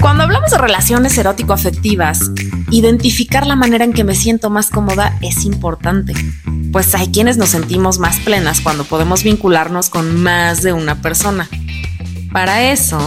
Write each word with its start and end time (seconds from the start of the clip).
Cuando 0.00 0.22
hablamos 0.22 0.50
de 0.50 0.56
relaciones 0.56 1.18
erótico-afectivas, 1.18 2.30
identificar 2.70 3.46
la 3.46 3.54
manera 3.54 3.84
en 3.84 3.92
que 3.92 4.02
me 4.02 4.14
siento 4.14 4.48
más 4.48 4.70
cómoda 4.70 5.18
es 5.20 5.44
importante, 5.44 6.14
pues 6.72 6.94
hay 6.94 7.08
quienes 7.08 7.36
nos 7.36 7.50
sentimos 7.50 7.98
más 7.98 8.18
plenas 8.20 8.62
cuando 8.62 8.84
podemos 8.84 9.22
vincularnos 9.22 9.90
con 9.90 10.22
más 10.22 10.62
de 10.62 10.72
una 10.72 11.02
persona. 11.02 11.50
Para 12.32 12.72
eso, 12.72 12.98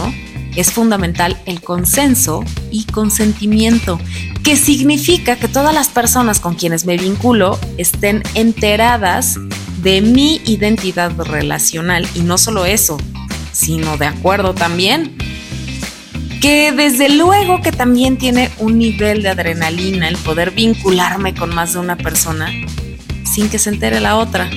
es 0.54 0.70
fundamental 0.70 1.36
el 1.46 1.60
consenso 1.62 2.44
y 2.70 2.84
consentimiento, 2.84 3.98
que 4.44 4.54
significa 4.54 5.34
que 5.34 5.48
todas 5.48 5.74
las 5.74 5.88
personas 5.88 6.38
con 6.38 6.54
quienes 6.54 6.86
me 6.86 6.96
vinculo 6.96 7.58
estén 7.76 8.22
enteradas 8.34 9.36
de 9.82 10.00
mi 10.00 10.40
identidad 10.44 11.10
relacional 11.18 12.06
y 12.14 12.20
no 12.20 12.38
solo 12.38 12.66
eso, 12.66 12.98
sino 13.52 13.96
de 13.96 14.06
acuerdo 14.06 14.54
también 14.54 15.16
que 16.44 16.72
desde 16.72 17.08
luego 17.08 17.62
que 17.62 17.72
también 17.72 18.18
tiene 18.18 18.50
un 18.58 18.76
nivel 18.76 19.22
de 19.22 19.30
adrenalina 19.30 20.08
el 20.08 20.18
poder 20.18 20.50
vincularme 20.50 21.34
con 21.34 21.54
más 21.54 21.72
de 21.72 21.78
una 21.78 21.96
persona 21.96 22.52
sin 23.24 23.48
que 23.48 23.58
se 23.58 23.70
entere 23.70 23.98
la 23.98 24.18
otra. 24.18 24.50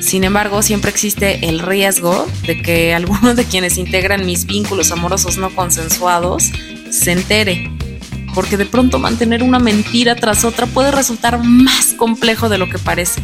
Sin 0.00 0.24
embargo, 0.24 0.62
siempre 0.62 0.90
existe 0.90 1.46
el 1.46 1.58
riesgo 1.58 2.26
de 2.46 2.62
que 2.62 2.94
alguno 2.94 3.34
de 3.34 3.44
quienes 3.44 3.76
integran 3.76 4.24
mis 4.24 4.46
vínculos 4.46 4.90
amorosos 4.92 5.36
no 5.36 5.54
consensuados 5.54 6.52
se 6.88 7.12
entere, 7.12 7.70
porque 8.34 8.56
de 8.56 8.64
pronto 8.64 8.98
mantener 8.98 9.42
una 9.42 9.58
mentira 9.58 10.16
tras 10.16 10.42
otra 10.42 10.64
puede 10.64 10.90
resultar 10.90 11.38
más 11.44 11.92
complejo 11.98 12.48
de 12.48 12.56
lo 12.56 12.70
que 12.70 12.78
parece. 12.78 13.20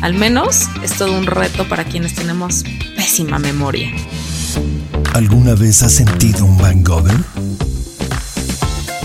Al 0.00 0.14
menos 0.14 0.70
es 0.82 0.94
todo 0.94 1.12
un 1.12 1.26
reto 1.26 1.68
para 1.68 1.84
quienes 1.84 2.14
tenemos 2.14 2.64
pésima 2.96 3.38
memoria. 3.38 3.92
¿Alguna 5.14 5.54
vez 5.54 5.82
has 5.82 5.92
sentido 5.92 6.44
un 6.44 6.58
hangover? 6.58 7.16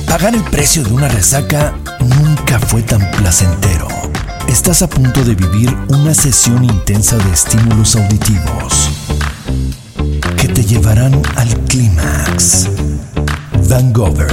Pagar 0.08 0.36
el 0.36 0.44
precio 0.44 0.84
de 0.84 0.93
una 0.93 1.07
resaca 1.07 1.77
nunca 1.99 2.60
fue 2.60 2.82
tan 2.82 3.12
placentero. 3.12 3.88
Estás 4.48 4.82
a 4.82 4.90
punto 4.90 5.24
de 5.24 5.35
vivir 5.35 5.76
una 5.90 6.13
sesión 6.13 6.63
intensa 6.63 7.18
de 7.18 7.32
estímulos 7.32 7.96
auditivos 7.96 8.90
que 10.38 10.48
te 10.48 10.63
llevarán 10.63 11.21
al 11.35 11.49
clímax. 11.65 12.70
Hangover. 13.70 14.32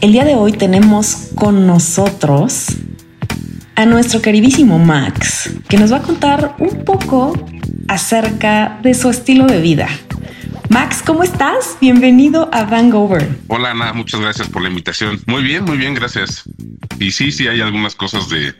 El 0.00 0.12
día 0.12 0.24
de 0.24 0.34
hoy 0.34 0.52
tenemos 0.52 1.16
con 1.34 1.66
nosotros 1.66 2.66
a 3.76 3.84
nuestro 3.84 4.22
queridísimo 4.22 4.78
Max, 4.78 5.50
que 5.68 5.76
nos 5.76 5.92
va 5.92 5.98
a 5.98 6.02
contar 6.02 6.56
un 6.58 6.82
poco 6.84 7.32
acerca 7.88 8.80
de 8.82 8.94
su 8.94 9.10
estilo 9.10 9.46
de 9.46 9.60
vida. 9.60 9.86
Max, 10.70 11.02
¿cómo 11.04 11.22
estás? 11.22 11.76
Bienvenido 11.80 12.48
a 12.52 12.64
Vangover. 12.64 13.28
Hola 13.48 13.72
Ana, 13.72 13.92
muchas 13.92 14.20
gracias 14.20 14.48
por 14.48 14.62
la 14.62 14.70
invitación. 14.70 15.20
Muy 15.26 15.42
bien, 15.42 15.64
muy 15.64 15.76
bien, 15.76 15.94
gracias. 15.94 16.44
Y 16.98 17.10
sí, 17.10 17.30
sí, 17.30 17.46
hay 17.46 17.60
algunas 17.60 17.94
cosas 17.94 18.30
de 18.30 18.54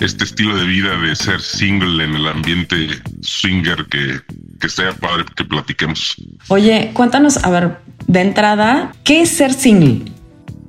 este 0.00 0.24
estilo 0.24 0.56
de 0.56 0.66
vida 0.66 0.98
de 0.98 1.14
ser 1.14 1.40
single 1.40 2.04
en 2.04 2.14
el 2.16 2.26
ambiente 2.26 2.88
swinger 3.22 3.86
que, 3.86 4.20
que 4.60 4.68
sea 4.68 4.92
padre 4.94 5.24
que 5.36 5.44
platiquemos. 5.44 6.16
Oye, 6.48 6.90
cuéntanos, 6.92 7.36
a 7.42 7.50
ver, 7.50 7.78
de 8.08 8.20
entrada, 8.20 8.92
¿qué 9.04 9.22
es 9.22 9.30
ser 9.30 9.52
single? 9.52 10.12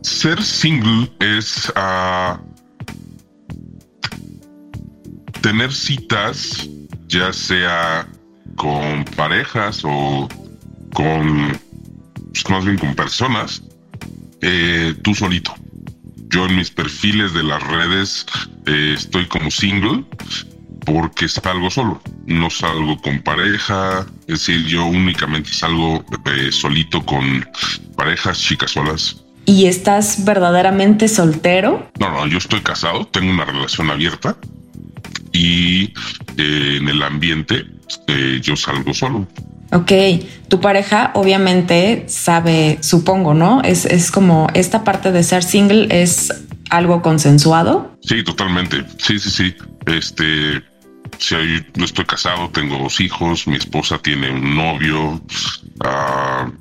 Ser 0.04 0.42
single 0.44 1.12
es 1.20 1.74
uh, 1.76 2.38
tener 5.46 5.72
citas, 5.72 6.68
ya 7.08 7.32
sea 7.32 8.08
con 8.56 9.06
parejas 9.16 9.82
o 9.84 10.28
con, 10.92 11.60
pues, 12.34 12.50
más 12.50 12.66
bien 12.66 12.80
con 12.80 12.96
personas, 12.96 13.62
eh, 14.42 14.96
tú 15.04 15.14
solito. 15.14 15.54
Yo 16.30 16.48
en 16.48 16.56
mis 16.56 16.72
perfiles 16.72 17.32
de 17.36 17.44
las 17.44 17.62
redes 17.62 18.26
eh, 18.66 18.96
estoy 18.98 19.28
como 19.28 19.52
single 19.52 20.04
porque 20.84 21.28
salgo 21.28 21.70
solo, 21.70 22.02
no 22.26 22.50
salgo 22.50 23.00
con 23.02 23.22
pareja, 23.22 24.04
es 24.22 24.40
decir, 24.40 24.66
yo 24.66 24.84
únicamente 24.88 25.54
salgo 25.54 26.04
eh, 26.26 26.52
solito 26.52 27.06
con 27.06 27.48
parejas, 27.96 28.40
chicas 28.40 28.72
solas. 28.72 29.24
¿Y 29.46 29.68
estás 29.68 30.26
verdaderamente 30.26 31.08
soltero? 31.08 31.92
No, 32.00 32.10
no, 32.10 32.26
yo 32.26 32.40
estoy 32.40 32.62
casado, 32.62 33.06
tengo 33.06 33.30
una 33.30 33.46
relación 33.46 33.92
abierta 33.92 34.36
y 35.36 35.94
eh, 36.38 36.78
en 36.78 36.88
el 36.88 37.04
ambiente 37.04 37.66
eh, 38.08 38.40
yo 38.42 38.56
salgo 38.56 38.94
solo. 38.94 39.28
Ok, 39.72 39.92
tu 40.48 40.62
pareja 40.62 41.12
obviamente 41.16 42.06
sabe, 42.08 42.78
supongo, 42.82 43.34
¿no? 43.34 43.62
Es, 43.64 43.86
es 43.86 44.12
como 44.12 44.48
esta 44.54 44.84
parte 44.84 45.12
de 45.12 45.24
ser 45.24 45.44
single 45.44 45.88
es 45.90 46.34
algo 46.70 47.02
consensuado. 47.02 47.98
Sí, 48.02 48.24
totalmente. 48.24 48.86
Sí, 48.98 49.20
sí, 49.20 49.30
sí. 49.30 49.56
Este, 49.88 50.64
si 51.18 51.36
yo 51.74 51.86
estoy 51.86 52.06
casado, 52.06 52.50
tengo 52.52 52.78
dos 52.78 53.02
hijos, 53.02 53.48
mi 53.48 53.56
esposa 53.56 53.98
tiene 53.98 54.32
un 54.32 54.56
novio. 54.56 55.22
Uh, 55.84 56.52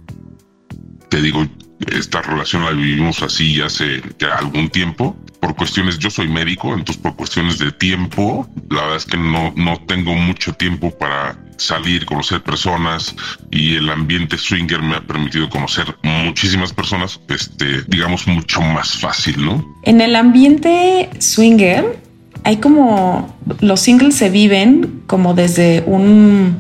te 1.09 1.23
digo, 1.23 1.47
esta 1.93 2.23
relación 2.23 2.65
la 2.65 2.71
vivimos 2.71 3.23
así 3.23 3.61
hace 3.61 4.03
algún 4.39 4.69
tiempo. 4.69 5.17
Por 5.41 5.55
cuestiones, 5.57 5.99
yo 5.99 6.11
soy 6.11 6.29
médico, 6.29 6.73
entonces 6.73 6.97
por 6.97 7.17
cuestiones 7.17 7.59
de 7.59 7.71
tiempo, 7.73 8.49
la 8.71 8.81
verdad 8.83 8.97
es 8.97 9.05
que 9.05 9.19
no, 9.19 9.53
no 9.57 9.79
tengo 9.87 10.15
mucho 10.15 10.55
tiempo 10.55 10.91
para 10.91 11.37
salir, 11.59 12.07
conocer 12.07 12.43
personas 12.43 13.15
y 13.51 13.77
el 13.77 13.91
ambiente 13.91 14.39
swinger 14.39 14.81
me 14.83 14.97
ha 14.97 15.01
permitido 15.03 15.49
conocer 15.51 15.95
muchísimas 16.03 16.73
personas, 16.73 17.21
este, 17.29 17.83
digamos, 17.89 18.27
mucho 18.27 18.61
más 18.61 18.93
fácil, 18.99 19.45
¿no? 19.45 19.65
En 19.83 20.01
el 20.01 20.17
ambiente 20.17 21.11
swinger 21.19 21.99
hay 22.45 22.59
como 22.59 23.35
los 23.61 23.81
singles 23.81 24.17
se 24.17 24.31
viven 24.31 25.03
como 25.07 25.35
desde 25.35 25.83
un 25.87 26.59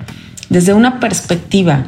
desde 0.48 0.74
una 0.74 1.00
perspectiva 1.00 1.84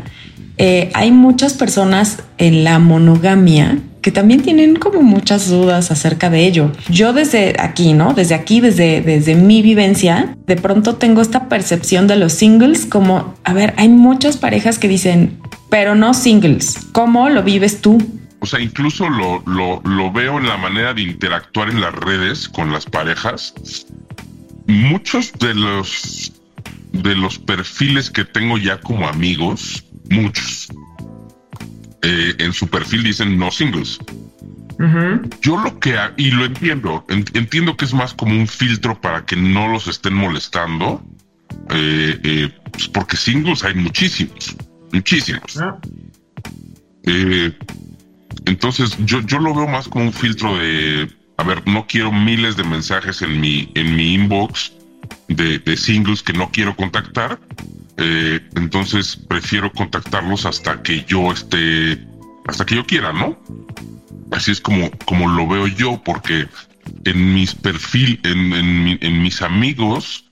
eh, 0.58 0.90
hay 0.94 1.10
muchas 1.12 1.54
personas 1.54 2.22
en 2.38 2.64
la 2.64 2.78
monogamia 2.78 3.78
que 4.00 4.12
también 4.12 4.40
tienen 4.40 4.76
como 4.76 5.02
muchas 5.02 5.50
dudas 5.50 5.90
acerca 5.90 6.30
de 6.30 6.46
ello. 6.46 6.70
Yo 6.88 7.12
desde 7.12 7.56
aquí, 7.58 7.92
¿no? 7.92 8.14
Desde 8.14 8.36
aquí, 8.36 8.60
desde, 8.60 9.00
desde 9.00 9.34
mi 9.34 9.62
vivencia, 9.62 10.36
de 10.46 10.54
pronto 10.54 10.94
tengo 10.94 11.20
esta 11.20 11.48
percepción 11.48 12.06
de 12.06 12.14
los 12.14 12.32
singles 12.32 12.86
como, 12.86 13.34
a 13.42 13.52
ver, 13.52 13.74
hay 13.76 13.88
muchas 13.88 14.36
parejas 14.36 14.78
que 14.78 14.86
dicen, 14.86 15.40
pero 15.70 15.96
no 15.96 16.14
singles. 16.14 16.78
¿Cómo 16.92 17.28
lo 17.28 17.42
vives 17.42 17.80
tú? 17.80 17.98
O 18.38 18.46
sea, 18.46 18.60
incluso 18.60 19.10
lo, 19.10 19.42
lo, 19.44 19.82
lo 19.82 20.12
veo 20.12 20.38
en 20.38 20.46
la 20.46 20.56
manera 20.56 20.94
de 20.94 21.02
interactuar 21.02 21.68
en 21.68 21.80
las 21.80 21.92
redes 21.92 22.48
con 22.48 22.72
las 22.72 22.84
parejas. 22.84 23.54
Muchos 24.68 25.32
de 25.32 25.52
los 25.54 26.32
de 26.92 27.14
los 27.14 27.38
perfiles 27.38 28.10
que 28.10 28.24
tengo 28.24 28.56
ya 28.58 28.80
como 28.80 29.06
amigos 29.08 29.84
muchos. 30.10 30.68
Eh, 32.02 32.34
en 32.38 32.52
su 32.52 32.68
perfil 32.68 33.02
dicen 33.02 33.36
no 33.36 33.50
singles. 33.50 33.98
Yo 35.40 35.56
lo 35.56 35.80
que, 35.80 35.96
y 36.18 36.30
lo 36.30 36.44
entiendo, 36.44 37.04
entiendo 37.08 37.76
que 37.78 37.86
es 37.86 37.94
más 37.94 38.12
como 38.12 38.32
un 38.32 38.46
filtro 38.46 39.00
para 39.00 39.24
que 39.24 39.34
no 39.34 39.68
los 39.68 39.88
estén 39.88 40.12
molestando, 40.12 41.02
eh, 41.70 42.20
eh, 42.22 42.50
pues 42.72 42.86
porque 42.88 43.16
singles 43.16 43.64
hay 43.64 43.74
muchísimos, 43.74 44.54
muchísimos. 44.92 45.56
Ah. 45.58 45.78
entonces 48.44 48.98
yo, 49.06 49.22
yo 49.22 49.38
lo 49.38 49.54
veo 49.54 49.66
más 49.66 49.88
como 49.88 50.04
un 50.04 50.12
filtro 50.12 50.58
de, 50.58 51.08
a 51.38 51.42
ver, 51.42 51.66
no 51.66 51.86
quiero 51.86 52.12
miles 52.12 52.56
de 52.58 52.64
mensajes 52.64 53.22
en 53.22 53.40
mi, 53.40 53.72
en 53.74 53.96
mi 53.96 54.12
inbox 54.12 54.72
de, 55.28 55.58
de 55.58 55.76
singles 55.78 56.22
que 56.22 56.34
no 56.34 56.50
quiero 56.50 56.76
contactar 56.76 57.40
eh, 57.98 58.40
entonces 58.56 59.16
prefiero 59.16 59.72
contactarlos 59.72 60.44
hasta 60.44 60.82
que 60.82 61.04
yo 61.04 61.32
esté, 61.32 62.06
hasta 62.46 62.66
que 62.66 62.76
yo 62.76 62.86
quiera, 62.86 63.12
¿no? 63.12 63.38
Así 64.32 64.50
es 64.50 64.60
como, 64.60 64.90
como 65.06 65.28
lo 65.28 65.46
veo 65.48 65.66
yo, 65.66 66.02
porque 66.04 66.46
en 67.04 67.34
mis 67.34 67.54
perfil, 67.54 68.20
en, 68.24 68.98
en, 69.00 69.22
mis 69.22 69.40
amigos 69.40 70.24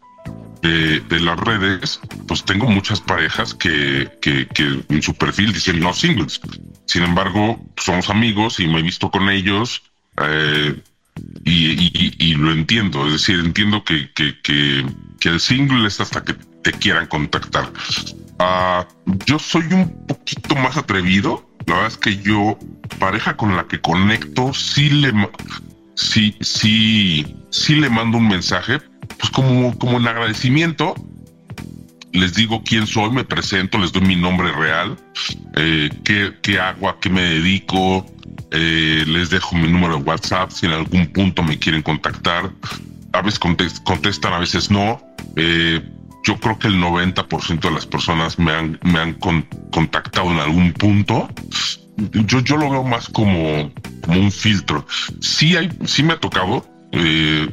de, 0.63 1.21
las 1.21 1.39
redes, 1.41 2.01
pues 2.27 2.45
tengo 2.45 2.67
muchas 2.67 3.01
parejas 3.01 3.55
que, 3.55 4.11
que, 4.21 4.47
en 4.89 5.03
su 5.03 5.15
perfil 5.15 5.53
dicen 5.53 5.81
no 5.81 5.93
singles. 5.95 6.41
Sin 6.87 7.03
embargo, 7.03 7.65
somos 7.77 8.11
amigos 8.11 8.61
y 8.61 8.67
me 8.67 8.81
he 8.81 8.83
visto 8.83 9.11
con 9.11 9.29
ellos. 9.29 9.83
Eh, 10.23 10.81
y, 11.45 12.35
lo 12.35 12.51
entiendo, 12.53 13.07
es 13.07 13.13
decir, 13.13 13.39
entiendo 13.39 13.85
que, 13.85 14.11
que, 14.13 14.37
que 14.43 15.29
el 15.29 15.41
single 15.41 15.87
es 15.87 16.01
hasta 16.01 16.25
que 16.25 16.35
te 16.65 16.73
quieran 16.73 17.07
contactar. 17.07 17.71
Ah, 18.41 18.87
yo 19.27 19.39
soy 19.39 19.63
un 19.73 20.07
poquito 20.07 20.57
más 20.57 20.77
atrevido. 20.77 21.49
La 21.67 21.75
verdad 21.75 21.93
es 21.93 21.97
que 21.97 22.17
yo, 22.17 22.59
pareja 22.99 23.37
con 23.37 23.57
la 23.57 23.67
que 23.69 23.81
conecto, 23.81 24.53
sí 24.53 24.91
le, 24.91 25.13
sí, 25.95 26.37
sí, 26.41 27.37
sí 27.51 27.77
le 27.77 27.89
mando 27.89 28.19
un 28.19 28.29
mensaje, 28.29 28.81
pues 29.19 29.31
como, 29.31 29.79
como 29.79 29.99
en 29.99 30.09
agradecimiento. 30.09 30.95
les 32.13 32.35
digo 32.35 32.63
quién 32.65 32.87
soy, 32.87 33.11
me 33.11 33.25
presento, 33.25 33.79
les 33.79 33.93
doy 33.93 34.03
mi 34.03 34.15
nombre 34.15 34.53
real, 34.53 34.97
eh, 35.57 35.91
qué, 36.05 36.33
qué 36.43 36.61
hago, 36.61 36.89
a 36.89 37.01
qué 37.01 37.09
me 37.11 37.23
dedico, 37.23 38.07
eh, 38.51 39.05
les 39.07 39.31
dejo 39.31 39.57
mi 39.57 39.69
número 39.69 39.97
de 39.97 40.03
WhatsApp 40.05 40.51
si 40.51 40.67
en 40.67 40.73
algún 40.73 41.07
punto 41.09 41.43
me 41.43 41.59
quieren 41.59 41.83
contactar. 41.83 42.53
A 43.13 43.23
veces 43.23 43.41
contestan, 43.85 44.33
a 44.33 44.39
veces 44.39 44.71
no. 44.71 45.01
Eh, 45.37 45.83
yo 46.25 46.41
creo 46.41 46.59
que 46.59 46.69
el 46.69 46.81
90% 46.81 47.61
de 47.61 47.71
las 47.71 47.87
personas 47.87 48.39
me 48.39 48.53
han, 48.53 48.79
me 48.83 48.99
han 48.99 49.15
contactado 49.71 50.31
en 50.31 50.39
algún 50.39 50.73
punto. 50.73 51.29
Yo, 51.97 52.41
yo 52.41 52.57
lo 52.57 52.71
veo 52.71 52.83
más 52.83 53.09
como, 53.09 53.71
como 54.03 54.21
un 54.21 54.33
filtro. 54.33 54.87
Sí, 55.21 55.57
hay, 55.57 55.71
sí 55.85 56.03
me 56.03 56.15
ha 56.15 56.21
tocado 56.21 56.67
eh, 56.93 57.49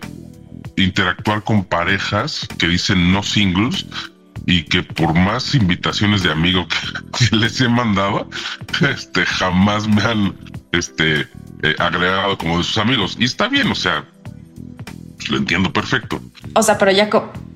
interactuar 0.78 1.44
con 1.44 1.66
parejas 1.66 2.48
que 2.58 2.68
dicen 2.68 3.12
no 3.12 3.22
singles 3.22 3.86
y 4.48 4.64
que 4.64 4.84
por 4.84 5.14
más 5.14 5.54
invitaciones 5.54 6.24
de 6.24 6.32
amigos 6.32 6.68
que, 7.30 7.36
les 7.36 7.60
he 7.60 7.68
mandado, 7.68 8.30
este, 8.90 9.26
jamás 9.26 9.88
me 9.88 10.02
han 10.02 10.36
este, 10.72 11.28
eh, 11.64 11.76
agregado 11.78 12.38
como 12.38 12.58
de 12.58 12.64
sus 12.64 12.78
amigos. 12.78 13.18
Y 13.20 13.26
está 13.26 13.50
bien, 13.50 13.68
o 13.68 13.76
sea, 13.76 14.06
lo 15.30 15.38
entiendo 15.38 15.72
perfecto. 15.74 16.22
O 16.56 16.64
sea, 16.64 16.78
pero 16.78 16.92
ya, 16.92 17.10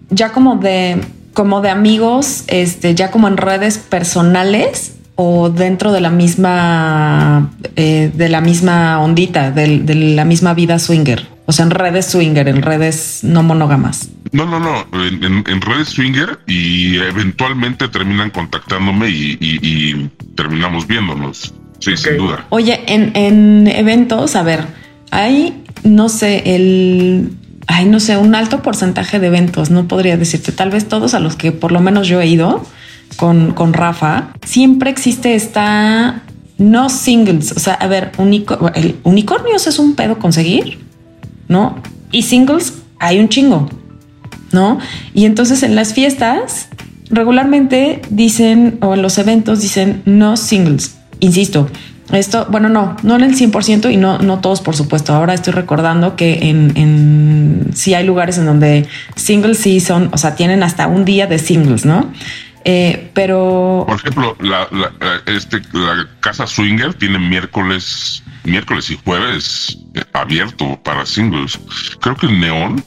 ya 0.09 0.31
como 0.31 0.55
de 0.57 1.01
como 1.33 1.61
de 1.61 1.69
amigos, 1.69 2.45
este, 2.47 2.95
ya 2.95 3.11
como 3.11 3.27
en 3.27 3.37
redes 3.37 3.77
personales 3.77 4.95
o 5.15 5.49
dentro 5.49 5.91
de 5.91 6.01
la 6.01 6.09
misma 6.09 7.51
eh, 7.75 8.09
de 8.13 8.29
la 8.29 8.41
misma 8.41 8.99
ondita, 9.01 9.51
de, 9.51 9.79
de, 9.79 9.95
la 9.95 10.25
misma 10.25 10.53
vida 10.53 10.79
swinger. 10.79 11.27
O 11.45 11.51
sea, 11.51 11.65
en 11.65 11.71
redes 11.71 12.07
swinger, 12.07 12.47
en 12.47 12.61
redes 12.61 13.19
no 13.23 13.43
monógamas. 13.43 14.09
No, 14.31 14.45
no, 14.45 14.59
no, 14.59 14.85
en, 14.93 15.61
redes 15.61 15.89
swinger 15.89 16.39
y 16.47 16.97
eventualmente 16.97 17.87
terminan 17.87 18.31
contactándome 18.31 19.09
y, 19.09 20.09
terminamos 20.35 20.87
viéndonos. 20.87 21.53
Sí, 21.79 21.95
sin 21.95 22.17
duda. 22.17 22.45
Oye, 22.49 22.81
en, 22.87 23.15
en 23.15 23.67
eventos, 23.67 24.35
a 24.35 24.43
ver, 24.43 24.65
hay, 25.11 25.63
no 25.83 26.09
sé, 26.09 26.55
el 26.55 27.37
ay, 27.67 27.85
no 27.85 27.99
sé, 27.99 28.17
un 28.17 28.35
alto 28.35 28.61
porcentaje 28.61 29.19
de 29.19 29.27
eventos, 29.27 29.69
no 29.69 29.87
podría 29.87 30.17
decirte, 30.17 30.51
tal 30.51 30.69
vez 30.69 30.87
todos 30.87 31.13
a 31.13 31.19
los 31.19 31.35
que 31.35 31.51
por 31.51 31.71
lo 31.71 31.79
menos 31.79 32.07
yo 32.07 32.21
he 32.21 32.27
ido 32.27 32.63
con, 33.17 33.53
con 33.53 33.73
Rafa, 33.73 34.29
siempre 34.45 34.89
existe 34.89 35.35
esta 35.35 36.21
no 36.57 36.89
singles, 36.89 37.51
o 37.51 37.59
sea, 37.59 37.73
a 37.73 37.87
ver, 37.87 38.11
el 38.75 38.95
unicornios 39.03 39.67
es 39.67 39.77
un 39.77 39.95
pedo 39.95 40.19
conseguir, 40.19 40.79
¿no? 41.47 41.77
Y 42.11 42.23
singles 42.23 42.73
hay 42.99 43.19
un 43.19 43.29
chingo, 43.29 43.69
¿no? 44.51 44.79
Y 45.13 45.25
entonces 45.25 45.63
en 45.63 45.75
las 45.75 45.93
fiestas 45.93 46.69
regularmente 47.09 48.01
dicen, 48.09 48.77
o 48.81 48.93
en 48.93 49.01
los 49.01 49.17
eventos 49.17 49.61
dicen 49.61 50.01
no 50.05 50.37
singles, 50.37 50.97
insisto, 51.19 51.67
esto, 52.11 52.47
bueno, 52.49 52.69
no, 52.69 52.95
no 53.03 53.15
en 53.15 53.23
el 53.23 53.35
100% 53.35 53.91
y 53.91 53.97
no, 53.97 54.19
no 54.19 54.39
todos, 54.39 54.61
por 54.61 54.75
supuesto. 54.75 55.13
Ahora 55.13 55.33
estoy 55.33 55.53
recordando 55.53 56.15
que 56.15 56.49
en, 56.49 56.71
en 56.75 57.71
sí 57.73 57.93
hay 57.93 58.05
lugares 58.05 58.37
en 58.37 58.45
donde 58.45 58.87
singles 59.15 59.57
sí 59.57 59.79
son, 59.79 60.09
o 60.13 60.17
sea, 60.17 60.35
tienen 60.35 60.61
hasta 60.61 60.87
un 60.87 61.03
día 61.03 61.25
de 61.25 61.39
singles, 61.39 61.85
¿no? 61.85 62.11
Eh, 62.63 63.11
pero. 63.13 63.85
Por 63.87 63.97
ejemplo, 63.97 64.35
la, 64.39 64.67
este, 65.25 65.61
la 65.73 66.07
casa 66.19 66.47
swinger 66.47 66.93
tiene 66.93 67.19
miércoles, 67.19 68.23
miércoles 68.43 68.89
y 68.89 68.99
jueves 69.03 69.77
abierto 70.13 70.79
para 70.83 71.05
singles. 71.05 71.59
Creo 72.01 72.15
que 72.15 72.25
el 72.27 72.39
neón, 72.39 72.83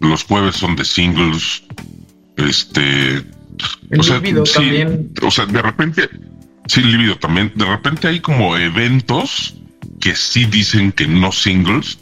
los 0.00 0.24
jueves 0.24 0.56
son 0.56 0.76
de 0.76 0.84
singles. 0.84 1.62
Este. 2.36 3.24
o 3.98 4.02
sea, 4.02 4.20
también. 4.20 5.12
O 5.22 5.30
sea, 5.30 5.46
de 5.46 5.62
repente 5.62 6.08
Sí, 6.68 6.82
libido 6.82 7.16
también. 7.16 7.50
De 7.54 7.64
repente 7.64 8.08
hay 8.08 8.20
como 8.20 8.56
eventos 8.56 9.54
que 10.00 10.14
sí 10.14 10.44
dicen 10.44 10.92
que 10.92 11.08
no 11.08 11.32
singles, 11.32 11.98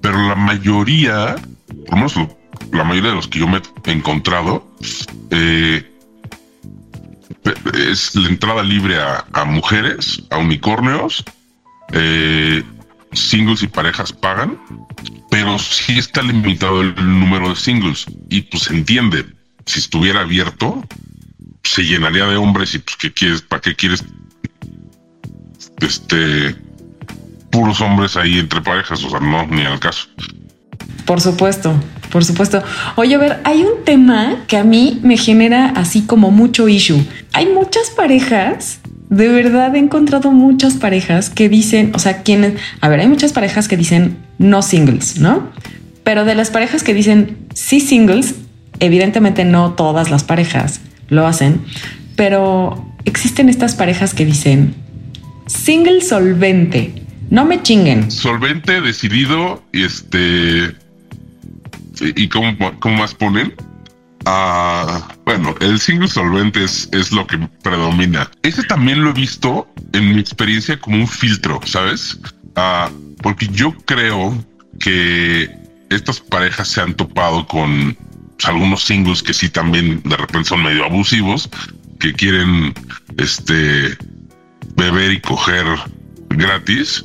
pero 0.00 0.28
la 0.28 0.36
mayoría, 0.36 1.34
por 1.86 1.90
lo 1.90 1.96
menos 1.96 2.14
la 2.72 2.84
mayoría 2.84 3.10
de 3.10 3.16
los 3.16 3.28
que 3.28 3.40
yo 3.40 3.48
me 3.48 3.60
he 3.84 3.90
encontrado, 3.90 4.66
eh, 5.30 5.86
es 7.74 8.14
la 8.14 8.28
entrada 8.28 8.62
libre 8.62 8.96
a, 9.00 9.44
mujeres, 9.44 10.22
a 10.30 10.38
unicornios, 10.38 11.24
eh, 11.92 12.62
singles 13.12 13.62
y 13.62 13.66
parejas 13.66 14.12
pagan, 14.12 14.58
pero 15.30 15.58
sí 15.58 15.98
está 15.98 16.22
limitado 16.22 16.80
el 16.80 16.94
número 16.96 17.48
de 17.48 17.56
singles 17.56 18.06
y 18.28 18.42
pues 18.42 18.70
entiende. 18.70 19.26
Si 19.66 19.78
estuviera 19.78 20.20
abierto, 20.22 20.82
se 21.70 21.82
llenaría 21.82 22.26
de 22.26 22.36
hombres 22.36 22.74
y 22.74 22.80
pues 22.80 22.96
qué 22.96 23.12
quieres, 23.12 23.42
para 23.42 23.62
qué 23.62 23.76
quieres 23.76 24.04
este 25.80 26.56
puros 27.50 27.80
hombres 27.80 28.16
ahí 28.16 28.38
entre 28.38 28.60
parejas, 28.60 29.02
o 29.04 29.10
sea, 29.10 29.20
no, 29.20 29.46
ni 29.46 29.62
al 29.62 29.78
caso. 29.78 30.08
Por 31.04 31.20
supuesto, 31.20 31.74
por 32.10 32.24
supuesto. 32.24 32.62
Oye, 32.96 33.14
a 33.14 33.18
ver, 33.18 33.40
hay 33.44 33.62
un 33.62 33.84
tema 33.84 34.44
que 34.48 34.56
a 34.56 34.64
mí 34.64 35.00
me 35.02 35.16
genera 35.16 35.72
así 35.76 36.02
como 36.02 36.30
mucho 36.30 36.68
issue. 36.68 37.04
Hay 37.32 37.46
muchas 37.46 37.90
parejas, 37.90 38.80
de 39.08 39.28
verdad 39.28 39.74
he 39.76 39.78
encontrado 39.78 40.32
muchas 40.32 40.74
parejas 40.74 41.30
que 41.30 41.48
dicen, 41.48 41.92
o 41.94 42.00
sea, 42.00 42.22
quienes, 42.22 42.60
a 42.80 42.88
ver, 42.88 43.00
hay 43.00 43.08
muchas 43.08 43.32
parejas 43.32 43.68
que 43.68 43.76
dicen 43.76 44.18
no 44.38 44.62
singles, 44.62 45.18
¿no? 45.18 45.50
Pero 46.02 46.24
de 46.24 46.34
las 46.34 46.50
parejas 46.50 46.82
que 46.82 46.94
dicen 46.94 47.38
sí 47.54 47.78
singles, 47.78 48.34
evidentemente 48.80 49.44
no 49.44 49.74
todas 49.74 50.10
las 50.10 50.24
parejas 50.24 50.80
lo 51.10 51.26
hacen, 51.26 51.64
pero 52.16 52.94
existen 53.04 53.48
estas 53.48 53.74
parejas 53.74 54.14
que 54.14 54.24
dicen 54.24 54.74
single 55.46 56.00
solvente, 56.00 56.94
no 57.30 57.44
me 57.44 57.62
chinguen. 57.62 58.10
Solvente, 58.10 58.80
decidido 58.80 59.62
y 59.72 59.84
este. 59.84 60.74
¿Y 62.00 62.28
cómo, 62.28 62.56
más 62.96 63.14
ponen? 63.14 63.54
Ah, 64.24 65.08
bueno, 65.26 65.54
el 65.60 65.78
single 65.78 66.08
solvente 66.08 66.64
es, 66.64 66.88
es, 66.92 67.12
lo 67.12 67.26
que 67.26 67.38
predomina. 67.62 68.30
Ese 68.42 68.62
también 68.62 69.02
lo 69.02 69.10
he 69.10 69.12
visto 69.12 69.68
en 69.92 70.14
mi 70.14 70.20
experiencia 70.20 70.78
como 70.78 70.96
un 70.96 71.08
filtro, 71.08 71.60
¿sabes? 71.64 72.18
Ah, 72.56 72.90
porque 73.22 73.48
yo 73.48 73.72
creo 73.84 74.34
que 74.78 75.50
estas 75.90 76.20
parejas 76.20 76.68
se 76.68 76.80
han 76.80 76.94
topado 76.94 77.46
con 77.46 77.96
pues, 78.40 78.48
algunos 78.48 78.82
singles 78.82 79.22
que 79.22 79.34
sí 79.34 79.50
también 79.50 80.00
de 80.02 80.16
repente 80.16 80.48
son 80.48 80.62
medio 80.62 80.86
abusivos, 80.86 81.50
que 81.98 82.14
quieren 82.14 82.72
este 83.18 83.98
beber 84.76 85.12
y 85.12 85.20
coger 85.20 85.66
gratis. 86.30 87.04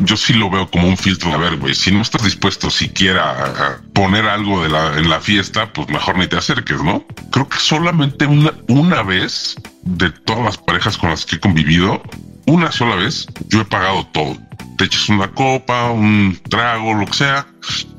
Yo, 0.00 0.16
sí 0.16 0.34
lo 0.34 0.50
veo 0.50 0.70
como 0.70 0.86
un 0.86 0.98
filtro. 0.98 1.32
A 1.32 1.38
ver, 1.38 1.56
güey, 1.56 1.74
si 1.74 1.90
no 1.90 2.02
estás 2.02 2.24
dispuesto 2.24 2.68
siquiera 2.70 3.30
a 3.30 3.80
poner 3.94 4.26
algo 4.26 4.62
de 4.62 4.68
la, 4.68 4.98
en 4.98 5.08
la 5.08 5.18
fiesta, 5.18 5.72
pues 5.72 5.88
mejor 5.88 6.18
ni 6.18 6.26
te 6.26 6.36
acerques, 6.36 6.82
¿no? 6.82 7.04
Creo 7.32 7.48
que 7.48 7.58
solamente 7.58 8.26
una, 8.26 8.52
una 8.68 9.02
vez 9.02 9.56
de 9.82 10.10
todas 10.10 10.44
las 10.44 10.58
parejas 10.58 10.98
con 10.98 11.08
las 11.08 11.24
que 11.24 11.36
he 11.36 11.40
convivido, 11.40 12.02
una 12.46 12.70
sola 12.70 12.96
vez, 12.96 13.26
yo 13.48 13.62
he 13.62 13.64
pagado 13.64 14.06
todo 14.12 14.36
te 14.76 14.84
echas 14.84 15.08
una 15.08 15.30
copa, 15.30 15.90
un 15.90 16.38
trago, 16.50 16.94
lo 16.94 17.06
que 17.06 17.14
sea, 17.14 17.46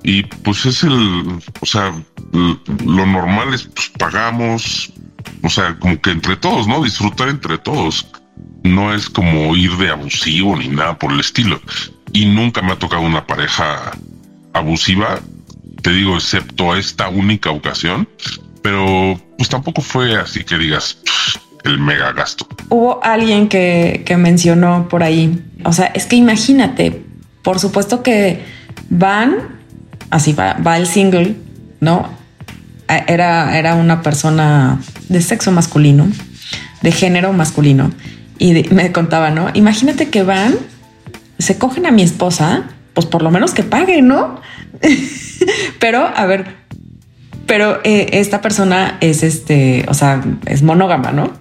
y 0.04 0.24
pues 0.24 0.66
es 0.66 0.84
el, 0.84 1.40
o 1.62 1.66
sea, 1.66 1.94
lo 2.36 3.06
normal 3.06 3.54
es 3.54 3.64
pues 3.64 3.92
pagamos, 3.98 4.94
o 5.44 5.50
sea, 5.50 5.78
como 5.80 6.00
que 6.02 6.12
entre 6.12 6.36
todos, 6.36 6.68
¿no? 6.68 6.84
Disfrutar 6.84 7.30
entre 7.30 7.58
todos. 7.58 8.08
No 8.64 8.94
es 8.94 9.10
como 9.10 9.56
ir 9.56 9.76
de 9.78 9.90
abusivo 9.90 10.56
ni 10.56 10.68
nada 10.68 10.98
por 10.98 11.12
el 11.12 11.20
estilo. 11.20 11.62
Y 12.14 12.26
nunca 12.26 12.62
me 12.62 12.74
ha 12.74 12.80
tocado 12.80 13.02
una 13.02 13.26
pareja 13.26 13.92
abusiva, 14.54 15.20
te 15.82 15.92
digo, 15.92 16.16
excepto 16.16 16.76
esta 16.76 17.10
única 17.10 17.52
ocasión, 17.52 18.08
pero 18.62 19.20
pues 19.38 19.50
tampoco 19.50 19.82
fue 19.82 20.18
así 20.18 20.44
que 20.44 20.58
digas 20.58 20.98
el 21.64 21.80
mega 21.80 22.12
gasto. 22.14 22.48
Hubo 22.70 23.04
alguien 23.04 23.50
que, 23.50 24.04
que 24.06 24.18
mencionó 24.18 24.88
por 24.90 25.04
ahí, 25.04 25.44
o 25.64 25.74
sea, 25.74 25.88
es 25.88 26.06
que 26.06 26.16
imagínate, 26.16 27.04
por 27.44 27.60
supuesto 27.60 28.02
que 28.02 28.44
van, 28.90 29.60
así 30.10 30.34
va, 30.34 30.54
va 30.54 30.78
el 30.78 30.88
single, 30.88 31.36
¿no? 31.82 32.10
Era, 32.88 33.58
era 33.58 33.76
una 33.76 34.02
persona 34.02 34.80
de 35.10 35.22
sexo 35.22 35.52
masculino, 35.52 36.08
de 36.82 36.92
género 36.92 37.34
masculino, 37.34 37.92
y 38.38 38.54
me 38.72 38.92
contaba, 38.92 39.32
¿no? 39.32 39.50
Imagínate 39.54 40.10
que 40.10 40.24
van, 40.24 40.56
se 41.40 41.58
cogen 41.58 41.86
a 41.86 41.92
mi 41.92 42.04
esposa, 42.04 42.64
pues 42.94 43.08
por 43.08 43.22
lo 43.24 43.32
menos 43.32 43.54
que 43.54 43.64
paguen, 43.64 44.08
¿no? 44.08 44.40
Pero, 45.80 46.08
a 46.16 46.26
ver, 46.26 46.66
pero 47.46 47.80
eh, 47.84 48.10
esta 48.14 48.42
persona 48.42 48.98
es 49.02 49.22
este, 49.22 49.86
o 49.88 49.94
sea, 49.94 50.24
es 50.48 50.64
monógama, 50.64 51.12
¿no? 51.12 51.32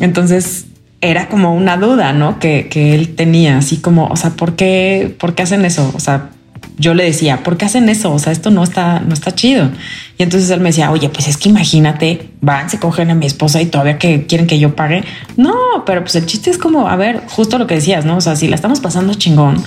Entonces 0.00 0.66
era 1.00 1.28
como 1.28 1.54
una 1.54 1.76
duda, 1.76 2.12
¿no? 2.12 2.38
Que, 2.38 2.68
que, 2.68 2.94
él 2.94 3.14
tenía, 3.14 3.58
así 3.58 3.76
como, 3.76 4.06
o 4.06 4.16
sea, 4.16 4.30
¿por 4.30 4.56
qué, 4.56 5.14
¿por 5.18 5.34
qué 5.34 5.42
hacen 5.42 5.64
eso? 5.64 5.92
O 5.94 6.00
sea, 6.00 6.30
yo 6.78 6.94
le 6.94 7.04
decía, 7.04 7.42
¿por 7.42 7.56
qué 7.56 7.66
hacen 7.66 7.88
eso? 7.88 8.12
O 8.12 8.18
sea, 8.18 8.32
esto 8.32 8.50
no 8.50 8.62
está, 8.62 9.00
no 9.00 9.14
está 9.14 9.34
chido. 9.34 9.70
Y 10.18 10.22
entonces 10.22 10.50
él 10.50 10.60
me 10.60 10.70
decía, 10.70 10.90
oye, 10.90 11.08
pues 11.08 11.28
es 11.28 11.36
que 11.36 11.48
imagínate, 11.48 12.30
van, 12.40 12.70
se 12.70 12.78
cogen 12.78 13.10
a 13.10 13.14
mi 13.14 13.26
esposa 13.26 13.60
y 13.60 13.66
todavía 13.66 13.98
que 13.98 14.26
quieren 14.26 14.46
que 14.46 14.58
yo 14.58 14.74
pague. 14.74 15.04
No, 15.36 15.54
pero 15.86 16.02
pues 16.02 16.14
el 16.16 16.26
chiste 16.26 16.50
es 16.50 16.58
como, 16.58 16.88
a 16.88 16.96
ver, 16.96 17.22
justo 17.28 17.58
lo 17.58 17.66
que 17.66 17.74
decías, 17.74 18.04
¿no? 18.04 18.16
O 18.16 18.20
sea, 18.20 18.36
si 18.36 18.48
la 18.48 18.56
estamos 18.56 18.80
pasando 18.80 19.14
chingón, 19.14 19.62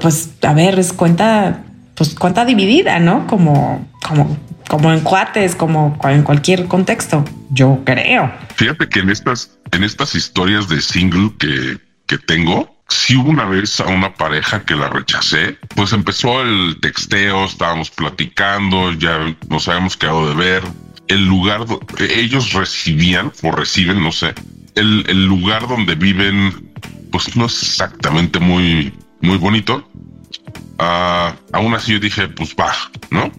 pues 0.00 0.30
a 0.42 0.52
ver, 0.54 0.78
es 0.78 0.92
cuenta, 0.92 1.64
pues 1.94 2.14
cuenta 2.14 2.44
dividida, 2.44 2.98
¿no? 2.98 3.26
Como, 3.26 3.88
como, 4.06 4.36
como 4.68 4.92
en 4.92 5.00
cuates, 5.00 5.54
como 5.54 5.98
en 6.04 6.22
cualquier 6.22 6.66
contexto, 6.66 7.24
yo 7.50 7.80
creo. 7.84 8.32
Fíjate 8.56 8.88
que 8.88 9.00
en 9.00 9.10
estas, 9.10 9.58
en 9.72 9.84
estas 9.84 10.14
historias 10.14 10.68
de 10.68 10.80
single 10.80 11.32
que, 11.38 11.78
que 12.06 12.18
tengo, 12.18 12.72
si 12.92 13.16
hubo 13.16 13.30
una 13.30 13.44
vez 13.44 13.80
a 13.80 13.86
una 13.86 14.14
pareja 14.14 14.64
que 14.64 14.76
la 14.76 14.88
rechacé, 14.88 15.58
pues 15.74 15.92
empezó 15.92 16.42
el 16.42 16.78
texteo, 16.80 17.44
estábamos 17.44 17.90
platicando, 17.90 18.92
ya 18.92 19.34
nos 19.48 19.68
habíamos 19.68 19.96
quedado 19.96 20.28
de 20.28 20.34
ver. 20.34 20.62
El 21.08 21.26
lugar 21.26 21.66
ellos 21.98 22.52
recibían 22.52 23.32
o 23.42 23.50
reciben, 23.50 24.02
no 24.02 24.12
sé, 24.12 24.34
el, 24.74 25.04
el 25.08 25.26
lugar 25.26 25.66
donde 25.66 25.94
viven, 25.94 26.72
pues 27.10 27.36
no 27.36 27.46
es 27.46 27.62
exactamente 27.62 28.38
muy, 28.38 28.92
muy 29.20 29.38
bonito. 29.38 29.88
Uh, 30.78 31.34
aún 31.52 31.74
así 31.74 31.92
yo 31.92 32.00
dije, 32.00 32.28
pues 32.28 32.54
va, 32.58 32.72
¿no? 33.10 33.30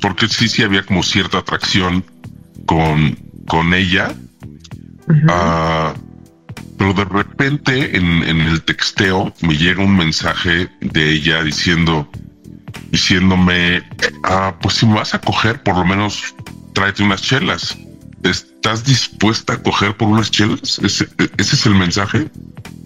Porque 0.00 0.28
sí, 0.28 0.48
sí 0.48 0.62
había 0.62 0.84
como 0.84 1.02
cierta 1.02 1.38
atracción 1.38 2.04
con, 2.66 3.16
con 3.46 3.74
ella. 3.74 4.14
Uh 5.08 6.13
pero 6.78 6.92
de 6.92 7.04
repente 7.04 7.96
en, 7.96 8.22
el 8.22 8.62
texteo 8.62 9.32
me 9.42 9.56
llega 9.56 9.82
un 9.82 9.96
mensaje 9.96 10.68
de 10.80 11.12
ella 11.12 11.42
diciendo, 11.42 12.08
diciéndome, 12.90 13.82
ah, 14.24 14.54
pues 14.60 14.76
si 14.76 14.86
me 14.86 14.94
vas 14.94 15.14
a 15.14 15.20
coger, 15.20 15.62
por 15.62 15.76
lo 15.76 15.84
menos 15.84 16.34
tráete 16.72 17.02
unas 17.02 17.22
chelas. 17.22 17.76
¿Estás 18.22 18.84
dispuesta 18.84 19.54
a 19.54 19.62
coger 19.62 19.96
por 19.96 20.08
unas 20.08 20.30
chelas? 20.30 20.78
Ese, 20.82 21.08
es 21.36 21.66
el 21.66 21.74
mensaje. 21.74 22.28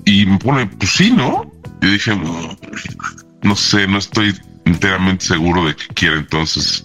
Y 0.05 0.27
me 0.27 0.39
pone, 0.39 0.67
pues 0.67 0.91
sí, 0.91 1.11
¿no? 1.11 1.51
Y 1.81 1.87
dije, 1.87 2.13
no 3.43 3.57
sé, 3.57 3.87
no 3.87 3.99
estoy 3.99 4.35
enteramente 4.65 5.25
seguro 5.27 5.65
de 5.65 5.77
que 5.77 5.87
quiera 5.89 6.17
entonces 6.17 6.85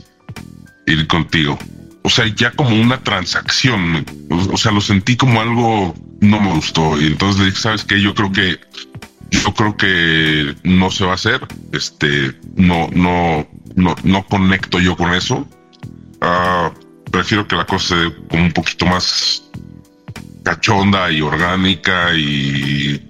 ir 0.87 1.07
contigo. 1.07 1.57
O 2.03 2.09
sea, 2.09 2.27
ya 2.27 2.51
como 2.51 2.75
una 2.75 3.01
transacción. 3.03 4.05
O 4.29 4.57
sea, 4.57 4.71
lo 4.71 4.81
sentí 4.81 5.15
como 5.15 5.41
algo 5.41 5.95
no 6.23 6.39
me 6.39 6.53
gustó. 6.53 6.99
Y 6.99 7.07
entonces 7.07 7.39
le 7.39 7.45
dije, 7.47 7.61
¿sabes 7.61 7.83
qué? 7.83 8.01
Yo 8.01 8.15
creo 8.15 8.31
que 8.31 8.59
yo 9.29 9.53
creo 9.53 9.75
que 9.75 10.55
no 10.63 10.91
se 10.91 11.05
va 11.05 11.11
a 11.11 11.15
hacer. 11.15 11.41
Este, 11.71 12.33
no, 12.55 12.87
no, 12.93 13.47
no, 13.75 13.95
no 14.03 14.25
conecto 14.27 14.79
yo 14.79 14.95
con 14.95 15.13
eso. 15.13 15.47
Ah, 16.21 16.71
prefiero 17.11 17.47
que 17.47 17.55
la 17.55 17.65
cosa 17.65 17.95
sea 17.95 18.11
como 18.29 18.43
un 18.43 18.51
poquito 18.51 18.85
más 18.85 19.43
cachonda 20.43 21.11
y 21.11 21.21
orgánica 21.21 22.13
y, 22.15 23.01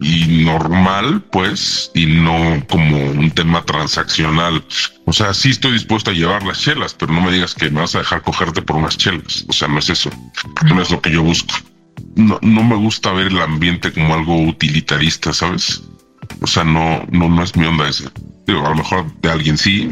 y 0.00 0.44
normal, 0.44 1.22
pues, 1.30 1.90
y 1.94 2.06
no 2.06 2.62
como 2.68 3.10
un 3.10 3.30
tema 3.30 3.64
transaccional. 3.64 4.64
O 5.04 5.12
sea, 5.12 5.34
sí 5.34 5.50
estoy 5.50 5.72
dispuesto 5.72 6.10
a 6.10 6.14
llevar 6.14 6.42
las 6.44 6.60
chelas, 6.60 6.94
pero 6.94 7.12
no 7.12 7.20
me 7.20 7.32
digas 7.32 7.54
que 7.54 7.70
me 7.70 7.80
vas 7.80 7.94
a 7.94 7.98
dejar 7.98 8.22
cogerte 8.22 8.62
por 8.62 8.76
unas 8.76 8.96
chelas. 8.96 9.44
O 9.48 9.52
sea, 9.52 9.68
no 9.68 9.78
es 9.78 9.90
eso. 9.90 10.10
No 10.64 10.80
es 10.80 10.90
lo 10.90 11.00
que 11.00 11.10
yo 11.10 11.22
busco 11.22 11.54
no, 12.14 12.38
no 12.42 12.64
me 12.64 12.76
gusta 12.76 13.12
ver 13.12 13.28
el 13.28 13.40
ambiente 13.40 13.92
como 13.92 14.14
algo 14.14 14.40
utilitarista, 14.42 15.32
¿sabes? 15.32 15.82
O 16.40 16.46
sea, 16.46 16.64
no, 16.64 17.04
no, 17.10 17.28
no 17.28 17.42
es 17.42 17.56
mi 17.56 17.66
onda 17.66 17.88
ese. 17.88 18.06
A 18.48 18.52
lo 18.52 18.74
mejor 18.74 19.12
de 19.20 19.30
alguien 19.30 19.58
sí. 19.58 19.90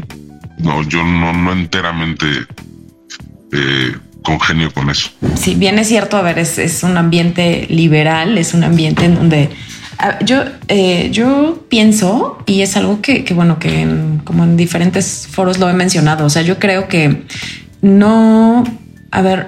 No, 0.59 0.81
yo 0.83 1.03
no, 1.03 1.33
no 1.33 1.51
enteramente 1.51 2.25
eh, 3.51 3.95
congenio 4.23 4.73
con 4.73 4.89
eso. 4.89 5.09
Sí, 5.35 5.55
bien 5.55 5.79
es 5.79 5.87
cierto, 5.87 6.17
a 6.17 6.21
ver, 6.21 6.39
es, 6.39 6.57
es 6.57 6.83
un 6.83 6.97
ambiente 6.97 7.67
liberal, 7.69 8.37
es 8.37 8.53
un 8.53 8.63
ambiente 8.63 9.05
en 9.05 9.15
donde 9.15 9.49
yo, 10.23 10.43
eh, 10.67 11.09
yo 11.11 11.65
pienso, 11.69 12.37
y 12.45 12.61
es 12.61 12.77
algo 12.77 13.01
que, 13.01 13.23
que 13.23 13.33
bueno, 13.33 13.57
que 13.57 13.87
como 14.23 14.43
en 14.43 14.57
diferentes 14.57 15.27
foros 15.29 15.59
lo 15.59 15.69
he 15.69 15.73
mencionado, 15.73 16.25
o 16.25 16.29
sea, 16.29 16.43
yo 16.43 16.59
creo 16.59 16.87
que 16.87 17.23
no, 17.81 18.63
a 19.11 19.21
ver, 19.21 19.47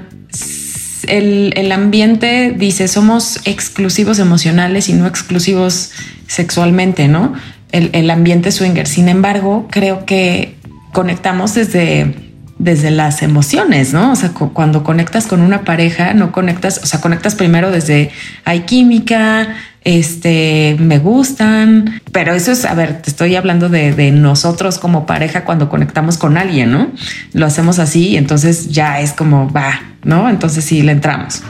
el, 1.08 1.72
ambiente 1.72 2.54
dice 2.58 2.88
somos 2.88 3.40
exclusivos 3.46 4.20
emocionales 4.20 4.90
y 4.90 4.94
no 4.94 5.08
exclusivos 5.08 5.92
sexualmente, 6.28 7.08
¿no? 7.08 7.34
El, 7.72 7.90
el, 7.94 8.10
ambiente 8.10 8.52
swinger. 8.52 8.88
Sin 8.88 9.10
embargo, 9.10 9.68
creo 9.70 10.06
que 10.06 10.56
conectamos 10.92 11.54
desde, 11.54 12.16
desde 12.60 12.92
las 12.92 13.22
emociones, 13.22 13.94
¿no? 13.94 14.12
O 14.12 14.16
sea, 14.16 14.32
cuando 14.32 14.84
conectas 14.84 15.28
con 15.28 15.42
una 15.42 15.64
pareja, 15.64 16.14
no 16.14 16.32
conectas, 16.32 16.82
o 16.84 16.86
sea, 16.86 17.00
conectas 17.00 17.36
primero 17.36 17.72
desde 17.72 18.12
hay 18.44 18.62
química, 18.62 19.56
este, 19.84 20.76
me 20.80 21.00
gustan, 21.00 22.02
pero 22.12 22.34
eso 22.34 22.52
es, 22.52 22.66
a 22.66 22.74
ver, 22.74 23.02
te 23.02 23.10
estoy 23.10 23.36
hablando 23.36 23.70
de, 23.70 24.12
nosotros 24.12 24.78
como 24.78 25.06
pareja 25.06 25.46
cuando 25.46 25.70
conectamos 25.70 26.18
con 26.18 26.38
alguien, 26.38 26.72
¿no? 26.72 26.92
Lo 27.34 27.46
hacemos 27.46 27.80
así 27.80 28.10
y 28.10 28.18
entonces 28.18 28.70
ya 28.70 29.00
es 29.00 29.14
como, 29.14 29.50
va, 29.52 29.82
¿no? 30.04 30.30
Entonces 30.30 30.66
sí, 30.66 30.82
le 30.82 30.92
entramos. 30.92 31.42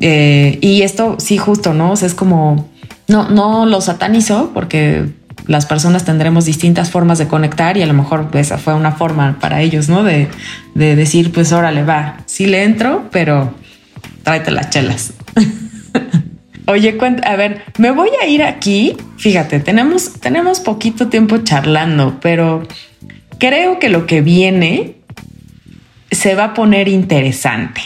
Eh, 0.00 0.58
y 0.60 0.82
esto 0.82 1.16
sí, 1.18 1.38
justo, 1.38 1.72
¿no? 1.72 1.92
O 1.92 1.96
sea, 1.96 2.06
es 2.06 2.14
como, 2.14 2.68
no, 3.08 3.30
no 3.30 3.64
lo 3.66 3.80
satanizo 3.80 4.50
porque 4.52 5.06
las 5.46 5.66
personas 5.66 6.04
tendremos 6.04 6.44
distintas 6.44 6.90
formas 6.90 7.18
de 7.18 7.28
conectar 7.28 7.76
y 7.76 7.82
a 7.82 7.86
lo 7.86 7.94
mejor 7.94 8.28
esa 8.34 8.58
fue 8.58 8.74
una 8.74 8.92
forma 8.92 9.38
para 9.40 9.62
ellos, 9.62 9.88
¿no? 9.88 10.02
De, 10.02 10.28
de 10.74 10.96
decir, 10.96 11.32
pues 11.32 11.52
órale, 11.52 11.82
va, 11.82 12.18
sí 12.26 12.46
le 12.46 12.64
entro, 12.64 13.08
pero 13.10 13.54
tráete 14.22 14.50
las 14.50 14.70
chelas. 14.70 15.14
Oye, 16.66 16.98
a 17.24 17.36
ver, 17.36 17.62
me 17.78 17.90
voy 17.90 18.10
a 18.22 18.26
ir 18.26 18.42
aquí. 18.42 18.96
Fíjate, 19.18 19.60
tenemos, 19.60 20.14
tenemos 20.20 20.60
poquito 20.60 21.08
tiempo 21.08 21.38
charlando, 21.38 22.18
pero 22.20 22.66
creo 23.38 23.78
que 23.78 23.90
lo 23.90 24.06
que 24.06 24.22
viene 24.22 24.96
se 26.10 26.34
va 26.34 26.44
a 26.44 26.54
poner 26.54 26.88
interesante. 26.88 27.82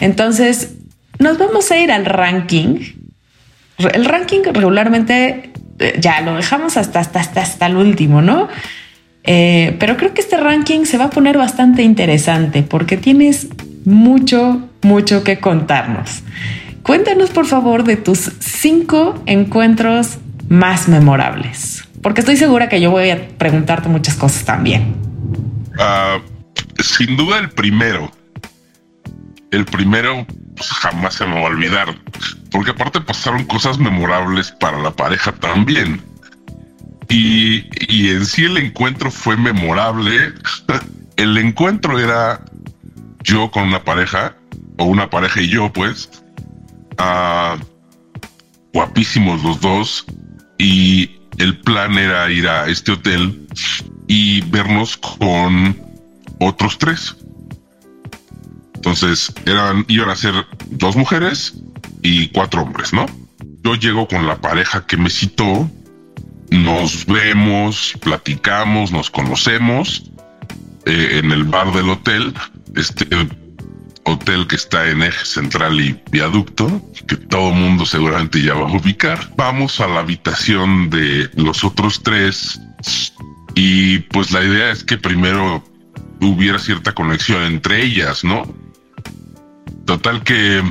Entonces, 0.00 0.74
nos 1.18 1.38
vamos 1.38 1.70
a 1.70 1.78
ir 1.78 1.90
al 1.90 2.04
ranking. 2.04 2.80
El 3.78 4.04
ranking 4.04 4.40
regularmente 4.52 5.50
eh, 5.78 5.96
ya 5.98 6.20
lo 6.20 6.36
dejamos 6.36 6.76
hasta, 6.76 7.00
hasta, 7.00 7.20
hasta, 7.20 7.40
hasta 7.42 7.66
el 7.66 7.76
último, 7.76 8.20
¿no? 8.20 8.48
Eh, 9.24 9.74
pero 9.80 9.96
creo 9.96 10.14
que 10.14 10.20
este 10.20 10.36
ranking 10.36 10.84
se 10.84 10.98
va 10.98 11.06
a 11.06 11.10
poner 11.10 11.36
bastante 11.36 11.82
interesante 11.82 12.62
porque 12.62 12.96
tienes 12.96 13.48
mucho, 13.84 14.68
mucho 14.82 15.24
que 15.24 15.38
contarnos. 15.38 16.22
Cuéntanos 16.86 17.30
por 17.30 17.46
favor 17.46 17.82
de 17.82 17.96
tus 17.96 18.30
cinco 18.38 19.20
encuentros 19.26 20.18
más 20.48 20.86
memorables, 20.86 21.82
porque 22.00 22.20
estoy 22.20 22.36
segura 22.36 22.68
que 22.68 22.80
yo 22.80 22.92
voy 22.92 23.10
a 23.10 23.28
preguntarte 23.36 23.88
muchas 23.88 24.14
cosas 24.14 24.44
también. 24.44 24.94
Ah, 25.80 26.18
sin 26.78 27.16
duda 27.16 27.40
el 27.40 27.50
primero. 27.50 28.12
El 29.50 29.64
primero 29.64 30.24
pues, 30.54 30.68
jamás 30.68 31.14
se 31.14 31.26
me 31.26 31.34
va 31.34 31.40
a 31.40 31.50
olvidar, 31.50 31.88
porque 32.52 32.70
aparte 32.70 33.00
pasaron 33.00 33.44
cosas 33.46 33.80
memorables 33.80 34.52
para 34.52 34.78
la 34.78 34.92
pareja 34.92 35.32
también. 35.32 36.00
Y, 37.08 37.64
y 37.92 38.10
en 38.10 38.24
sí 38.24 38.44
el 38.44 38.58
encuentro 38.58 39.10
fue 39.10 39.36
memorable. 39.36 40.34
el 41.16 41.36
encuentro 41.36 41.98
era 41.98 42.44
yo 43.24 43.50
con 43.50 43.64
una 43.64 43.82
pareja, 43.82 44.36
o 44.78 44.84
una 44.84 45.10
pareja 45.10 45.40
y 45.40 45.48
yo, 45.48 45.72
pues, 45.72 46.08
guapísimos 48.72 49.42
los 49.42 49.60
dos 49.60 50.04
y 50.58 51.10
el 51.38 51.58
plan 51.60 51.96
era 51.98 52.30
ir 52.30 52.48
a 52.48 52.68
este 52.68 52.92
hotel 52.92 53.46
y 54.06 54.40
vernos 54.42 54.96
con 54.96 55.76
otros 56.40 56.78
tres. 56.78 57.16
Entonces 58.74 59.32
eran, 59.46 59.84
iban 59.88 60.10
a 60.10 60.16
ser 60.16 60.34
dos 60.70 60.96
mujeres 60.96 61.54
y 62.02 62.28
cuatro 62.28 62.62
hombres, 62.62 62.92
¿no? 62.92 63.06
Yo 63.64 63.74
llego 63.74 64.06
con 64.06 64.26
la 64.26 64.40
pareja 64.40 64.86
que 64.86 64.96
me 64.96 65.10
citó, 65.10 65.68
nos 66.50 67.04
vemos, 67.06 67.94
platicamos, 68.00 68.92
nos 68.92 69.10
conocemos 69.10 70.10
eh, 70.84 71.18
en 71.18 71.32
el 71.32 71.44
bar 71.44 71.72
del 71.72 71.90
hotel. 71.90 72.32
Este 72.76 73.06
hotel 74.06 74.46
que 74.46 74.56
está 74.56 74.88
en 74.88 75.02
eje 75.02 75.24
central 75.24 75.80
y 75.80 76.00
viaducto, 76.10 76.80
que 77.06 77.16
todo 77.16 77.50
mundo 77.50 77.84
seguramente 77.84 78.40
ya 78.40 78.54
va 78.54 78.68
a 78.68 78.72
ubicar. 78.72 79.18
Vamos 79.36 79.80
a 79.80 79.88
la 79.88 80.00
habitación 80.00 80.88
de 80.90 81.28
los 81.34 81.64
otros 81.64 82.02
tres 82.02 82.60
y 83.54 83.98
pues 83.98 84.30
la 84.30 84.42
idea 84.42 84.70
es 84.70 84.84
que 84.84 84.96
primero 84.96 85.62
hubiera 86.20 86.58
cierta 86.58 86.92
conexión 86.92 87.42
entre 87.42 87.82
ellas, 87.82 88.22
¿no? 88.24 88.44
Total 89.84 90.22
que 90.22 90.62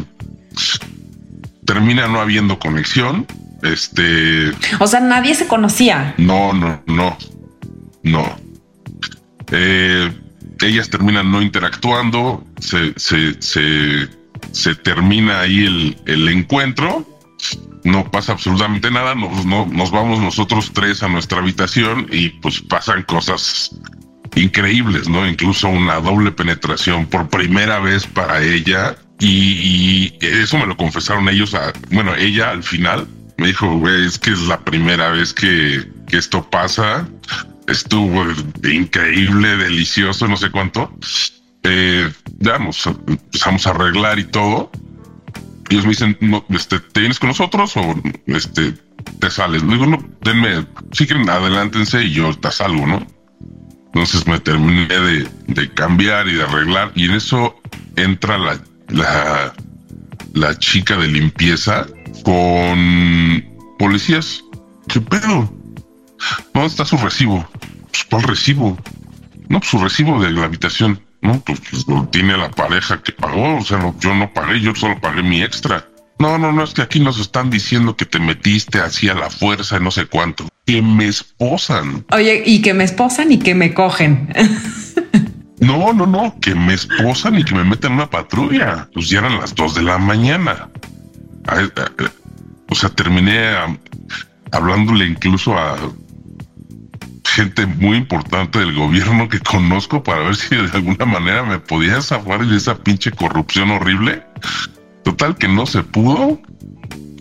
termina 1.66 2.08
no 2.08 2.22
habiendo 2.22 2.58
conexión. 2.58 3.28
Este. 3.64 4.52
O 4.80 4.88
sea, 4.88 5.00
nadie 5.00 5.36
se 5.36 5.48
conocía. 5.48 6.14
No, 6.18 6.54
no, 6.54 6.82
no. 6.86 7.18
no. 8.04 8.38
Eh, 9.52 10.12
ellas 10.66 10.90
terminan 10.90 11.32
no 11.32 11.42
interactuando, 11.42 12.44
se, 12.60 12.94
se, 12.98 13.42
se, 13.42 14.76
termina 14.76 15.42
ahí 15.42 15.66
el, 15.66 15.98
el, 16.06 16.28
encuentro, 16.30 17.06
no 17.84 18.10
pasa 18.12 18.34
absolutamente 18.34 18.90
nada, 18.92 19.16
nos, 19.16 19.46
no, 19.46 19.66
nos 19.66 19.92
vamos 19.92 20.20
nosotros 20.20 20.72
tres 20.74 21.04
a 21.04 21.08
nuestra 21.08 21.40
habitación 21.40 22.08
y 22.12 22.30
pues 22.30 22.62
pasan 22.62 23.04
cosas 23.04 23.72
increíbles, 24.36 25.08
¿no? 25.08 25.28
Incluso 25.28 25.70
una 25.70 26.00
doble 26.00 26.32
penetración 26.32 27.06
por 27.06 27.30
primera 27.30 27.80
vez 27.80 28.06
para 28.08 28.42
ella 28.42 28.96
y, 29.20 30.14
eso 30.22 30.58
me 30.58 30.66
lo 30.66 30.76
confesaron 30.76 31.30
ellos, 31.30 31.54
a, 31.54 31.72
bueno, 31.92 32.16
ella 32.16 32.50
al 32.50 32.64
final 32.64 33.08
me 33.38 33.48
dijo, 33.48 33.78
güey, 33.78 34.06
es 34.06 34.18
que 34.18 34.32
es 34.32 34.42
la 34.42 34.60
primera 34.60 35.10
vez 35.12 35.34
que, 35.34 35.86
que 36.08 36.18
esto 36.18 36.50
pasa 36.50 37.08
estuvo 37.68 38.26
increíble, 38.64 39.58
delicioso, 39.58 40.28
no 40.28 40.38
sé 40.38 40.52
cuánto. 40.52 40.92
Eh, 41.64 42.12
ya 42.40 42.60
nos 42.60 42.86
empezamos 42.86 43.66
a 43.68 43.72
arreglar 43.72 44.20
y 44.20 44.26
todo. 44.26 44.72
Ellos 45.70 45.86
me 45.86 45.90
dicen, 45.90 46.18
no, 46.22 46.46
este, 46.50 46.80
¿te 46.80 47.00
vienes 47.00 47.20
con 47.20 47.30
nosotros 47.30 47.76
o 47.78 47.96
este, 48.28 48.74
te 49.20 49.32
sales? 49.32 49.64
Le 49.64 49.74
digo, 49.74 49.88
no, 49.88 49.98
denme, 50.22 50.68
sí 50.92 51.08
que 51.08 51.16
adelántense 51.16 52.04
y 52.04 52.12
yo 52.12 52.34
te 52.38 52.52
salgo, 52.52 52.86
¿no? 52.86 53.06
Entonces 53.88 54.28
me 54.28 54.40
terminé 54.40 54.88
de, 54.88 55.28
de, 55.48 55.74
cambiar 55.74 56.28
y 56.28 56.34
de 56.34 56.44
arreglar 56.44 56.92
y 56.96 57.06
en 57.06 57.12
eso 57.12 57.56
entra 57.96 58.38
la, 58.38 58.60
la, 58.90 59.54
la 60.34 60.60
chica 60.60 60.98
de 60.98 61.08
limpieza 61.08 61.88
con 62.24 63.44
policías. 63.80 64.44
¿Qué 64.88 65.00
pedo? 65.00 65.50
¿Dónde 66.54 66.68
está 66.68 66.86
su 66.86 66.98
recibo? 66.98 67.48
Pues, 67.92 68.04
¿cuál 68.10 68.24
recibo? 68.24 68.78
No, 69.50 69.60
pues, 69.60 69.70
su 69.70 69.80
recibo 69.80 70.22
de 70.22 70.32
la 70.32 70.46
habitación. 70.46 71.02
No, 71.22 71.40
pues, 71.42 71.60
pues 71.70 71.88
lo 71.88 72.08
tiene 72.08 72.38
la 72.38 72.52
pareja 72.52 73.02
que 73.02 73.12
pagó. 73.12 73.58
O 73.58 73.64
sea, 73.64 73.80
yo 74.00 74.16
no 74.16 74.32
pagué, 74.34 74.62
yo 74.62 74.76
solo 74.76 75.00
pagué 75.00 75.24
mi 75.24 75.42
extra. 75.42 75.86
No, 76.18 76.38
no, 76.38 76.52
no, 76.52 76.64
es 76.64 76.74
que 76.74 76.82
aquí 76.82 77.00
nos 77.00 77.20
están 77.20 77.50
diciendo 77.50 77.96
que 77.98 78.06
te 78.06 78.20
metiste 78.20 78.80
así 78.80 79.10
a 79.10 79.16
la 79.16 79.30
fuerza 79.30 79.78
y 79.78 79.82
no 79.82 79.92
sé 79.92 80.06
cuánto. 80.06 80.48
Que 80.66 80.82
me 80.82 81.08
esposan. 81.08 82.06
Oye, 82.12 82.44
y 82.46 82.62
que 82.62 82.74
me 82.74 82.86
esposan 82.86 83.32
y 83.32 83.40
que 83.40 83.54
me 83.54 83.74
cogen. 83.74 84.34
no, 85.60 85.94
no, 85.94 86.06
no, 86.06 86.40
que 86.40 86.56
me 86.56 86.74
esposan 86.74 87.38
y 87.38 87.44
que 87.44 87.54
me 87.54 87.66
meten 87.66 87.92
en 87.92 87.98
una 87.98 88.10
patrulla. 88.10 88.90
Pues 88.94 89.10
ya 89.10 89.20
eran 89.20 89.40
las 89.40 89.54
dos 89.56 89.76
de 89.76 89.84
la 89.84 89.98
mañana. 89.98 90.70
O 92.70 92.76
sea, 92.76 92.90
terminé 92.90 93.52
hablándole 94.52 95.06
incluso 95.06 95.58
a 95.58 95.76
gente 97.36 97.66
muy 97.66 97.98
importante 97.98 98.60
del 98.60 98.74
gobierno 98.74 99.28
que 99.28 99.40
conozco 99.42 100.02
para 100.02 100.22
ver 100.22 100.38
si 100.38 100.56
de 100.56 100.72
alguna 100.72 101.06
manera 101.06 101.44
me 101.44 101.60
podía 101.60 102.02
zafar 102.02 102.48
de 102.48 102.56
esa 102.56 102.78
pinche 102.78 103.12
corrupción 103.12 103.72
horrible. 103.72 104.24
Total 105.04 105.36
que 105.36 105.50
no 105.50 105.66
se 105.66 105.84
pudo. 105.84 106.40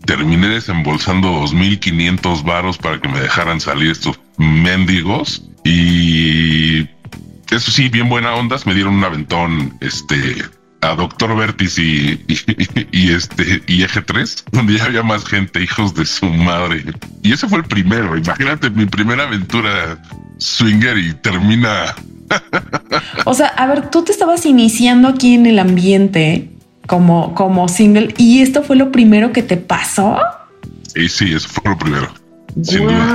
Terminé 0.06 0.48
desembolsando 0.48 1.28
2.500 1.42 2.44
varos 2.44 2.78
para 2.78 3.00
que 3.00 3.08
me 3.08 3.20
dejaran 3.20 3.60
salir 3.60 3.90
estos 3.90 4.20
mendigos. 4.38 5.42
Y 5.64 6.82
eso 7.50 7.72
sí, 7.72 7.88
bien 7.88 8.08
buena 8.08 8.34
ondas, 8.34 8.66
me 8.66 8.74
dieron 8.74 8.94
un 8.94 9.04
aventón, 9.04 9.76
este, 9.80 10.36
a 10.84 10.94
Doctor 10.94 11.36
Vertis 11.36 11.78
y, 11.78 12.24
y, 12.92 13.12
este 13.12 13.62
y 13.66 13.82
Eje 13.82 14.02
3, 14.02 14.44
donde 14.52 14.76
ya 14.76 14.84
había 14.84 15.02
más 15.02 15.24
gente, 15.24 15.62
hijos 15.62 15.94
de 15.94 16.04
su 16.04 16.26
madre. 16.26 16.84
Y 17.22 17.32
ese 17.32 17.48
fue 17.48 17.58
el 17.58 17.64
primero. 17.64 18.16
Imagínate 18.16 18.70
mi 18.70 18.86
primera 18.86 19.24
aventura 19.24 19.98
swinger 20.38 20.98
y 20.98 21.14
termina. 21.14 21.94
o 23.24 23.34
sea, 23.34 23.48
a 23.48 23.66
ver, 23.66 23.90
tú 23.90 24.04
te 24.04 24.12
estabas 24.12 24.44
iniciando 24.46 25.08
aquí 25.08 25.34
en 25.34 25.46
el 25.46 25.58
ambiente 25.58 26.50
como, 26.86 27.34
como 27.34 27.68
single 27.68 28.14
y 28.18 28.40
esto 28.40 28.62
fue 28.62 28.76
lo 28.76 28.92
primero 28.92 29.32
que 29.32 29.42
te 29.42 29.56
pasó. 29.56 30.18
Sí, 30.94 31.08
sí, 31.08 31.32
eso 31.32 31.48
fue 31.48 31.70
lo 31.70 31.78
primero. 31.78 32.23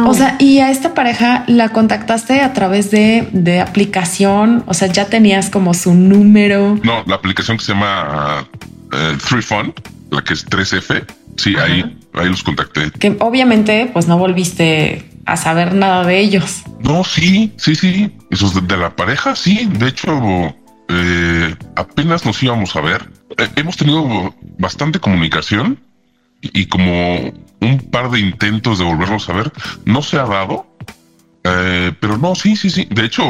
O 0.06 0.13
sea, 0.13 0.36
y 0.39 0.60
a 0.60 0.69
esta 0.69 0.93
pareja 0.93 1.45
la 1.47 1.69
contactaste 1.69 2.41
a 2.41 2.54
través 2.54 2.91
de, 2.91 3.28
de, 3.32 3.62
aplicación. 3.62 4.63
O 4.67 4.73
sea, 4.73 4.88
ya 4.88 5.06
tenías 5.06 5.49
como 5.49 5.73
su 5.73 5.93
número. 5.93 6.78
No, 6.84 7.04
la 7.06 7.15
aplicación 7.15 7.58
que 7.58 7.63
se 7.63 7.73
llama 7.73 8.45
uh, 8.91 9.17
Three 9.17 9.41
Fund, 9.41 9.73
la 10.12 10.21
que 10.21 10.34
es 10.34 10.45
3F. 10.45 11.06
Sí, 11.38 11.56
ahí, 11.56 11.97
ahí 12.13 12.30
los 12.30 12.43
contacté. 12.43 12.91
Que 12.91 13.15
obviamente, 13.19 13.89
pues 13.93 14.08
no 14.08 14.17
volviste 14.17 15.10
a 15.25 15.38
saber 15.38 15.73
nada 15.73 16.06
de 16.06 16.19
ellos. 16.19 16.63
No, 16.82 17.04
sí, 17.04 17.54
sí, 17.58 17.75
sí. 17.75 18.12
Esos 18.30 18.54
de, 18.54 18.62
de 18.62 18.78
la 18.78 18.95
pareja, 18.95 19.36
sí. 19.36 19.69
De 19.71 19.88
hecho, 19.88 20.12
eh, 20.89 21.56
apenas 21.75 22.25
nos 22.25 22.41
íbamos 22.43 22.75
a 22.75 22.82
ver. 22.82 23.10
Eh, 23.38 23.47
hemos 23.56 23.78
tenido 23.78 24.36
bastante 24.58 24.99
comunicación 24.99 25.80
y 26.41 26.65
como 26.65 27.32
un 27.62 27.80
par 27.89 28.10
de 28.10 28.19
intentos 28.19 28.80
de 28.80 28.86
volvernos 28.86 29.30
a 29.30 29.34
ver, 29.34 29.52
no 29.86 30.02
se 30.02 30.17
ha 30.17 30.26
dado. 30.26 30.65
Eh, 31.43 31.93
pero 32.00 32.17
no, 32.17 32.36
sí, 32.36 32.56
sí, 32.56 32.69
sí. 32.69 32.88
De 32.89 33.06
hecho, 33.06 33.24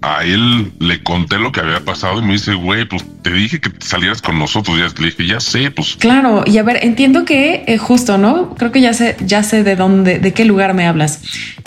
a 0.00 0.24
él 0.24 0.72
le 0.78 1.02
conté 1.02 1.38
lo 1.38 1.52
que 1.52 1.60
había 1.60 1.80
pasado 1.80 2.18
y 2.20 2.22
me 2.22 2.32
dice, 2.32 2.54
güey, 2.54 2.86
pues 2.86 3.04
te 3.22 3.30
dije 3.30 3.60
que 3.60 3.70
salieras 3.78 4.22
con 4.22 4.38
nosotros. 4.38 4.78
Ya 4.78 4.88
le 5.00 5.10
dije, 5.10 5.26
ya 5.26 5.40
sé, 5.40 5.70
pues. 5.70 5.96
Claro, 5.96 6.44
y 6.46 6.58
a 6.58 6.62
ver, 6.62 6.78
entiendo 6.82 7.24
que 7.24 7.64
eh, 7.66 7.78
justo, 7.78 8.18
¿no? 8.18 8.54
Creo 8.54 8.72
que 8.72 8.80
ya 8.80 8.94
sé, 8.94 9.16
ya 9.20 9.42
sé 9.42 9.64
de 9.64 9.76
dónde, 9.76 10.18
de 10.18 10.32
qué 10.32 10.44
lugar 10.44 10.74
me 10.74 10.86
hablas. 10.86 11.22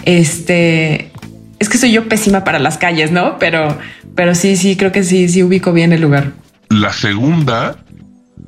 Este 0.05 1.11
es 1.59 1.69
que 1.69 1.77
soy 1.77 1.91
yo 1.91 2.07
pésima 2.07 2.43
para 2.43 2.59
las 2.59 2.77
calles, 2.77 3.11
¿no? 3.11 3.39
Pero, 3.39 3.77
pero 4.15 4.35
sí, 4.35 4.57
sí, 4.57 4.75
creo 4.75 4.91
que 4.91 5.03
sí, 5.03 5.29
sí 5.29 5.43
ubico 5.43 5.73
bien 5.73 5.93
el 5.93 6.01
lugar. 6.01 6.33
La 6.69 6.91
segunda 6.91 7.77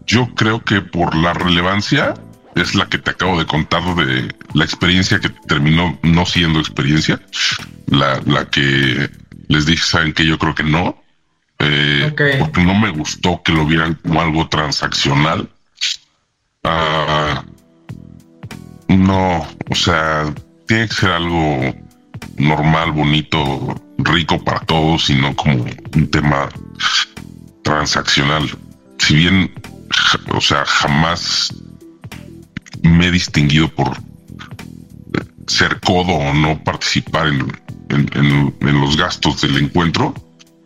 yo 0.06 0.34
creo 0.36 0.64
que 0.64 0.82
por 0.82 1.16
la 1.16 1.34
relevancia 1.34 2.14
es 2.62 2.76
la 2.76 2.88
que 2.88 2.98
te 2.98 3.12
acabo 3.12 3.38
de 3.38 3.46
contar 3.46 3.84
de 3.96 4.34
la 4.54 4.64
experiencia 4.64 5.20
que 5.20 5.30
terminó 5.48 5.98
no 6.04 6.26
siendo 6.26 6.60
experiencia. 6.60 7.22
La, 7.88 8.22
la 8.26 8.50
que 8.50 9.10
les 9.48 9.66
dije, 9.66 9.84
saben 9.84 10.14
que 10.14 10.26
yo 10.26 10.38
creo 10.38 10.56
que 10.56 10.64
no. 10.64 11.02
Eh, 11.60 12.14
porque 12.40 12.64
no 12.64 12.76
me 12.76 12.90
gustó 12.92 13.42
que 13.44 13.52
lo 13.52 13.66
vieran 13.66 13.96
como 13.96 14.22
algo 14.22 14.48
transaccional. 14.48 15.50
Ah, 16.64 17.44
no, 18.88 19.48
o 19.70 19.76
sea, 19.76 20.34
tiene 20.68 20.88
que 20.88 20.94
ser 20.94 21.12
algo 21.12 21.76
normal, 22.38 22.92
bonito, 22.92 23.76
rico 23.98 24.44
para 24.44 24.60
todos 24.62 25.10
y 25.10 25.16
no 25.16 25.36
como 25.36 25.66
un 25.96 26.12
tema 26.12 26.50
transaccional. 27.64 28.50
Si 29.00 29.16
bien 29.16 29.52
o 30.34 30.42
sea, 30.42 30.66
jamás 30.66 31.54
me 32.84 33.08
he 33.08 33.12
distinguido 33.12 33.68
por 33.70 33.98
ser 35.48 35.80
codo 35.80 36.14
o 36.14 36.34
no 36.34 36.62
participar 36.64 37.28
en, 37.28 38.54
los 38.60 38.98
gastos 38.98 39.42
del 39.42 39.58
encuentro. 39.58 40.14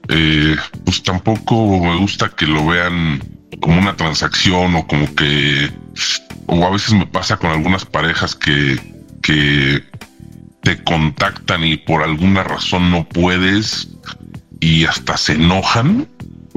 Eh, 0.10 0.56
pues 0.84 1.04
tampoco 1.04 1.80
me 1.80 1.98
gusta 1.98 2.30
que 2.30 2.48
lo 2.48 2.66
vean 2.66 3.22
como 3.60 3.80
una 3.80 3.96
transacción 3.96 4.76
o 4.76 4.88
como 4.88 5.14
que, 5.16 5.72
o 6.48 6.66
a 6.66 6.72
veces 6.72 6.94
me 6.94 7.06
pasa 7.06 7.38
con 7.38 7.52
algunas 7.52 7.86
parejas 7.86 8.36
que, 8.36 8.80
que 9.22 9.84
te 10.64 10.84
contactan 10.84 11.64
y 11.64 11.78
por 11.78 12.04
alguna 12.04 12.44
razón 12.44 12.92
no 12.92 13.08
puedes 13.08 13.90
y 14.60 14.86
hasta 14.86 15.18
se 15.18 15.34
enojan 15.34 16.08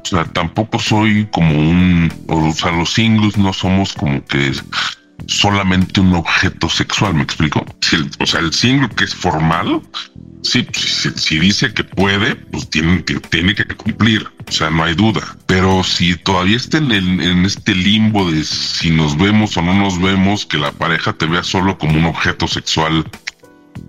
o 0.05 0.07
sea, 0.07 0.25
tampoco 0.25 0.79
soy 0.79 1.27
como 1.31 1.59
un, 1.59 2.13
o 2.29 2.53
sea, 2.53 2.73
los 2.73 2.93
singles 2.93 3.39
no 3.39 3.55
somos 3.55 3.95
como 3.95 4.23
que 4.27 4.53
solamente 5.27 6.01
un 6.01 6.15
objeto 6.15 6.69
sexual, 6.69 7.15
¿me 7.15 7.23
explico? 7.23 7.65
o 8.19 8.27
sea, 8.27 8.41
el 8.41 8.53
single 8.53 8.89
que 8.91 9.05
es 9.05 9.15
formal, 9.15 9.81
sí, 10.43 10.67
si, 10.73 11.39
dice 11.39 11.73
que 11.73 11.85
puede, 11.85 12.37
pues 12.37 12.69
tiene 12.71 13.05
que, 13.05 13.21
tiene 13.21 13.55
que 13.55 13.65
cumplir, 13.67 14.27
o 14.47 14.53
sea, 14.53 14.71
no 14.71 14.85
hay 14.85 14.95
duda. 14.95 15.37
Pero 15.47 15.83
si 15.85 16.17
todavía 16.17 16.57
está 16.57 16.79
en, 16.79 16.93
en 16.93 17.45
este 17.45 17.75
limbo 17.75 18.31
de 18.31 18.45
si 18.45 18.91
nos 18.91 19.17
vemos 19.17 19.57
o 19.57 19.63
no 19.63 19.75
nos 19.75 20.01
vemos, 20.01 20.47
que 20.47 20.59
la 20.59 20.73
pareja 20.73 21.13
te 21.13 21.27
vea 21.27 21.43
solo 21.43 21.79
como 21.79 21.99
un 21.99 22.07
objeto 22.07 22.47
sexual, 22.49 23.05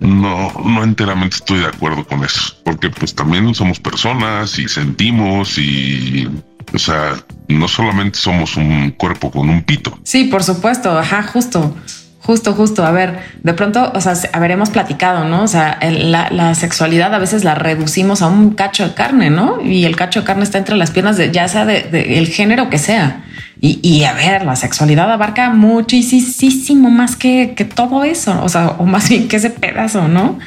no, 0.00 0.52
no 0.64 0.84
enteramente 0.84 1.36
estoy 1.36 1.60
de 1.60 1.66
acuerdo 1.66 2.04
con 2.04 2.24
eso, 2.24 2.54
porque 2.64 2.90
pues 2.90 3.14
también 3.14 3.54
somos 3.54 3.80
personas 3.80 4.58
y 4.58 4.68
sentimos 4.68 5.58
y, 5.58 6.28
o 6.74 6.78
sea, 6.78 7.14
no 7.48 7.68
solamente 7.68 8.18
somos 8.18 8.56
un 8.56 8.90
cuerpo 8.90 9.30
con 9.30 9.48
un 9.48 9.62
pito. 9.62 9.98
Sí, 10.04 10.24
por 10.24 10.42
supuesto, 10.42 10.98
ajá, 10.98 11.22
justo. 11.22 11.76
Justo, 12.20 12.54
justo. 12.54 12.84
A 12.84 12.90
ver, 12.90 13.20
de 13.44 13.54
pronto, 13.54 13.92
o 13.94 14.00
sea, 14.00 14.14
haberemos 14.32 14.70
platicado, 14.70 15.24
¿no? 15.24 15.44
O 15.44 15.48
sea, 15.48 15.78
la, 15.80 16.54
sexualidad 16.56 17.14
a 17.14 17.18
veces 17.18 17.44
la 17.44 17.54
reducimos 17.54 18.20
a 18.20 18.26
un 18.26 18.50
cacho 18.50 18.88
de 18.88 18.94
carne, 18.94 19.30
¿no? 19.30 19.62
Y 19.62 19.84
el 19.84 19.94
cacho 19.94 20.20
de 20.20 20.26
carne 20.26 20.42
está 20.42 20.58
entre 20.58 20.76
las 20.76 20.90
piernas 20.90 21.16
de 21.16 21.30
ya 21.30 21.46
sea 21.46 21.64
de, 21.64 22.18
el 22.18 22.26
género 22.26 22.68
que 22.68 22.78
sea. 22.78 23.22
Y, 23.58 24.04
a 24.04 24.12
ver, 24.12 24.44
la 24.44 24.54
sexualidad 24.54 25.10
abarca 25.10 25.50
muchísimo 25.50 26.90
más 26.90 27.16
que, 27.16 27.54
que 27.56 27.64
todo 27.64 28.04
eso, 28.04 28.38
o 28.44 28.48
sea, 28.50 28.68
o 28.78 28.84
más 28.84 29.08
bien 29.08 29.28
que 29.28 29.36
ese 29.36 29.48
pedazo, 29.48 30.08
¿no? 30.08 30.38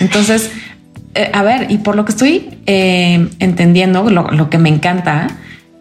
Entonces, 0.00 0.50
eh, 1.14 1.30
a 1.32 1.42
ver, 1.42 1.70
y 1.70 1.78
por 1.78 1.96
lo 1.96 2.04
que 2.04 2.12
estoy 2.12 2.58
eh, 2.66 3.28
entendiendo, 3.40 4.08
lo, 4.08 4.50
que 4.50 4.58
me 4.58 4.68
encanta 4.68 5.28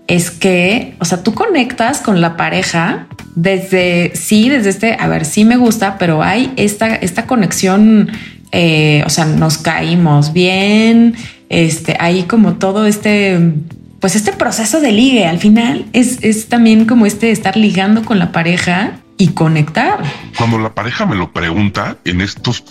es 0.08 0.32
que, 0.32 0.96
o 1.00 1.06
sea, 1.06 1.22
tú 1.22 1.34
conectas 1.34 2.00
con 2.00 2.22
la 2.22 2.38
pareja 2.38 3.08
desde, 3.36 4.15
sí, 4.15 4.50
desde 4.50 4.70
este, 4.70 4.98
a 5.00 5.08
ver, 5.08 5.26
sí 5.26 5.46
me 5.46 5.58
gusta, 5.58 5.98
pero 5.98 6.24
hay 6.24 6.52
esta, 6.56 6.96
esta 6.96 7.28
conexión, 7.28 8.10
eh, 8.52 9.04
o 9.06 9.10
sea, 9.10 9.26
nos 9.26 9.58
caímos 9.58 10.34
bien, 10.34 11.15
este, 11.50 11.98
hay 12.00 12.24
como 12.24 12.54
todo 12.54 12.86
este, 12.86 13.54
pues 14.00 14.15
este 14.15 14.32
proceso 14.32 14.80
de 14.80 14.93
ligue, 14.93 15.26
al 15.26 15.39
final 15.39 15.86
es, 15.91 16.24
es 16.24 16.48
también 16.48 16.86
como 16.86 17.06
este 17.06 17.32
estar 17.32 17.58
ligando 17.58 18.06
con 18.06 18.17
la 18.17 18.32
pareja 18.32 18.93
y 19.17 19.30
conectar. 19.30 20.02
Cuando 20.38 20.58
la 20.58 20.74
pareja 20.74 21.06
me 21.06 21.15
lo 21.15 21.34
pregunta 21.34 21.98
en 22.06 22.22
estos 22.22 22.63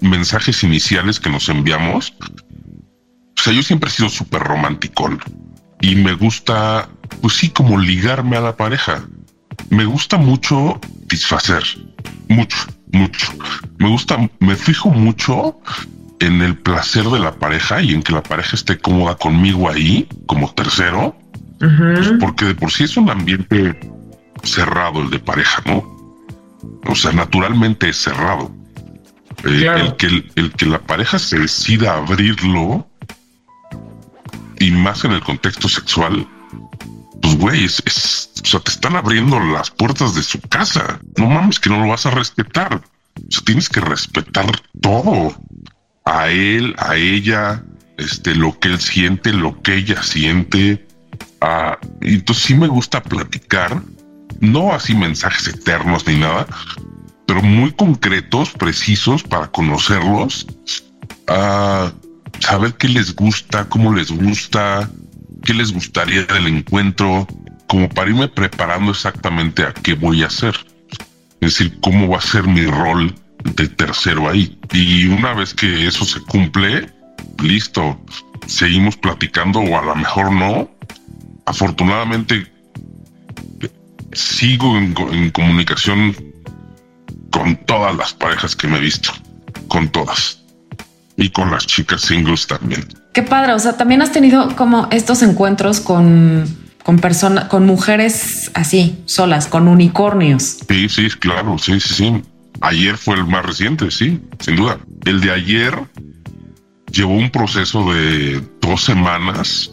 mensajes 0.00 0.62
iniciales 0.62 1.18
que 1.18 1.28
nos 1.28 1.48
enviamos, 1.48 2.14
o 2.20 3.42
sea, 3.42 3.52
yo 3.52 3.62
siempre 3.62 3.90
he 3.90 3.92
sido 3.92 4.08
súper 4.08 4.42
romántico 4.42 5.10
y 5.80 5.94
me 5.96 6.14
gusta, 6.14 6.88
pues 7.20 7.34
sí, 7.34 7.50
como 7.50 7.78
ligarme 7.78 8.36
a 8.36 8.40
la 8.40 8.56
pareja. 8.56 9.04
Me 9.70 9.84
gusta 9.84 10.16
mucho 10.16 10.80
disfacer, 11.06 11.62
mucho, 12.28 12.58
mucho. 12.92 13.32
Me 13.78 13.88
gusta, 13.88 14.18
me 14.40 14.56
fijo 14.56 14.90
mucho 14.90 15.58
en 16.20 16.42
el 16.42 16.56
placer 16.56 17.04
de 17.04 17.18
la 17.18 17.32
pareja 17.32 17.80
y 17.82 17.94
en 17.94 18.02
que 18.02 18.12
la 18.12 18.22
pareja 18.22 18.56
esté 18.56 18.78
cómoda 18.78 19.16
conmigo 19.16 19.68
ahí 19.68 20.08
como 20.26 20.52
tercero, 20.52 21.16
pues 21.58 22.12
porque 22.20 22.46
de 22.46 22.54
por 22.54 22.70
sí 22.70 22.84
es 22.84 22.96
un 22.96 23.10
ambiente 23.10 23.78
cerrado 24.42 25.00
el 25.00 25.10
de 25.10 25.18
pareja, 25.18 25.62
¿no? 25.66 25.98
O 26.86 26.94
sea, 26.94 27.12
naturalmente 27.12 27.88
es 27.88 27.96
cerrado. 27.96 28.50
Eh, 29.44 29.68
el, 29.76 29.96
que, 29.96 30.24
el, 30.34 30.52
que 30.52 30.66
la 30.66 30.80
pareja 30.80 31.18
se 31.18 31.38
decida 31.38 31.94
abrirlo, 31.94 32.87
y 34.58 34.70
más 34.70 35.04
en 35.04 35.12
el 35.12 35.22
contexto 35.22 35.68
sexual, 35.68 36.26
pues 37.20 37.36
güey, 37.36 37.64
es, 37.64 38.30
o 38.42 38.46
sea, 38.46 38.60
te 38.60 38.70
están 38.70 38.96
abriendo 38.96 39.38
las 39.40 39.70
puertas 39.70 40.14
de 40.14 40.22
su 40.22 40.40
casa. 40.40 41.00
No 41.16 41.28
mames 41.28 41.60
que 41.60 41.70
no 41.70 41.80
lo 41.80 41.88
vas 41.88 42.06
a 42.06 42.10
respetar. 42.10 42.82
Tienes 43.44 43.68
que 43.68 43.80
respetar 43.80 44.46
todo. 44.80 45.34
A 46.04 46.28
él, 46.28 46.74
a 46.78 46.96
ella, 46.96 47.62
este, 47.98 48.34
lo 48.34 48.58
que 48.58 48.68
él 48.68 48.80
siente, 48.80 49.32
lo 49.32 49.60
que 49.62 49.74
ella 49.74 50.02
siente. 50.02 50.86
Ah, 51.40 51.78
y 52.00 52.14
entonces 52.14 52.44
sí 52.44 52.54
me 52.54 52.68
gusta 52.68 53.02
platicar 53.02 53.82
no 54.40 54.72
así 54.72 54.94
mensajes 54.94 55.48
eternos 55.48 56.06
ni 56.06 56.16
nada, 56.16 56.46
pero 57.26 57.42
muy 57.42 57.72
concretos, 57.72 58.50
precisos 58.50 59.22
para 59.22 59.48
conocerlos, 59.48 60.46
a 61.26 61.92
saber 62.40 62.74
qué 62.74 62.88
les 62.88 63.14
gusta, 63.14 63.68
cómo 63.68 63.94
les 63.94 64.10
gusta, 64.10 64.90
qué 65.44 65.54
les 65.54 65.72
gustaría 65.72 66.24
del 66.24 66.46
encuentro, 66.46 67.26
como 67.66 67.88
para 67.88 68.10
irme 68.10 68.28
preparando 68.28 68.92
exactamente 68.92 69.62
a 69.62 69.72
qué 69.72 69.94
voy 69.94 70.22
a 70.22 70.26
hacer. 70.26 70.54
Es 71.40 71.58
decir, 71.58 71.78
cómo 71.80 72.08
va 72.08 72.18
a 72.18 72.22
ser 72.22 72.44
mi 72.44 72.64
rol 72.64 73.14
de 73.44 73.68
tercero 73.68 74.28
ahí. 74.28 74.58
Y 74.72 75.06
una 75.06 75.34
vez 75.34 75.54
que 75.54 75.86
eso 75.86 76.04
se 76.04 76.20
cumple, 76.20 76.92
listo, 77.42 78.00
seguimos 78.46 78.96
platicando 78.96 79.60
o 79.60 79.78
a 79.78 79.82
lo 79.82 79.94
mejor 79.94 80.32
no. 80.32 80.70
Afortunadamente 81.46 82.50
sigo 84.12 84.76
en, 84.76 85.30
comunicación 85.30 86.16
con 87.30 87.56
todas 87.66 87.94
las 87.96 88.14
parejas 88.14 88.56
que 88.56 88.66
me 88.66 88.78
he 88.78 88.80
visto, 88.80 89.12
con 89.68 89.88
todas. 89.88 90.37
Y 91.18 91.30
con 91.30 91.50
las 91.50 91.66
chicas 91.66 92.00
singles 92.00 92.46
también. 92.46 92.86
Qué 93.12 93.22
padre, 93.22 93.52
o 93.52 93.58
sea, 93.58 93.76
también 93.76 94.00
has 94.00 94.12
tenido 94.12 94.54
como 94.56 94.88
estos 94.92 95.22
encuentros 95.22 95.80
con, 95.80 96.46
con 96.84 97.00
personas, 97.00 97.46
con 97.46 97.66
mujeres 97.66 98.50
así, 98.54 99.02
solas, 99.04 99.48
con 99.48 99.66
unicornios. 99.68 100.58
Sí, 100.68 100.88
sí, 100.88 101.10
claro, 101.10 101.58
sí, 101.58 101.80
sí, 101.80 101.92
sí. 101.92 102.22
Ayer 102.60 102.96
fue 102.96 103.16
el 103.16 103.26
más 103.26 103.44
reciente, 103.44 103.90
sí, 103.90 104.20
sin 104.38 104.56
duda. 104.56 104.78
El 105.04 105.20
de 105.20 105.32
ayer 105.32 105.74
llevó 106.92 107.14
un 107.14 107.30
proceso 107.30 107.92
de 107.92 108.40
dos 108.60 108.84
semanas 108.84 109.72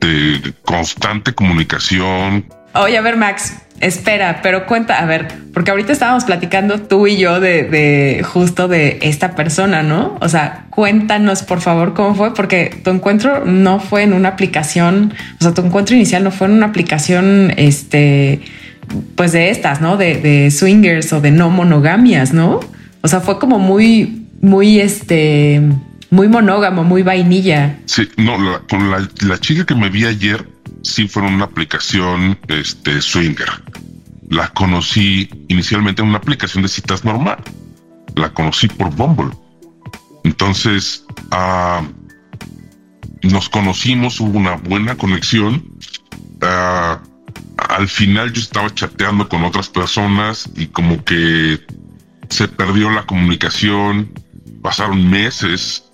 de 0.00 0.54
constante 0.64 1.34
comunicación. 1.34 2.46
Oye, 2.74 2.98
a 2.98 3.00
ver, 3.00 3.16
Max, 3.16 3.54
Espera, 3.80 4.40
pero 4.40 4.66
cuenta, 4.66 5.00
a 5.00 5.04
ver, 5.04 5.28
porque 5.52 5.72
ahorita 5.72 5.92
estábamos 5.92 6.24
platicando 6.24 6.80
tú 6.80 7.08
y 7.08 7.16
yo 7.16 7.40
de, 7.40 8.24
justo 8.24 8.68
de 8.68 8.98
esta 9.02 9.34
persona, 9.34 9.82
¿no? 9.82 10.16
O 10.20 10.28
sea, 10.28 10.66
cuéntanos 10.70 11.42
por 11.42 11.60
favor 11.60 11.92
cómo 11.92 12.14
fue, 12.14 12.32
porque 12.34 12.80
tu 12.84 12.90
encuentro 12.90 13.44
no 13.44 13.80
fue 13.80 14.04
en 14.04 14.12
una 14.12 14.30
aplicación, 14.30 15.12
o 15.40 15.42
sea, 15.42 15.52
tu 15.52 15.62
encuentro 15.62 15.96
inicial 15.96 16.22
no 16.22 16.30
fue 16.30 16.46
en 16.46 16.54
una 16.54 16.66
aplicación, 16.66 17.52
este, 17.56 18.42
pues 19.16 19.32
de 19.32 19.50
estas, 19.50 19.80
¿no? 19.80 19.96
De, 19.96 20.16
de 20.16 20.52
swingers 20.52 21.12
o 21.12 21.20
de 21.20 21.32
no 21.32 21.50
monogamias, 21.50 22.32
¿no? 22.32 22.60
O 23.02 23.08
sea, 23.08 23.20
fue 23.20 23.40
como 23.40 23.58
muy, 23.58 24.28
muy, 24.40 24.78
este, 24.78 25.60
muy 26.10 26.28
monógamo, 26.28 26.84
muy 26.84 27.02
vainilla. 27.02 27.76
Sí, 27.86 28.08
no, 28.16 28.36
con 28.68 28.90
la, 28.90 29.06
la 29.26 29.38
chica 29.38 29.66
que 29.66 29.74
me 29.74 29.90
vi 29.90 30.06
ayer 30.06 30.53
sí 30.84 31.08
fue 31.08 31.22
una 31.22 31.44
aplicación 31.44 32.38
este, 32.48 33.00
swinger. 33.00 33.48
La 34.28 34.48
conocí 34.48 35.28
inicialmente 35.48 36.02
en 36.02 36.08
una 36.08 36.18
aplicación 36.18 36.62
de 36.62 36.68
citas 36.68 37.04
normal. 37.04 37.42
La 38.14 38.32
conocí 38.32 38.68
por 38.68 38.94
Bumble. 38.94 39.34
Entonces, 40.22 41.04
ah, 41.30 41.82
nos 43.22 43.48
conocimos, 43.48 44.20
hubo 44.20 44.38
una 44.38 44.56
buena 44.56 44.96
conexión. 44.96 45.64
Ah, 46.42 47.02
al 47.70 47.88
final 47.88 48.32
yo 48.32 48.42
estaba 48.42 48.72
chateando 48.72 49.28
con 49.28 49.44
otras 49.44 49.68
personas 49.68 50.48
y 50.54 50.66
como 50.66 51.02
que 51.04 51.60
se 52.28 52.46
perdió 52.46 52.90
la 52.90 53.04
comunicación. 53.06 54.12
Pasaron 54.62 55.10
meses 55.10 55.84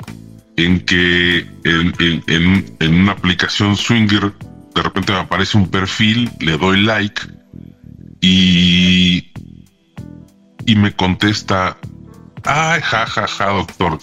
en 0.56 0.80
que 0.80 1.46
en 1.64 2.94
una 2.94 3.12
aplicación 3.12 3.76
swinger 3.76 4.32
de 4.74 4.82
repente 4.82 5.12
me 5.12 5.18
aparece 5.18 5.56
un 5.56 5.68
perfil, 5.68 6.30
le 6.40 6.56
doy 6.56 6.82
like 6.82 7.22
y, 8.20 9.32
y 10.66 10.74
me 10.76 10.92
contesta, 10.92 11.76
ay, 12.44 12.80
jajaja, 12.82 13.26
ja, 13.26 13.46
ja, 13.46 13.52
doctor, 13.52 13.98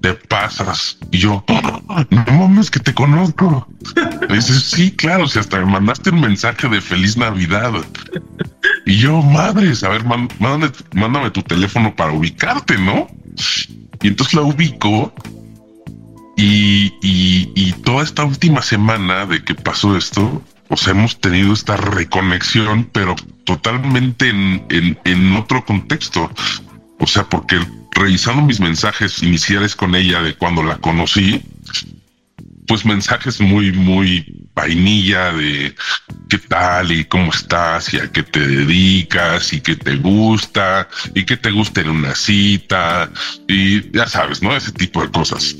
te 0.00 0.14
pasas. 0.14 0.98
Y 1.10 1.18
yo, 1.18 1.44
no 1.48 2.32
mames 2.32 2.70
que 2.70 2.80
te 2.80 2.94
conozco. 2.94 3.66
Me 4.28 4.36
dice, 4.36 4.58
sí, 4.58 4.90
claro, 4.92 5.26
si 5.28 5.38
hasta 5.38 5.58
me 5.58 5.66
mandaste 5.66 6.10
un 6.10 6.20
mensaje 6.20 6.68
de 6.68 6.80
feliz 6.80 7.16
Navidad. 7.16 7.72
Y 8.86 8.96
yo, 8.96 9.22
madres, 9.22 9.82
a 9.84 9.90
ver, 9.90 10.04
mándame, 10.04 10.72
mándame 10.92 11.30
tu 11.30 11.42
teléfono 11.42 11.94
para 11.94 12.12
ubicarte, 12.12 12.78
¿no? 12.78 13.08
Y 14.02 14.08
entonces 14.08 14.34
la 14.34 14.42
ubico 14.42 15.12
y, 16.38 16.94
y, 17.02 17.72
toda 17.84 18.04
esta 18.04 18.24
última 18.24 18.62
semana 18.62 19.26
de 19.26 19.42
que 19.42 19.54
pasó 19.54 19.96
esto, 19.96 20.42
o 20.68 20.76
sea, 20.76 20.92
hemos 20.92 21.20
tenido 21.20 21.52
esta 21.52 21.76
reconexión, 21.76 22.88
pero 22.92 23.16
totalmente 23.44 24.28
en, 24.28 24.64
en, 24.70 24.98
en 25.04 25.36
otro 25.36 25.64
contexto. 25.64 26.30
O 27.00 27.06
sea, 27.06 27.24
porque 27.24 27.58
revisando 27.92 28.42
mis 28.42 28.60
mensajes 28.60 29.22
iniciales 29.22 29.74
con 29.74 29.94
ella 29.94 30.22
de 30.22 30.34
cuando 30.34 30.62
la 30.62 30.76
conocí, 30.76 31.42
pues 32.68 32.84
mensajes 32.84 33.40
muy, 33.40 33.72
muy 33.72 34.24
vainilla 34.54 35.32
de 35.32 35.74
qué 36.28 36.38
tal 36.38 36.92
y 36.92 37.04
cómo 37.06 37.32
estás 37.32 37.92
y 37.94 37.98
a 37.98 38.12
qué 38.12 38.22
te 38.22 38.46
dedicas 38.46 39.52
y 39.52 39.60
qué 39.60 39.74
te 39.74 39.96
gusta 39.96 40.88
y 41.14 41.24
qué 41.24 41.36
te 41.36 41.50
gusta 41.50 41.80
en 41.80 41.90
una 41.90 42.14
cita 42.14 43.10
y 43.48 43.90
ya 43.90 44.06
sabes, 44.06 44.42
¿no? 44.42 44.54
Ese 44.54 44.70
tipo 44.72 45.02
de 45.02 45.10
cosas. 45.10 45.56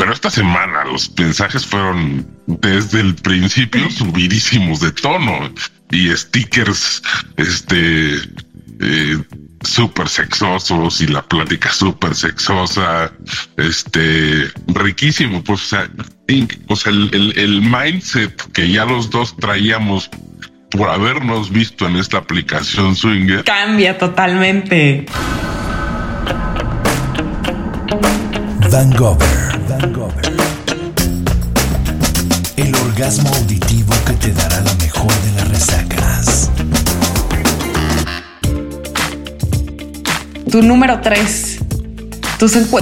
Pero 0.00 0.14
esta 0.14 0.30
semana 0.30 0.86
los 0.86 1.12
mensajes 1.18 1.66
fueron 1.66 2.26
desde 2.46 3.00
el 3.00 3.14
principio 3.16 3.90
subidísimos 3.90 4.80
de 4.80 4.92
tono 4.92 5.52
y 5.90 6.08
stickers, 6.16 7.02
este, 7.36 8.14
eh, 8.80 9.18
súper 9.62 10.08
sexosos 10.08 11.02
y 11.02 11.06
la 11.06 11.20
plática 11.20 11.70
súper 11.70 12.14
sexosa, 12.14 13.12
este, 13.58 14.50
riquísimo, 14.68 15.44
pues, 15.44 15.64
o 15.64 15.66
sea, 15.66 15.90
o 16.68 16.76
sea 16.76 16.92
el, 16.92 17.34
el 17.36 17.60
mindset 17.60 18.40
que 18.52 18.72
ya 18.72 18.86
los 18.86 19.10
dos 19.10 19.36
traíamos 19.36 20.08
por 20.70 20.88
habernos 20.88 21.50
visto 21.50 21.86
en 21.86 21.96
esta 21.96 22.16
aplicación 22.16 22.96
Swinger. 22.96 23.44
Cambia 23.44 23.98
totalmente. 23.98 25.04
Van 28.72 28.92
el 32.56 32.74
orgasmo 32.74 33.28
auditivo 33.28 33.94
que 34.04 34.12
te 34.14 34.32
dará 34.32 34.60
la 34.62 34.74
mejor 34.74 35.12
de 35.22 35.32
las 35.32 35.48
resacas. 35.48 36.50
Tu 40.50 40.62
número 40.62 41.00
3. 41.00 41.58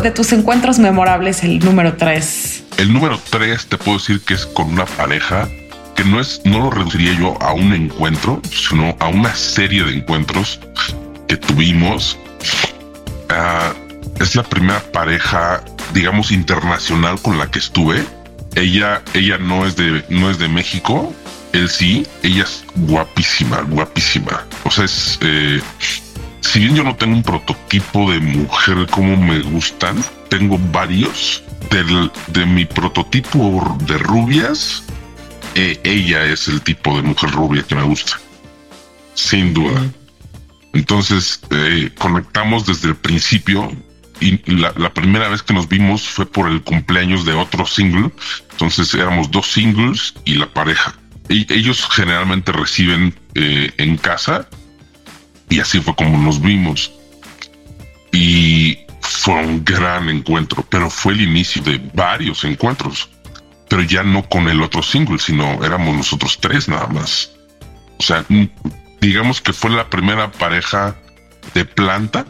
de 0.02 0.10
tus 0.12 0.32
encuentros 0.32 0.78
memorables, 0.78 1.44
el 1.44 1.58
número 1.58 1.94
tres. 1.94 2.64
El 2.78 2.92
número 2.92 3.20
tres 3.28 3.66
te 3.66 3.76
puedo 3.76 3.98
decir 3.98 4.22
que 4.22 4.34
es 4.34 4.46
con 4.46 4.72
una 4.72 4.86
pareja 4.86 5.46
que 5.94 6.04
no 6.04 6.20
es, 6.20 6.40
no 6.44 6.60
lo 6.60 6.70
reduciría 6.70 7.12
yo 7.18 7.36
a 7.42 7.52
un 7.52 7.74
encuentro, 7.74 8.40
sino 8.50 8.96
a 9.00 9.08
una 9.08 9.34
serie 9.34 9.84
de 9.84 9.96
encuentros 9.96 10.60
que 11.26 11.36
tuvimos. 11.36 12.16
Ah, 13.28 13.74
es 14.20 14.34
la 14.36 14.42
primera 14.42 14.80
pareja, 14.92 15.62
digamos, 15.92 16.30
internacional 16.30 17.20
con 17.20 17.38
la 17.38 17.50
que 17.50 17.58
estuve. 17.58 18.04
Ella, 18.54 19.02
ella 19.14 19.38
no 19.38 19.66
es 19.66 19.76
de, 19.76 20.04
no 20.08 20.30
es 20.30 20.38
de 20.38 20.48
México. 20.48 21.14
Él 21.52 21.68
sí, 21.68 22.06
ella 22.22 22.44
es 22.44 22.64
guapísima, 22.74 23.62
guapísima. 23.62 24.46
O 24.64 24.70
sea, 24.70 24.84
es, 24.84 25.18
eh, 25.22 25.60
si 26.40 26.60
bien 26.60 26.74
yo 26.74 26.84
no 26.84 26.96
tengo 26.96 27.14
un 27.14 27.22
prototipo 27.22 28.10
de 28.10 28.20
mujer 28.20 28.86
como 28.90 29.16
me 29.16 29.40
gustan, 29.40 30.02
tengo 30.28 30.58
varios. 30.72 31.42
de 32.28 32.46
mi 32.46 32.64
prototipo 32.64 33.76
de 33.86 33.98
rubias, 33.98 34.82
eh, 35.54 35.78
ella 35.84 36.24
es 36.24 36.48
el 36.48 36.62
tipo 36.62 36.96
de 36.96 37.02
mujer 37.02 37.30
rubia 37.30 37.62
que 37.62 37.74
me 37.74 37.82
gusta. 37.82 38.18
Sin 39.14 39.52
duda. 39.52 39.82
Entonces, 40.72 41.40
eh, 41.50 41.90
conectamos 41.98 42.66
desde 42.66 42.88
el 42.88 42.96
principio 42.96 43.70
y 44.20 44.40
la, 44.52 44.92
primera 44.92 45.28
vez 45.28 45.42
que 45.42 45.54
nos 45.54 45.68
vimos 45.68 46.02
fue 46.02 46.26
por 46.26 46.48
el 46.48 46.62
cumpleaños 46.62 47.24
de 47.24 47.34
otro 47.34 47.66
single. 47.66 48.10
Entonces 48.52 48.92
éramos 48.94 49.30
dos 49.30 49.46
singles 49.46 50.14
y 50.24 50.34
la 50.34 50.46
pareja. 50.46 50.94
Ellos 51.28 51.86
generalmente 51.90 52.52
reciben 52.52 53.14
eh, 53.34 53.70
en 53.76 53.96
casa 53.98 54.48
y 55.48 55.60
así 55.60 55.80
fue 55.80 55.94
como 55.94 56.18
nos 56.18 56.40
vimos. 56.40 56.92
Y 58.12 58.78
fue 59.00 59.34
un 59.34 59.64
gran 59.64 60.08
encuentro, 60.08 60.66
pero 60.68 60.90
fue 60.90 61.12
el 61.12 61.20
inicio 61.20 61.62
de 61.62 61.80
varios 61.94 62.44
encuentros, 62.44 63.08
pero 63.68 63.82
ya 63.82 64.02
no 64.02 64.28
con 64.28 64.48
el 64.48 64.62
otro 64.62 64.82
single, 64.82 65.18
sino 65.18 65.62
éramos 65.64 65.96
nosotros 65.96 66.38
tres 66.40 66.68
nada 66.68 66.86
más. 66.88 67.30
O 67.98 68.02
sea, 68.02 68.24
digamos 69.00 69.40
que 69.40 69.52
fue 69.52 69.70
la 69.70 69.88
primera 69.88 70.30
pareja 70.32 70.96
de 71.54 71.64
planta 71.64 72.26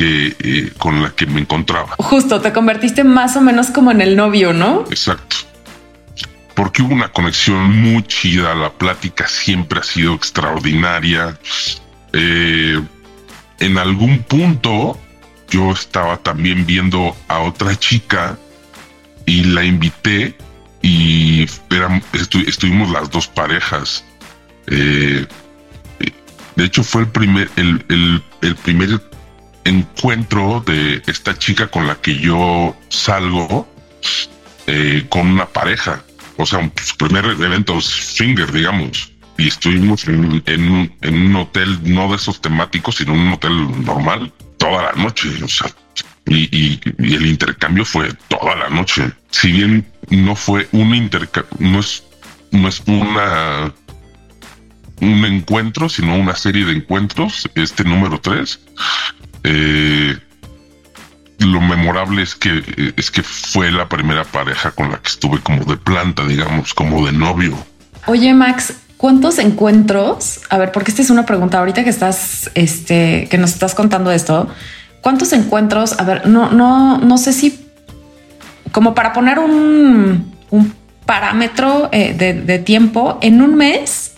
eh, 0.00 0.72
con 0.78 1.02
la 1.02 1.10
que 1.10 1.26
me 1.26 1.40
encontraba. 1.40 1.96
Justo, 1.98 2.40
te 2.40 2.52
convertiste 2.52 3.02
más 3.02 3.36
o 3.36 3.40
menos 3.40 3.70
como 3.70 3.90
en 3.90 4.00
el 4.00 4.16
novio, 4.16 4.52
¿no? 4.52 4.84
Exacto. 4.90 5.36
Porque 6.54 6.82
hubo 6.82 6.94
una 6.94 7.08
conexión 7.08 7.76
muy 7.80 8.04
chida, 8.04 8.54
la 8.54 8.70
plática 8.70 9.26
siempre 9.26 9.80
ha 9.80 9.82
sido 9.82 10.14
extraordinaria. 10.14 11.38
Eh, 12.12 12.80
en 13.58 13.78
algún 13.78 14.20
punto 14.20 14.98
yo 15.50 15.72
estaba 15.72 16.16
también 16.18 16.64
viendo 16.64 17.16
a 17.26 17.40
otra 17.40 17.74
chica 17.76 18.38
y 19.26 19.44
la 19.44 19.64
invité 19.64 20.36
y 20.80 21.44
estuvimos 22.46 22.90
las 22.90 23.10
dos 23.10 23.26
parejas. 23.26 24.04
Eh, 24.68 25.26
de 26.54 26.64
hecho 26.64 26.84
fue 26.84 27.02
el 27.02 27.08
primer, 27.08 27.50
el, 27.56 28.22
el 28.42 28.56
primer 28.56 29.00
encuentro 29.64 30.62
de 30.66 31.02
esta 31.06 31.38
chica 31.38 31.68
con 31.68 31.86
la 31.86 31.96
que 31.96 32.16
yo 32.18 32.76
salgo 32.88 33.68
eh, 34.66 35.06
con 35.08 35.26
una 35.26 35.46
pareja. 35.46 36.02
O 36.36 36.46
sea, 36.46 36.70
su 36.82 36.96
primer 36.96 37.24
evento 37.24 37.80
finger, 37.80 38.52
digamos. 38.52 39.12
Y 39.36 39.48
estuvimos 39.48 40.06
en, 40.08 40.42
en, 40.46 40.92
un 41.02 41.36
hotel 41.36 41.78
no 41.84 42.08
de 42.10 42.16
esos 42.16 42.40
temáticos, 42.40 42.96
sino 42.96 43.12
un 43.12 43.32
hotel 43.32 43.84
normal 43.84 44.32
toda 44.56 44.82
la 44.82 44.92
noche. 44.92 45.28
O 45.42 45.48
sea, 45.48 45.68
y, 46.26 46.80
el 46.98 47.26
intercambio 47.26 47.84
fue 47.84 48.12
toda 48.28 48.54
la 48.56 48.68
noche. 48.68 49.10
Si 49.30 49.52
bien 49.52 49.86
no 50.10 50.34
fue 50.36 50.68
un 50.72 50.94
intercambio, 50.94 51.56
no 51.58 51.80
es, 51.80 52.04
no 52.50 52.68
es 52.68 52.82
una 52.86 53.72
un 55.00 55.24
encuentro, 55.24 55.88
sino 55.88 56.16
una 56.16 56.34
serie 56.34 56.64
de 56.64 56.72
encuentros, 56.72 57.48
este 57.54 57.84
número 57.84 58.20
tres, 58.20 58.60
eh, 59.44 60.16
lo 61.38 61.60
memorable 61.60 62.22
es 62.22 62.34
que 62.34 62.92
es 62.96 63.10
que 63.10 63.22
fue 63.22 63.70
la 63.70 63.88
primera 63.88 64.24
pareja 64.24 64.72
con 64.72 64.90
la 64.90 64.98
que 64.98 65.08
estuve 65.08 65.40
como 65.40 65.64
de 65.64 65.76
planta, 65.76 66.24
digamos, 66.26 66.74
como 66.74 67.06
de 67.06 67.12
novio. 67.12 67.56
Oye, 68.06 68.34
Max, 68.34 68.74
¿cuántos 68.96 69.38
encuentros? 69.38 70.40
A 70.50 70.58
ver, 70.58 70.72
porque 70.72 70.90
esta 70.90 71.02
es 71.02 71.10
una 71.10 71.26
pregunta 71.26 71.58
ahorita 71.58 71.84
que 71.84 71.90
estás, 71.90 72.50
este, 72.54 73.28
que 73.30 73.38
nos 73.38 73.52
estás 73.52 73.74
contando 73.74 74.10
esto. 74.10 74.48
¿Cuántos 75.00 75.32
encuentros? 75.32 75.98
A 76.00 76.04
ver, 76.04 76.26
no, 76.26 76.50
no, 76.50 76.98
no 76.98 77.18
sé 77.18 77.32
si 77.32 77.66
como 78.72 78.94
para 78.94 79.12
poner 79.12 79.38
un, 79.38 80.36
parámetro 81.06 81.88
eh, 81.90 82.12
de 82.14 82.58
tiempo 82.58 83.18
en 83.22 83.40
un 83.40 83.54
mes. 83.54 84.12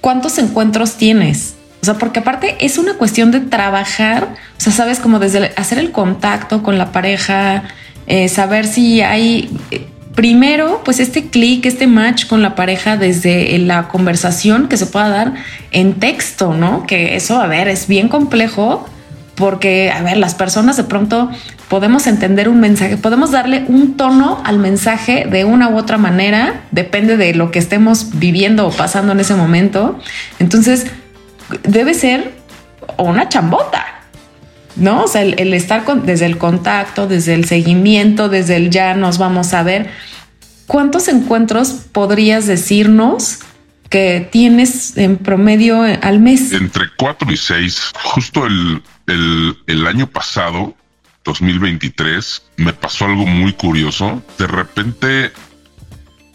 ¿Cuántos 0.00 0.38
encuentros 0.38 0.96
tienes? 0.96 1.57
Sea, 1.88 1.98
porque 1.98 2.20
aparte 2.20 2.54
es 2.60 2.76
una 2.76 2.94
cuestión 2.94 3.30
de 3.30 3.40
trabajar, 3.40 4.34
o 4.58 4.60
sea, 4.60 4.74
sabes, 4.74 5.00
como 5.00 5.18
desde 5.18 5.52
hacer 5.56 5.78
el 5.78 5.90
contacto 5.90 6.62
con 6.62 6.76
la 6.76 6.92
pareja, 6.92 7.62
eh, 8.06 8.28
saber 8.28 8.66
si 8.66 9.00
hay, 9.00 9.48
eh, 9.70 9.86
primero, 10.14 10.82
pues 10.84 11.00
este 11.00 11.30
clic, 11.30 11.64
este 11.64 11.86
match 11.86 12.26
con 12.26 12.42
la 12.42 12.54
pareja 12.54 12.98
desde 12.98 13.56
la 13.56 13.88
conversación 13.88 14.68
que 14.68 14.76
se 14.76 14.84
pueda 14.84 15.08
dar 15.08 15.34
en 15.70 15.94
texto, 15.94 16.52
¿no? 16.52 16.86
Que 16.86 17.16
eso, 17.16 17.40
a 17.40 17.46
ver, 17.46 17.68
es 17.68 17.88
bien 17.88 18.08
complejo 18.08 18.86
porque, 19.34 19.90
a 19.90 20.02
ver, 20.02 20.18
las 20.18 20.34
personas 20.34 20.76
de 20.76 20.84
pronto 20.84 21.30
podemos 21.68 22.06
entender 22.06 22.50
un 22.50 22.60
mensaje, 22.60 22.98
podemos 22.98 23.30
darle 23.30 23.64
un 23.68 23.96
tono 23.96 24.42
al 24.44 24.58
mensaje 24.58 25.26
de 25.30 25.46
una 25.46 25.70
u 25.70 25.78
otra 25.78 25.96
manera, 25.96 26.64
depende 26.70 27.16
de 27.16 27.32
lo 27.32 27.50
que 27.50 27.58
estemos 27.58 28.18
viviendo 28.18 28.66
o 28.66 28.72
pasando 28.72 29.12
en 29.12 29.20
ese 29.20 29.34
momento. 29.34 29.98
Entonces, 30.38 30.86
debe 31.62 31.94
ser 31.94 32.34
una 32.96 33.28
chambota, 33.28 34.02
¿no? 34.76 35.04
O 35.04 35.08
sea, 35.08 35.22
el, 35.22 35.54
estar 35.54 35.84
con, 35.84 36.06
desde 36.06 36.26
el 36.26 36.38
contacto, 36.38 37.06
desde 37.06 37.34
el 37.34 37.44
seguimiento, 37.44 38.28
desde 38.28 38.56
el 38.56 38.70
ya 38.70 38.94
nos 38.94 39.18
vamos 39.18 39.54
a 39.54 39.62
ver. 39.62 39.90
¿Cuántos 40.66 41.08
encuentros 41.08 41.70
podrías 41.92 42.46
decirnos 42.46 43.40
que 43.88 44.28
tienes 44.30 44.96
en 44.96 45.16
promedio 45.16 45.82
al 45.82 46.20
mes? 46.20 46.52
Entre 46.52 46.84
cuatro 46.96 47.32
y 47.32 47.36
seis. 47.36 47.92
Justo 48.02 48.46
el, 48.46 48.82
el 49.66 49.86
año 49.86 50.06
pasado, 50.06 50.74
2023, 51.24 52.42
me 52.58 52.72
pasó 52.72 53.06
algo 53.06 53.24
muy 53.26 53.52
curioso. 53.54 54.22
De 54.38 54.46
repente 54.46 55.32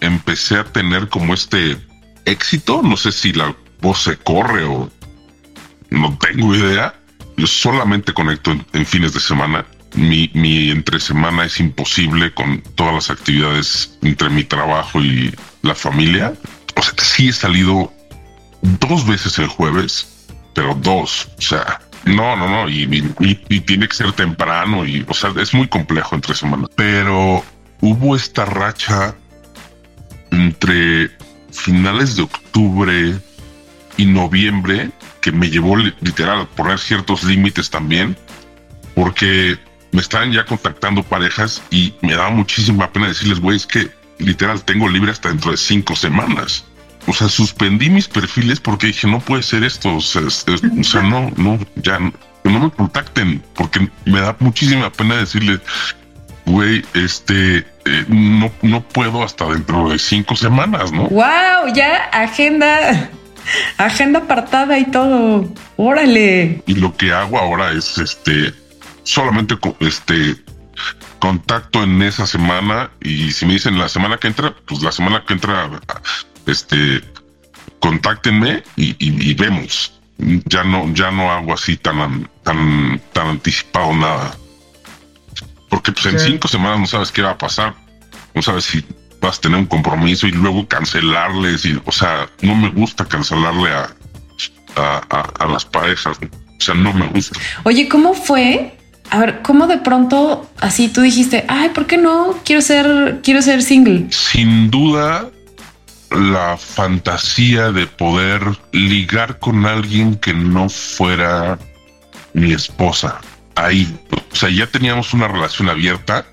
empecé 0.02 0.58
a 0.58 0.64
tener 0.64 1.10
como 1.10 1.34
este 1.34 1.78
éxito. 2.26 2.82
No 2.82 2.98
sé 2.98 3.12
si 3.12 3.34
la 3.34 3.56
voz 3.82 4.04
se 4.04 4.18
corre 4.18 4.64
o 4.64 4.90
no 5.94 6.18
tengo 6.18 6.56
idea. 6.56 6.94
Yo 7.38 7.48
solamente 7.48 8.14
conecto 8.14 8.52
en, 8.74 8.86
fines 8.86 9.14
de 9.14 9.20
semana. 9.20 9.66
Mi, 9.96 10.30
mi 10.34 10.72
entre 10.72 11.00
semana 11.00 11.46
es 11.46 11.60
imposible 11.60 12.34
con 12.34 12.62
todas 12.76 12.94
las 12.96 13.10
actividades 13.12 13.98
entre 14.02 14.30
mi 14.30 14.44
trabajo 14.44 15.00
y 15.00 15.34
la 15.62 15.76
familia. 15.76 16.34
O 16.76 16.82
sea, 16.82 16.94
sí 16.98 17.30
he 17.30 17.34
salido 17.34 17.94
dos 18.62 19.06
veces 19.06 19.38
el 19.38 19.48
jueves, 19.48 20.28
pero 20.56 20.74
dos. 20.74 21.30
O 21.38 21.42
sea, 21.42 21.80
no, 22.06 22.36
no, 22.36 22.50
no. 22.50 22.70
Y, 22.70 23.14
y, 23.20 23.60
tiene 23.62 23.88
que 23.88 23.96
ser 23.96 24.12
temprano. 24.14 24.86
Y, 24.86 25.06
o 25.08 25.14
sea, 25.14 25.32
es 25.40 25.54
muy 25.54 25.68
complejo 25.68 26.16
entre 26.16 26.34
semanas. 26.34 26.70
Pero 26.76 27.44
hubo 27.82 28.16
esta 28.16 28.46
racha 28.46 29.16
entre 30.32 31.12
finales 31.52 32.16
de 32.16 32.24
octubre 32.24 33.16
y 33.98 34.06
noviembre 34.06 34.90
que 35.24 35.32
me 35.32 35.50
llevó 35.50 35.78
literal 35.78 36.42
a 36.42 36.46
poner 36.46 36.78
ciertos 36.78 37.24
límites 37.24 37.70
también, 37.70 38.18
porque 38.94 39.58
me 39.94 40.02
estaban 40.02 40.34
ya 40.34 40.46
contactando 40.46 41.02
parejas 41.02 41.64
y 41.72 41.94
me 42.02 42.14
daba 42.14 42.30
muchísima 42.30 42.92
pena 42.92 43.08
decirles, 43.08 43.40
güey, 43.40 43.56
es 43.56 43.66
que 43.66 43.90
literal 44.20 44.62
tengo 44.66 44.90
libre 44.90 45.12
hasta 45.12 45.30
dentro 45.30 45.52
de 45.52 45.58
cinco 45.58 45.96
semanas. 45.96 46.66
O 47.08 47.14
sea, 47.14 47.30
suspendí 47.30 47.90
mis 47.90 48.10
perfiles 48.10 48.60
porque 48.60 48.88
dije, 48.88 49.08
no 49.08 49.22
puede 49.22 49.44
ser 49.44 49.64
esto. 49.64 49.96
O 49.96 50.02
sea, 50.02 51.02
no, 51.02 51.32
no, 51.38 51.58
ya 51.78 52.00
no, 52.00 52.60
me 52.60 52.70
contacten 52.72 53.42
porque 53.56 53.88
me 54.04 54.20
da 54.20 54.36
muchísima 54.40 54.92
pena 54.92 55.16
decirles, 55.16 55.62
güey, 56.46 56.84
este, 56.96 57.60
eh, 57.60 58.06
no, 58.10 58.52
no 58.62 58.82
puedo 58.82 59.24
hasta 59.24 59.46
dentro 59.46 59.90
de 59.90 60.00
cinco 60.00 60.36
semanas, 60.36 60.92
¿no? 60.92 61.08
Wow, 61.08 61.74
ya 61.74 62.10
agenda 62.12 63.10
Agenda 63.78 64.20
apartada 64.20 64.78
y 64.80 64.86
todo. 64.86 65.48
Órale. 65.78 66.64
Y 66.66 66.76
lo 66.76 66.96
que 66.96 67.12
hago 67.12 67.38
ahora 67.38 67.72
es 67.72 67.98
este 67.98 68.54
solamente 69.04 69.56
este 69.80 70.36
contacto 71.20 71.84
en 71.84 72.02
esa 72.02 72.26
semana 72.26 72.92
y 73.02 73.32
si 73.32 73.46
me 73.46 73.54
dicen 73.54 73.78
la 73.78 73.90
semana 73.90 74.18
que 74.18 74.28
entra, 74.28 74.54
pues 74.66 74.82
la 74.82 74.92
semana 74.92 75.24
que 75.26 75.34
entra 75.34 75.70
este 76.46 77.02
contáctenme 77.80 78.64
y, 78.76 79.34
vemos. 79.34 80.00
Ya 80.46 80.64
no 80.64 80.94
ya 80.94 81.12
no 81.12 81.32
hago 81.32 81.54
así 81.54 81.76
tan 81.76 82.30
tan 82.44 83.02
tan 83.14 83.28
anticipado 83.28 83.94
nada. 83.94 84.38
Porque 85.70 85.92
pues 85.92 86.06
en 86.06 86.20
cinco 86.20 86.48
semanas 86.48 86.80
no 86.80 86.88
sabes 86.88 87.12
qué 87.12 87.24
va 87.24 87.32
a 87.32 87.38
pasar, 87.38 87.74
no 88.36 88.42
sabes 88.42 88.66
si 88.66 88.86
vas 89.24 89.38
a 89.38 89.42
tener 89.42 89.58
un 89.58 89.66
compromiso 89.66 90.28
y 90.28 90.32
luego 90.32 90.68
cancelarles 90.68 91.66
y, 91.66 91.80
o 91.86 91.92
sea, 91.92 92.30
no 92.42 92.56
me 92.56 92.70
gusta 92.70 93.06
cancelarle 93.06 93.72
a, 93.72 93.90
a, 94.76 95.48
las 95.48 95.66
parejas, 95.66 96.18
o 96.20 96.62
sea, 96.62 96.76
no 96.76 96.94
me 96.94 97.08
gusta. 97.08 97.40
Oye, 97.64 97.88
¿cómo 97.88 98.14
fue? 98.14 98.78
A 99.10 99.20
ver, 99.20 99.42
¿cómo 99.42 99.68
de 99.68 99.78
pronto 99.78 100.50
así 100.60 100.90
tú 100.90 101.02
dijiste, 101.02 101.46
ay, 101.48 101.70
¿por 101.70 101.86
qué 101.86 101.98
no? 101.98 102.38
Quiero 102.44 102.62
ser, 102.62 103.22
quiero 103.24 103.42
ser 103.42 103.64
single. 103.64 104.08
Sin 104.10 104.70
duda, 104.70 105.30
la 106.12 106.58
fantasía 106.58 107.72
de 107.72 107.88
poder 107.88 108.42
ligar 108.72 109.40
con 109.40 109.66
alguien 109.66 110.16
que 110.16 110.34
no 110.34 110.68
fuera 110.68 111.58
mi 112.34 112.52
esposa. 112.52 113.22
Ahí, 113.56 113.88
o 114.32 114.36
sea, 114.36 114.50
ya 114.50 114.68
teníamos 114.68 115.14
una 115.14 115.28
relación 115.28 115.70
abierta, 115.70 116.26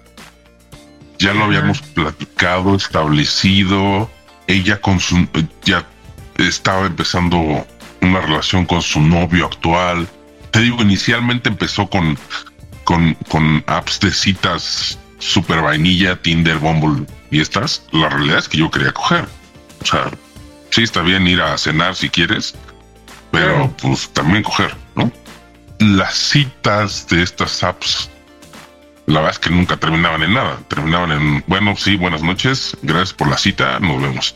ya 1.20 1.34
lo 1.34 1.44
habíamos 1.44 1.82
platicado, 1.82 2.74
establecido. 2.74 4.10
Ella 4.46 4.80
con 4.80 4.98
su, 4.98 5.28
ya 5.64 5.86
estaba 6.38 6.86
empezando 6.86 7.66
una 8.00 8.20
relación 8.22 8.64
con 8.64 8.80
su 8.82 9.00
novio 9.00 9.46
actual. 9.46 10.08
Te 10.50 10.60
digo, 10.60 10.82
inicialmente 10.82 11.50
empezó 11.50 11.88
con, 11.88 12.18
con, 12.84 13.14
con 13.28 13.62
apps 13.66 14.00
de 14.00 14.10
citas 14.10 14.98
super 15.18 15.60
vainilla, 15.60 16.16
Tinder, 16.20 16.56
Bumble 16.56 17.06
y 17.30 17.40
estas. 17.40 17.84
La 17.92 18.08
realidad 18.08 18.38
es 18.38 18.48
que 18.48 18.56
yo 18.56 18.70
quería 18.70 18.92
coger. 18.92 19.28
O 19.82 19.86
sea, 19.86 20.10
sí 20.70 20.82
está 20.82 21.02
bien 21.02 21.28
ir 21.28 21.42
a 21.42 21.56
cenar 21.58 21.94
si 21.94 22.08
quieres, 22.08 22.54
pero 23.30 23.70
pues 23.82 24.08
también 24.08 24.42
coger, 24.42 24.74
¿no? 24.96 25.12
Las 25.78 26.14
citas 26.14 27.06
de 27.08 27.22
estas 27.22 27.62
apps, 27.62 28.10
la 29.10 29.20
verdad 29.20 29.32
es 29.32 29.38
que 29.38 29.50
nunca 29.50 29.76
terminaban 29.76 30.22
en 30.22 30.34
nada. 30.34 30.58
Terminaban 30.68 31.12
en, 31.12 31.44
bueno, 31.46 31.74
sí, 31.76 31.96
buenas 31.96 32.22
noches, 32.22 32.76
gracias 32.82 33.12
por 33.12 33.28
la 33.28 33.36
cita, 33.36 33.78
nos 33.80 34.00
vemos. 34.00 34.34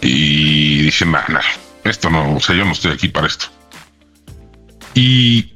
Y 0.00 0.82
dije, 0.82 1.06
nada, 1.06 1.40
esto 1.84 2.10
no, 2.10 2.36
o 2.36 2.40
sea, 2.40 2.56
yo 2.56 2.64
no 2.64 2.72
estoy 2.72 2.92
aquí 2.92 3.08
para 3.08 3.26
esto. 3.26 3.46
Y 4.94 5.54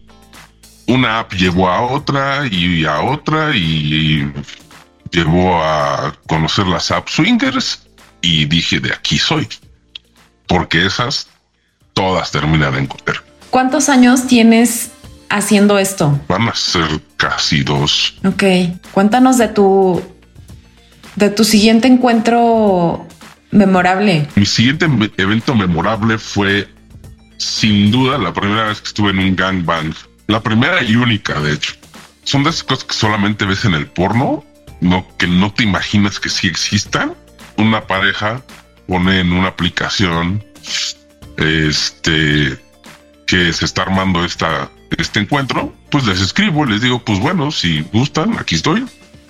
una 0.87 1.21
app 1.21 1.33
llevó 1.33 1.68
a 1.68 1.83
otra 1.83 2.47
y 2.47 2.85
a 2.85 3.01
otra 3.01 3.55
y 3.55 4.33
llevó 5.11 5.62
a 5.62 6.14
conocer 6.29 6.66
las 6.66 6.90
app 6.90 7.09
swingers 7.09 7.87
y 8.21 8.45
dije, 8.45 8.79
de 8.81 8.92
aquí 8.92 9.18
soy. 9.18 9.49
Porque 10.47 10.87
esas 10.87 11.29
todas 11.95 12.31
terminan 12.31 12.77
en 12.77 12.87
coter. 12.87 13.23
¿Cuántos 13.51 13.88
años 13.88 14.27
tienes 14.27 14.90
haciendo 15.33 15.79
esto? 15.79 16.21
Van 16.29 16.49
a 16.49 16.55
ser 16.55 17.01
casi 17.16 17.62
dos. 17.62 18.18
Ok. 18.25 18.45
Cuéntanos 18.92 19.38
de 19.38 19.49
tu 19.49 20.03
de 21.16 21.31
tu 21.31 21.45
siguiente 21.45 21.88
encuentro 21.88 23.07
memorable. 23.51 24.29
Mi 24.35 24.47
siguiente 24.47 24.87
evento 25.16 25.55
memorable 25.55 26.18
fue 26.18 26.68
sin 27.37 27.90
duda 27.90 28.18
la 28.18 28.33
primera 28.33 28.68
vez 28.68 28.81
que 28.81 28.88
estuve 28.88 29.11
en 29.11 29.18
un 29.18 29.37
gangbang. 29.37 29.95
La 30.27 30.40
primera 30.40 30.83
y 30.83 30.97
única, 30.97 31.40
de 31.40 31.55
hecho. 31.55 31.75
Son 32.25 32.45
de 32.45 32.51
esas 32.51 32.62
cosas 32.62 32.85
que 32.85 32.95
solamente 32.95 33.45
ves 33.45 33.64
en 33.64 33.75
el 33.75 33.87
porno, 33.87 34.45
no 34.81 35.07
que 35.18 35.27
no 35.27 35.53
te 35.53 35.64
imaginas 35.64 36.21
que 36.21 36.29
sí 36.29 36.47
existan 36.47 37.14
una 37.57 37.87
pareja 37.87 38.42
pone 38.87 39.21
en 39.21 39.33
una 39.33 39.49
aplicación 39.49 40.45
este 41.37 42.59
que 43.27 43.53
se 43.53 43.64
está 43.64 43.83
armando 43.83 44.25
esta, 44.25 44.71
este 44.99 45.21
encuentro, 45.21 45.73
pues 45.91 46.05
les 46.07 46.21
escribo, 46.21 46.65
les 46.65 46.81
digo, 46.81 46.99
pues 46.99 47.19
bueno, 47.19 47.51
si 47.51 47.83
gustan, 47.93 48.39
aquí 48.39 48.55
estoy. 48.55 48.85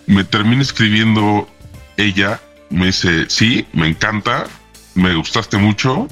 Me 0.06 0.24
termina 0.24 0.62
escribiendo 0.62 1.48
ella, 1.96 2.40
me 2.70 2.86
dice, 2.86 3.26
sí, 3.28 3.66
me 3.72 3.86
encanta, 3.88 4.46
me 4.94 5.14
gustaste 5.14 5.58
mucho, 5.58 6.08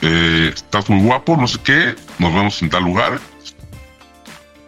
eh, 0.00 0.52
estás 0.54 0.88
muy 0.88 1.00
guapo, 1.00 1.36
no 1.36 1.46
sé 1.46 1.58
qué, 1.62 1.94
nos 2.18 2.32
vemos 2.32 2.62
en 2.62 2.70
tal 2.70 2.84
lugar. 2.84 3.20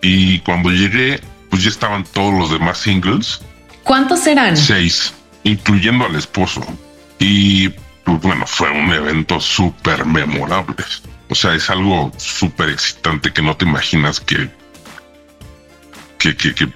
Y 0.03 0.41
cuando 0.41 0.71
llegué, 0.71 1.21
pues 1.51 1.63
ya 1.63 1.71
estaban 1.71 2.05
todos 2.05 2.35
los 2.35 2.51
demás 2.51 2.79
singles. 2.79 3.41
¿Cuántos 3.85 4.27
eran? 4.27 4.57
Seis 4.57 5.15
incluyendo 5.45 6.07
al 6.07 6.17
esposo. 6.17 6.63
Y 7.19 7.69
pues, 8.05 8.21
bueno, 8.21 8.47
fue 8.47 8.71
un 8.71 8.93
evento 8.93 9.41
súper 9.41 10.05
memorable. 10.05 10.85
O 11.31 11.35
sea, 11.35 11.55
es 11.55 11.71
algo 11.71 12.13
súper 12.17 12.69
excitante 12.71 13.33
que 13.33 13.41
no 13.41 13.57
te 13.57 13.65
imaginas 13.65 14.21
que, 14.21 14.51
que, 16.19 16.37
que, 16.37 16.69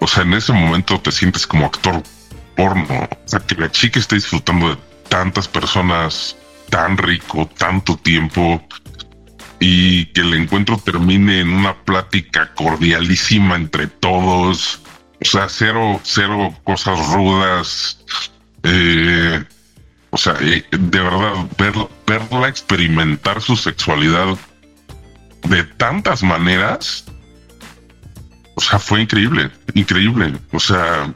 o 0.00 0.06
sea, 0.06 0.24
en 0.24 0.34
ese 0.34 0.52
momento 0.52 1.00
te 1.00 1.12
sientes 1.12 1.46
como 1.46 1.66
actor 1.66 2.02
porno. 2.56 3.04
O 3.04 3.28
sea, 3.28 3.40
que 3.40 3.54
la 3.54 3.70
chica 3.70 4.00
esté 4.00 4.16
disfrutando 4.16 4.70
de 4.70 4.78
tantas 5.08 5.46
personas 5.46 6.36
tan 6.70 6.96
rico, 6.96 7.48
tanto 7.56 7.96
tiempo 7.96 8.66
y 9.60 10.06
que 10.06 10.22
el 10.22 10.34
encuentro 10.34 10.78
termine 10.78 11.40
en 11.40 11.50
una 11.50 11.74
plática 11.84 12.52
cordialísima 12.54 13.54
entre 13.54 13.86
todos 13.86 14.80
o 15.24 15.26
sea, 15.26 15.48
cero, 15.48 16.00
cero 16.02 16.54
cosas 16.64 17.12
rudas. 17.12 17.98
Eh, 18.62 19.44
o 20.14 20.16
sea, 20.16 20.36
eh, 20.40 20.62
de 20.70 21.00
verdad, 21.00 21.32
verla 22.06 22.48
experimentar 22.48 23.42
su 23.42 23.56
sexualidad 23.56 24.36
de 25.48 25.64
tantas 25.64 26.22
maneras. 26.22 27.04
O 28.54 28.60
sea, 28.60 28.78
fue 28.78 29.02
increíble, 29.02 29.50
increíble. 29.74 30.34
O 30.52 30.60
sea, 30.60 31.12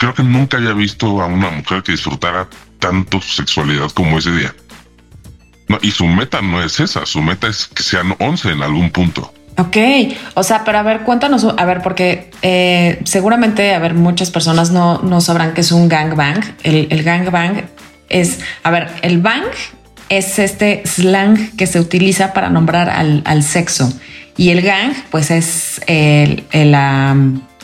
creo 0.00 0.14
que 0.14 0.24
nunca 0.24 0.56
había 0.56 0.72
visto 0.72 1.22
a 1.22 1.26
una 1.26 1.48
mujer 1.50 1.84
que 1.84 1.92
disfrutara 1.92 2.48
tanto 2.80 3.20
su 3.20 3.34
sexualidad 3.34 3.88
como 3.92 4.18
ese 4.18 4.32
día. 4.32 4.52
Y 5.80 5.92
su 5.92 6.08
meta 6.08 6.42
no 6.42 6.60
es 6.60 6.80
esa, 6.80 7.06
su 7.06 7.22
meta 7.22 7.46
es 7.46 7.68
que 7.68 7.84
sean 7.84 8.16
11 8.18 8.50
en 8.50 8.62
algún 8.64 8.90
punto. 8.90 9.32
Ok, 9.58 9.76
o 10.34 10.42
sea, 10.42 10.64
pero 10.64 10.78
a 10.78 10.82
ver, 10.82 11.02
cuéntanos, 11.02 11.44
a 11.44 11.64
ver, 11.64 11.82
porque 11.82 12.32
eh, 12.42 13.00
seguramente, 13.04 13.74
a 13.74 13.78
ver, 13.78 13.94
muchas 13.94 14.32
personas 14.32 14.72
no, 14.72 14.98
no 15.02 15.20
sabrán 15.20 15.54
que 15.54 15.60
es 15.60 15.70
un 15.70 15.88
gangbang. 15.88 16.56
El, 16.64 16.88
el 16.90 17.04
gangbang 17.04 17.68
es, 18.10 18.40
a 18.62 18.70
ver, 18.70 18.88
el 19.00 19.18
bang 19.18 19.44
es 20.10 20.38
este 20.38 20.82
slang 20.84 21.56
que 21.56 21.66
se 21.66 21.80
utiliza 21.80 22.34
para 22.34 22.50
nombrar 22.50 22.90
al, 22.90 23.22
al 23.24 23.42
sexo 23.42 23.90
y 24.36 24.50
el 24.50 24.62
gang, 24.62 24.92
pues 25.10 25.30
es 25.30 25.80
el, 25.86 26.44
la, 26.52 27.16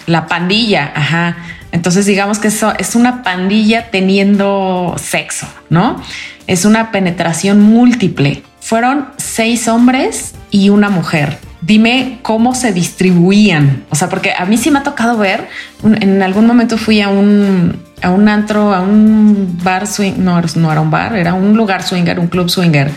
la 0.06 0.26
pandilla, 0.26 0.92
ajá. 0.94 1.36
Entonces 1.72 2.06
digamos 2.06 2.38
que 2.38 2.48
eso 2.48 2.72
es 2.78 2.94
una 2.94 3.22
pandilla 3.22 3.90
teniendo 3.90 4.94
sexo, 4.98 5.46
¿no? 5.68 6.02
Es 6.46 6.64
una 6.64 6.92
penetración 6.92 7.60
múltiple. 7.60 8.42
Fueron 8.60 9.08
seis 9.16 9.68
hombres 9.68 10.34
y 10.50 10.70
una 10.70 10.88
mujer 10.88 11.38
dime 11.62 12.20
cómo 12.22 12.54
se 12.54 12.72
distribuían. 12.72 13.84
O 13.90 13.96
sea, 13.96 14.08
porque 14.08 14.32
a 14.38 14.44
mí 14.44 14.56
sí 14.56 14.70
me 14.70 14.78
ha 14.78 14.82
tocado 14.82 15.18
ver, 15.18 15.48
en 15.82 16.22
algún 16.22 16.46
momento 16.46 16.78
fui 16.78 17.00
a 17.00 17.08
un, 17.08 17.80
a 18.02 18.10
un 18.10 18.28
antro, 18.28 18.74
a 18.74 18.80
un 18.80 19.58
bar 19.62 19.86
swing, 19.86 20.14
no, 20.18 20.40
no 20.40 20.72
era 20.72 20.80
un 20.80 20.90
bar, 20.90 21.16
era 21.16 21.34
un 21.34 21.56
lugar 21.56 21.82
swinger, 21.82 22.18
un 22.18 22.28
club 22.28 22.48
swinger, 22.50 22.90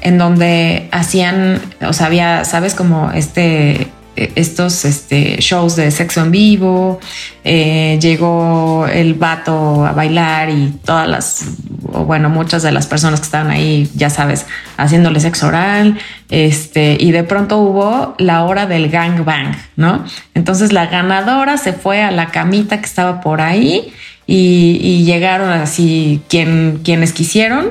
en 0.00 0.18
donde 0.18 0.88
hacían, 0.92 1.60
o 1.80 1.92
sea, 1.92 2.06
había, 2.06 2.44
sabes, 2.44 2.74
como 2.74 3.10
este 3.12 3.88
estos 4.16 4.84
este, 4.84 5.36
shows 5.40 5.76
de 5.76 5.90
sexo 5.90 6.22
en 6.22 6.30
vivo, 6.30 7.00
eh, 7.44 7.98
llegó 8.00 8.86
el 8.90 9.14
vato 9.14 9.84
a 9.84 9.92
bailar 9.92 10.48
y 10.50 10.72
todas 10.84 11.06
las, 11.06 11.44
o 11.92 12.04
bueno, 12.04 12.30
muchas 12.30 12.62
de 12.62 12.72
las 12.72 12.86
personas 12.86 13.20
que 13.20 13.24
estaban 13.24 13.50
ahí, 13.50 13.90
ya 13.94 14.10
sabes, 14.10 14.46
haciéndole 14.76 15.20
sexo 15.20 15.48
oral, 15.48 15.98
este, 16.30 16.96
y 16.98 17.12
de 17.12 17.24
pronto 17.24 17.58
hubo 17.58 18.14
la 18.18 18.44
hora 18.44 18.66
del 18.66 18.88
gang 18.88 19.24
bang, 19.24 19.54
¿no? 19.76 20.04
Entonces 20.34 20.72
la 20.72 20.86
ganadora 20.86 21.58
se 21.58 21.72
fue 21.72 22.02
a 22.02 22.10
la 22.10 22.28
camita 22.28 22.78
que 22.80 22.86
estaba 22.86 23.20
por 23.20 23.40
ahí 23.40 23.92
y, 24.26 25.04
llegaron 25.04 25.50
así 25.50 26.22
quien, 26.28 26.80
quienes 26.82 27.12
quisieron. 27.12 27.70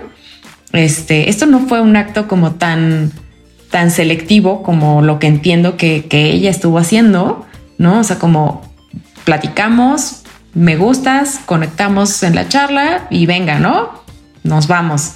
Este, 0.72 1.30
esto 1.30 1.46
no 1.46 1.68
fue 1.68 1.82
un 1.82 1.96
acto 1.96 2.28
como 2.28 2.56
tan 2.56 3.12
tan 3.76 3.92
selectivo 3.92 4.64
como 4.64 5.02
lo 5.02 5.20
que 5.20 5.28
entiendo 5.28 5.76
que, 5.76 6.06
ella 6.10 6.50
estuvo 6.50 6.78
haciendo, 6.80 7.46
¿no? 7.78 8.00
O 8.00 8.04
sea, 8.06 8.20
como 8.20 8.62
platicamos, 9.26 10.22
me 10.54 10.78
gustas, 10.78 11.42
conectamos 11.46 12.24
en 12.24 12.36
la 12.36 12.48
charla 12.48 13.06
y 13.10 13.26
venga, 13.26 13.60
¿no? 13.60 14.02
Nos 14.44 14.68
vamos. 14.68 15.16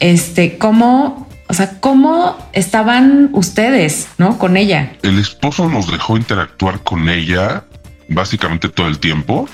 Este, 0.00 0.58
¿cómo, 0.58 1.28
o 1.48 1.54
sea, 1.54 1.78
cómo 1.78 2.36
estaban 2.52 3.30
ustedes, 3.34 4.08
¿no? 4.18 4.36
Con 4.36 4.56
ella. 4.56 4.94
El 5.02 5.20
esposo 5.20 5.68
nos 5.68 5.92
dejó 5.92 6.16
interactuar 6.16 6.80
con 6.82 7.08
ella 7.08 7.66
básicamente 8.08 8.68
todo 8.68 8.88
el 8.88 8.98
tiempo 8.98 9.48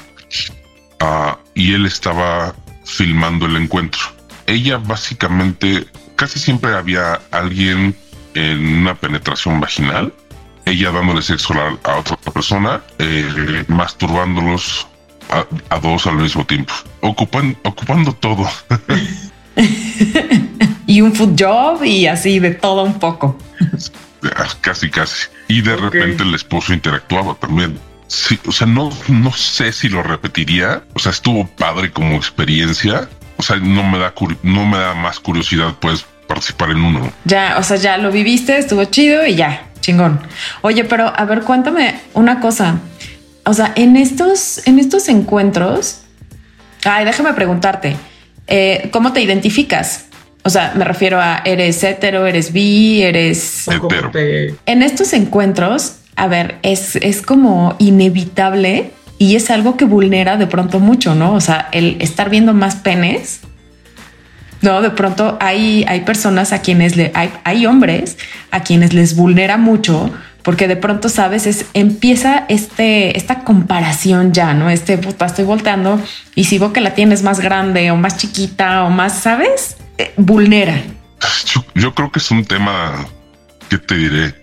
ah, 1.00 1.38
y 1.54 1.74
él 1.74 1.86
estaba 1.86 2.54
filmando 2.84 3.46
el 3.46 3.56
encuentro. 3.56 4.00
Ella 4.46 4.78
básicamente 4.78 5.86
casi 6.16 6.38
siempre 6.38 6.74
había 6.74 7.20
alguien 7.30 7.96
en 8.34 8.78
una 8.78 8.94
penetración 8.94 9.60
vaginal 9.60 10.12
ella 10.66 10.90
dándole 10.90 11.22
sexo 11.22 11.54
a, 11.54 11.96
otra 11.96 12.16
persona, 12.32 12.82
eh, 12.98 13.64
masturbándolos 13.68 14.86
a, 15.30 15.78
dos 15.78 16.06
al 16.06 16.16
mismo 16.16 16.44
tiempo, 16.44 16.74
ocupan, 17.00 17.56
ocupando 17.64 18.12
todo. 18.12 18.48
y 20.86 21.00
un 21.00 21.14
food 21.14 21.36
job 21.38 21.84
y 21.84 22.06
así 22.08 22.40
de 22.40 22.50
todo 22.50 22.82
un 22.82 22.98
poco. 22.98 23.38
Casi, 24.60 24.90
casi. 24.90 25.28
Y 25.46 25.60
de 25.60 25.76
repente 25.76 26.24
el 26.24 26.34
esposo 26.34 26.72
interactuaba 26.72 27.34
también. 27.34 27.78
Sí, 28.08 28.38
o 28.46 28.52
sea, 28.52 28.66
no, 28.66 28.90
no 29.08 29.32
sé 29.32 29.72
si 29.72 29.88
lo 29.88 30.02
repetiría. 30.02 30.82
O 30.94 30.98
sea, 30.98 31.12
estuvo 31.12 31.46
padre 31.46 31.92
como 31.92 32.16
experiencia. 32.16 33.08
O 33.36 33.42
sea, 33.42 33.56
no 33.56 33.82
me 33.82 33.98
da, 33.98 34.14
no 34.42 34.66
me 34.66 34.78
da 34.78 34.94
más 34.94 35.20
curiosidad, 35.20 35.74
pues, 35.80 36.04
participar 36.26 36.70
en 36.70 36.78
uno. 36.78 37.12
Ya, 37.24 37.56
o 37.58 37.62
sea, 37.62 37.76
ya 37.76 37.98
lo 37.98 38.10
viviste, 38.10 38.56
estuvo 38.58 38.84
chido 38.84 39.26
y 39.26 39.34
ya, 39.34 39.68
chingón. 39.80 40.20
Oye, 40.62 40.84
pero 40.84 41.12
a 41.14 41.24
ver, 41.24 41.42
cuéntame 41.42 42.00
una 42.14 42.40
cosa. 42.40 42.80
O 43.44 43.54
sea, 43.54 43.72
en 43.76 43.96
estos, 43.96 44.66
en 44.66 44.78
estos 44.78 45.08
encuentros, 45.08 46.02
ay, 46.84 47.04
déjame 47.04 47.32
preguntarte, 47.34 47.96
eh, 48.46 48.88
¿cómo 48.92 49.12
te 49.12 49.20
identificas? 49.20 50.06
O 50.42 50.50
sea, 50.50 50.72
me 50.76 50.84
refiero 50.84 51.20
a 51.20 51.42
eres 51.44 51.82
hetero, 51.82 52.26
eres 52.26 52.52
bi, 52.52 53.02
eres 53.02 53.66
hetero. 53.68 54.12
En 54.66 54.82
estos 54.82 55.12
encuentros, 55.12 55.96
a 56.16 56.26
ver, 56.26 56.58
es, 56.62 56.96
es 56.96 57.22
como 57.22 57.76
inevitable 57.78 58.90
y 59.18 59.36
es 59.36 59.50
algo 59.50 59.76
que 59.76 59.84
vulnera 59.84 60.36
de 60.36 60.46
pronto 60.46 60.80
mucho, 60.80 61.14
¿no? 61.14 61.32
O 61.34 61.40
sea, 61.40 61.68
el 61.72 61.96
estar 62.00 62.30
viendo 62.30 62.52
más 62.54 62.76
penes. 62.76 63.40
No, 64.62 64.80
de 64.80 64.90
pronto 64.90 65.36
hay, 65.40 65.84
hay 65.86 66.00
personas 66.00 66.52
a 66.52 66.62
quienes 66.62 66.96
le 66.96 67.12
hay, 67.14 67.30
hay 67.44 67.66
hombres 67.66 68.16
a 68.50 68.60
quienes 68.60 68.94
les 68.94 69.14
vulnera 69.14 69.58
mucho 69.58 70.10
porque 70.46 70.68
de 70.68 70.76
pronto, 70.76 71.08
sabes, 71.08 71.44
es, 71.48 71.66
empieza 71.74 72.44
este, 72.48 73.18
esta 73.18 73.40
comparación 73.40 74.32
ya, 74.32 74.54
¿no? 74.54 74.70
Este, 74.70 74.96
puta, 74.96 75.26
estoy 75.26 75.44
volteando 75.44 76.00
y 76.36 76.44
si 76.44 76.60
que 76.72 76.80
la 76.80 76.94
tienes 76.94 77.24
más 77.24 77.40
grande 77.40 77.90
o 77.90 77.96
más 77.96 78.16
chiquita 78.16 78.84
o 78.84 78.90
más, 78.90 79.18
¿sabes? 79.18 79.76
Eh, 79.98 80.14
vulnera. 80.16 80.80
Yo, 81.74 81.92
creo 81.92 82.12
que 82.12 82.20
es 82.20 82.30
un 82.30 82.44
tema, 82.44 83.08
que 83.68 83.78
te 83.78 83.96
diré? 83.96 84.34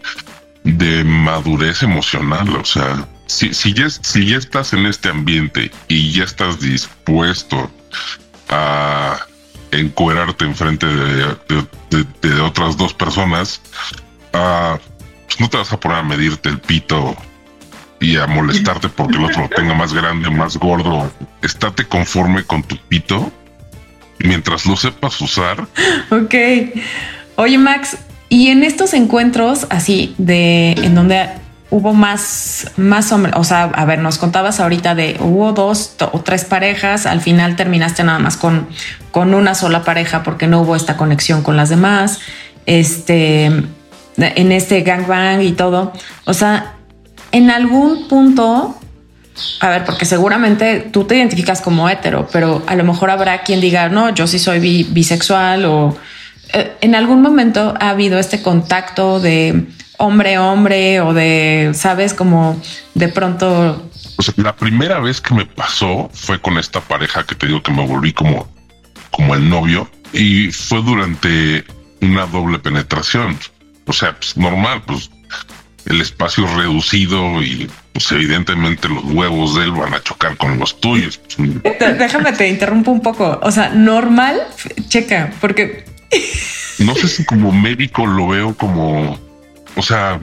De 0.63 1.03
madurez 1.03 1.83
emocional, 1.83 2.47
o 2.55 2.63
sea, 2.63 3.05
si, 3.25 3.53
si, 3.53 3.73
ya, 3.73 3.89
si 3.89 4.27
ya 4.27 4.37
estás 4.37 4.73
en 4.73 4.85
este 4.85 5.09
ambiente 5.09 5.71
y 5.87 6.11
ya 6.11 6.23
estás 6.23 6.59
dispuesto 6.59 7.69
a 8.49 9.17
encuerarte 9.71 10.45
enfrente 10.45 10.85
de, 10.85 11.35
de, 11.89 12.05
de, 12.21 12.41
otras 12.41 12.77
dos 12.77 12.93
personas, 12.93 13.61
a 14.31 14.79
pues, 15.25 15.39
no 15.39 15.49
te 15.49 15.57
vas 15.57 15.73
a 15.73 15.79
poner 15.79 15.97
a 15.97 16.03
medirte 16.03 16.49
el 16.49 16.59
pito 16.59 17.15
y 17.99 18.17
a 18.17 18.27
molestarte 18.27 18.89
porque 18.89 19.17
el 19.17 19.25
otro 19.25 19.43
lo 19.43 19.49
tenga 19.49 19.73
más 19.73 19.93
grande, 19.93 20.29
más 20.29 20.57
gordo. 20.57 21.11
Estate 21.41 21.85
conforme 21.85 22.43
con 22.43 22.61
tu 22.63 22.77
pito 22.77 23.31
mientras 24.19 24.65
lo 24.65 24.75
sepas 24.75 25.19
usar. 25.21 25.67
Ok. 26.11 26.35
Oye, 27.35 27.57
Max, 27.57 27.97
y 28.33 28.47
en 28.47 28.63
estos 28.63 28.95
encuentros 28.95 29.67
así 29.69 30.15
de 30.17 30.71
en 30.71 30.95
donde 30.95 31.29
hubo 31.69 31.93
más, 31.93 32.71
más 32.77 33.11
hombres, 33.11 33.35
o 33.37 33.43
sea, 33.43 33.65
a 33.65 33.85
ver, 33.85 33.99
nos 33.99 34.17
contabas 34.17 34.59
ahorita 34.59 34.95
de 34.95 35.17
hubo 35.19 35.53
dos 35.53 35.95
o 36.11 36.19
tres 36.21 36.43
parejas, 36.43 37.05
al 37.05 37.21
final 37.21 37.55
terminaste 37.55 38.03
nada 38.03 38.17
más 38.17 38.35
con, 38.35 38.67
con 39.11 39.35
una 39.35 39.53
sola 39.53 39.83
pareja 39.83 40.23
porque 40.23 40.47
no 40.47 40.61
hubo 40.61 40.75
esta 40.75 40.97
conexión 40.97 41.43
con 41.43 41.57
las 41.57 41.69
demás. 41.69 42.21
Este, 42.65 43.51
en 44.17 44.51
este 44.51 44.81
gangbang 44.81 45.43
y 45.43 45.51
todo. 45.51 45.93
O 46.25 46.33
sea, 46.33 46.73
en 47.31 47.51
algún 47.51 48.07
punto, 48.07 48.75
a 49.59 49.69
ver, 49.69 49.85
porque 49.85 50.05
seguramente 50.05 50.89
tú 50.91 51.03
te 51.03 51.17
identificas 51.17 51.61
como 51.61 51.87
hetero, 51.87 52.27
pero 52.31 52.63
a 52.65 52.73
lo 52.73 52.83
mejor 52.83 53.11
habrá 53.11 53.43
quien 53.43 53.61
diga, 53.61 53.89
no, 53.89 54.09
yo 54.09 54.25
sí 54.25 54.39
soy 54.39 54.87
bisexual 54.89 55.65
o 55.65 55.95
en 56.53 56.95
algún 56.95 57.21
momento 57.21 57.73
ha 57.79 57.89
habido 57.89 58.19
este 58.19 58.41
contacto 58.41 59.19
de 59.19 59.65
hombre 59.97 60.37
hombre 60.37 61.01
o 61.01 61.13
de, 61.13 61.71
sabes, 61.73 62.13
como 62.13 62.61
de 62.93 63.07
pronto. 63.07 63.89
O 64.17 64.21
sea, 64.21 64.33
la 64.37 64.55
primera 64.55 64.99
vez 64.99 65.19
que 65.19 65.33
me 65.33 65.45
pasó 65.45 66.09
fue 66.13 66.39
con 66.39 66.57
esta 66.57 66.81
pareja 66.81 67.25
que 67.25 67.35
te 67.35 67.47
digo 67.47 67.61
que 67.63 67.71
me 67.71 67.85
volví 67.85 68.13
como, 68.13 68.47
como 69.11 69.35
el 69.35 69.49
novio 69.49 69.89
y 70.13 70.51
fue 70.51 70.81
durante 70.81 71.63
una 72.01 72.25
doble 72.27 72.59
penetración 72.59 73.37
o 73.85 73.93
sea, 73.93 74.15
pues 74.15 74.37
normal, 74.37 74.81
pues 74.85 75.09
el 75.85 75.99
espacio 75.99 76.47
reducido 76.55 77.41
y 77.41 77.69
pues 77.91 78.11
evidentemente 78.11 78.87
los 78.87 79.03
huevos 79.03 79.55
de 79.55 79.65
él 79.65 79.71
van 79.71 79.93
a 79.93 80.01
chocar 80.01 80.37
con 80.37 80.57
los 80.57 80.79
tuyos. 80.79 81.19
Déjame 81.79 82.31
te 82.33 82.47
interrumpo 82.47 82.91
un 82.91 83.01
poco. 83.01 83.39
O 83.43 83.51
sea, 83.51 83.69
normal, 83.69 84.41
checa, 84.87 85.33
porque 85.41 85.85
no 86.79 86.95
sé 86.95 87.07
si 87.07 87.25
como 87.25 87.51
médico 87.51 88.05
lo 88.05 88.29
veo 88.29 88.55
como, 88.55 89.19
o 89.75 89.81
sea, 89.81 90.19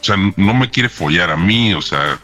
o 0.00 0.04
sea, 0.04 0.16
no 0.36 0.54
me 0.54 0.70
quiere 0.70 0.88
follar 0.88 1.30
a 1.30 1.36
mí, 1.36 1.74
o 1.74 1.82
sea, 1.82 2.18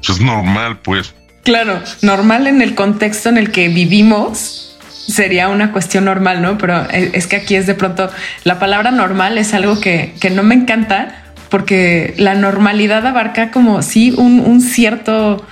es 0.00 0.20
normal, 0.20 0.80
pues. 0.80 1.14
Claro, 1.42 1.82
normal 2.02 2.46
en 2.46 2.62
el 2.62 2.74
contexto 2.74 3.28
en 3.28 3.38
el 3.38 3.50
que 3.50 3.68
vivimos 3.68 4.76
sería 4.88 5.48
una 5.48 5.72
cuestión 5.72 6.06
normal, 6.06 6.42
¿no? 6.42 6.58
Pero 6.58 6.88
es 6.90 7.26
que 7.26 7.36
aquí 7.36 7.56
es 7.56 7.66
de 7.66 7.74
pronto, 7.74 8.10
la 8.44 8.58
palabra 8.58 8.90
normal 8.90 9.38
es 9.38 9.52
algo 9.54 9.80
que, 9.80 10.14
no 10.32 10.42
me 10.42 10.54
encanta 10.54 11.22
porque 11.50 12.14
la 12.16 12.34
normalidad 12.34 13.06
abarca 13.06 13.50
como 13.50 13.82
sí 13.82 14.12
un, 14.16 14.60
cierto 14.60 15.46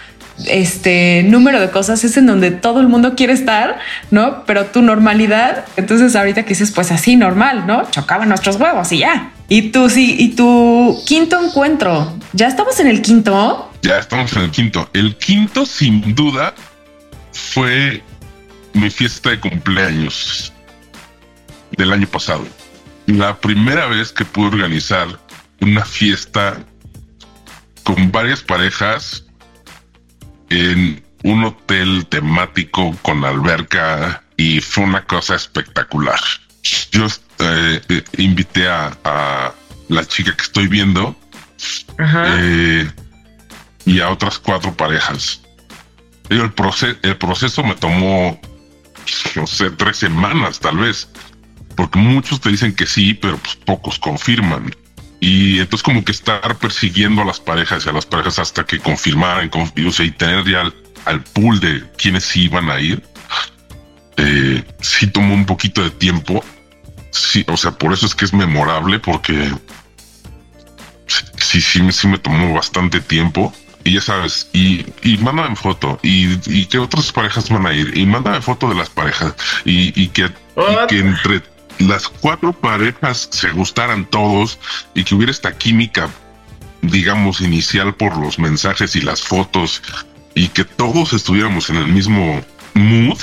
este 0.47 1.25
número 1.25 1.61
de 1.61 1.71
cosas 1.71 2.05
es 2.05 2.17
en 2.17 2.27
donde 2.27 2.51
todo 2.51 2.81
el 2.81 2.89
mundo 2.89 3.15
quiere 3.15 3.33
estar, 3.33 3.79
¿no? 4.11 4.45
Pero 4.45 4.67
tu 4.67 4.83
normalidad, 4.83 5.65
entonces 5.77 6.17
ahorita 6.17 6.43
que 6.45 6.51
dices, 6.51 6.71
pues 6.71 6.91
así 6.91 7.17
normal, 7.17 7.67
¿no? 7.67 7.91
Chocaban 7.91 8.29
nuestros 8.29 8.57
huevos 8.57 8.91
y 8.93 8.99
ya. 8.99 9.33
Y 9.49 9.71
tú 9.71 9.91
sí, 9.91 10.17
y 10.19 10.35
tu 10.35 10.99
quinto 11.07 11.43
encuentro, 11.43 12.17
¿ya 12.33 12.49
estamos 12.49 12.81
en 12.81 12.87
el 12.87 13.03
quinto? 13.03 13.71
Ya 13.83 13.99
estamos 13.99 14.33
en 14.35 14.43
el 14.43 14.51
quinto. 14.51 14.89
El 14.93 15.17
quinto, 15.17 15.67
sin 15.67 16.15
duda, 16.15 16.55
fue 17.33 18.03
mi 18.73 18.89
fiesta 18.91 19.31
de 19.31 19.41
cumpleaños 19.41 20.53
del 21.77 21.93
año 21.93 22.07
pasado. 22.07 22.47
La 23.07 23.37
primera 23.37 23.87
vez 23.87 24.13
que 24.13 24.25
pude 24.25 24.47
organizar 24.47 25.09
una 25.61 25.85
fiesta 25.85 26.59
con 27.83 28.11
varias 28.11 28.43
parejas 28.43 29.25
en 30.53 31.03
un 31.25 31.45
hotel 31.45 32.07
temático 32.09 32.95
con 33.03 33.25
alberca 33.25 34.23
y 34.37 34.61
fue 34.61 34.85
una 34.85 35.05
cosa 35.05 35.35
espectacular. 35.37 36.21
Yo 36.91 37.07
eh, 37.39 37.81
eh, 37.89 38.05
invité 38.19 38.69
a, 38.69 39.53
la 39.89 40.05
chica 40.07 40.35
que 40.35 40.43
estoy 40.43 40.69
viendo 40.69 41.15
eh, 41.99 42.91
y 43.85 44.01
a 44.01 44.11
otras 44.11 44.39
cuatro 44.39 44.75
parejas. 44.75 45.43
El, 46.29 46.53
proceso, 46.53 46.99
el 47.03 47.17
proceso 47.17 47.63
me 47.63 47.75
tomó 47.75 48.41
no 49.35 49.47
sé, 49.47 49.71
tres 49.71 49.99
semanas 49.99 50.61
tal 50.61 50.79
vez, 50.79 51.09
porque 51.77 51.99
muchos 51.99 52.41
te 52.41 52.51
dicen 52.51 52.75
que 52.75 52.87
sí, 52.87 53.15
pero 53.15 53.37
pues 53.39 53.57
pocos 53.57 53.99
confirman. 53.99 54.75
Y 55.23 55.61
entonces 55.61 55.85
como 55.85 56.05
que 56.05 56.11
estar 56.11 56.57
persiguiendo 56.57 57.23
a 57.23 57.25
las 57.25 57.39
parejas 57.39 57.87
y 57.87 57.89
a 57.89 57.93
las 57.93 58.05
parejas 58.05 58.41
hasta 58.41 58.65
que 58.65 58.81
confirmaran, 58.81 59.49
o 59.55 60.03
y 60.03 60.11
tener 60.11 60.45
ya 60.45 60.73
al, 61.05 61.23
pool 61.23 61.61
de 61.61 61.85
quienes 61.97 62.25
sí 62.25 62.47
iban 62.47 62.69
a 62.69 62.81
ir, 62.81 63.01
eh, 64.17 64.65
sí 64.81 65.07
tomó 65.07 65.35
un 65.35 65.47
poquito 65.47 65.81
de 65.81 65.91
tiempo. 65.91 66.45
Sí, 67.13 67.45
o 67.47 67.57
sea, 67.57 67.71
por 67.71 67.93
eso 67.93 68.05
es 68.05 68.17
que 68.17 68.25
es 68.25 68.33
memorable, 68.33 68.99
porque 68.99 69.49
sí, 71.37 71.61
sí, 71.61 71.93
sí 71.93 72.09
me 72.09 72.19
tomó 72.19 72.53
bastante 72.53 73.01
tiempo 73.01 73.55
y 73.85 73.95
ya 73.95 74.01
sabes, 74.01 74.49
y, 74.53 74.85
y 75.05 75.19
mándame 75.19 75.55
foto, 75.55 76.01
y, 76.03 76.37
y 76.47 76.67
que 76.67 76.79
otras 76.79 77.13
parejas 77.13 77.49
van 77.49 77.67
a 77.67 77.73
ir, 77.73 77.97
y 77.97 78.07
mándame 78.07 78.41
foto 78.41 78.69
de 78.69 78.75
las 78.75 78.91
parejas, 78.91 79.35
y, 79.65 79.93
y 80.01 80.09
que, 80.09 80.31
que 80.89 80.99
entre 80.99 81.43
las 81.89 82.09
cuatro 82.09 82.53
parejas 82.53 83.29
se 83.31 83.51
gustaran 83.51 84.05
todos 84.07 84.59
y 84.95 85.05
que 85.05 85.15
hubiera 85.15 85.33
esta 85.33 85.57
química, 85.57 86.11
digamos, 86.81 87.41
inicial 87.41 87.95
por 87.95 88.17
los 88.17 88.39
mensajes 88.39 88.97
y 88.97 89.01
las 89.01 89.23
fotos, 89.23 89.83
y 90.35 90.49
que 90.49 90.65
todos 90.65 91.13
estuviéramos 91.13 91.71
en 91.71 91.77
el 91.77 91.87
mismo 91.89 92.43
mood, 92.75 93.19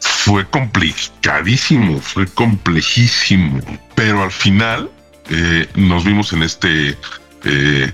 fue 0.00 0.48
complicadísimo, 0.48 2.00
fue 2.00 2.26
complejísimo, 2.26 3.60
pero 3.94 4.22
al 4.22 4.32
final 4.32 4.90
eh, 5.30 5.68
nos 5.74 6.04
vimos 6.04 6.32
en 6.32 6.42
este 6.42 6.96
eh, 7.44 7.92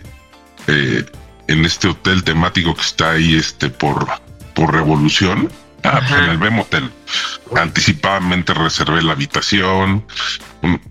eh, 0.67 1.05
en 1.49 1.65
este 1.65 1.89
hotel 1.89 2.23
temático 2.23 2.75
que 2.75 2.83
está 2.83 3.13
ahí 3.13 3.35
este 3.35 3.71
por, 3.71 4.07
por 4.55 4.73
Revolución. 4.73 5.51
Ah, 5.85 6.01
pues, 6.07 6.21
en 6.21 6.31
el 6.31 6.39
BEM 6.39 6.59
Hotel. 6.59 6.91
Anticipadamente 7.57 8.53
reservé 8.53 9.03
la 9.03 9.13
habitación, 9.13 10.05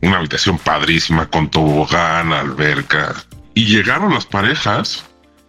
una 0.02 0.18
habitación 0.18 0.58
padrísima 0.58 1.28
con 1.28 1.50
tobogán, 1.50 2.34
alberca. 2.34 3.16
y 3.54 3.66
llegaron 3.66 4.14
las 4.14 4.26
parejas 4.26 5.04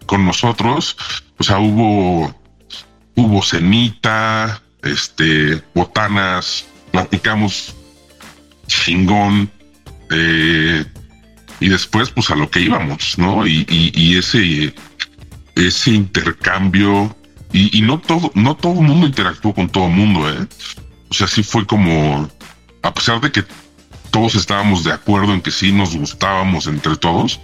con 0.07 0.25
nosotros, 0.25 0.97
o 1.39 1.45
sea, 1.45 1.59
hubo, 1.59 2.35
hubo 3.15 3.43
cenita, 3.43 4.63
este, 4.83 5.63
botanas, 5.75 6.67
platicamos 6.91 7.77
chingón, 8.67 9.51
eh, 10.11 10.85
y 11.61 11.69
después, 11.69 12.11
pues 12.11 12.31
a 12.31 12.37
lo 12.37 12.51
que 12.51 12.61
íbamos, 12.61 13.19
¿no? 13.19 13.47
Y, 13.47 13.67
y, 13.69 14.17
ese, 14.17 14.75
ese 15.57 15.91
intercambio, 15.91 17.17
y, 17.53 17.81
no 17.83 17.99
todo, 17.99 18.31
no 18.35 18.57
todo 18.57 18.75
el 18.75 18.87
mundo 18.87 19.07
interactuó 19.07 19.55
con 19.55 19.69
todo 19.69 19.87
el 19.87 19.93
mundo, 19.93 20.31
¿eh? 20.31 20.47
O 21.09 21.15
sea, 21.15 21.27
sí 21.27 21.43
fue 21.43 21.67
como, 21.67 22.29
a 22.83 22.95
pesar 22.95 23.21
de 23.21 23.33
que 23.33 23.45
todos 24.11 24.35
estábamos 24.35 24.85
de 24.85 24.93
acuerdo 24.93 25.33
en 25.33 25.41
que 25.41 25.51
sí 25.51 25.73
nos 25.73 25.97
gustábamos 25.97 26.67
entre 26.67 26.97
todos. 26.97 27.41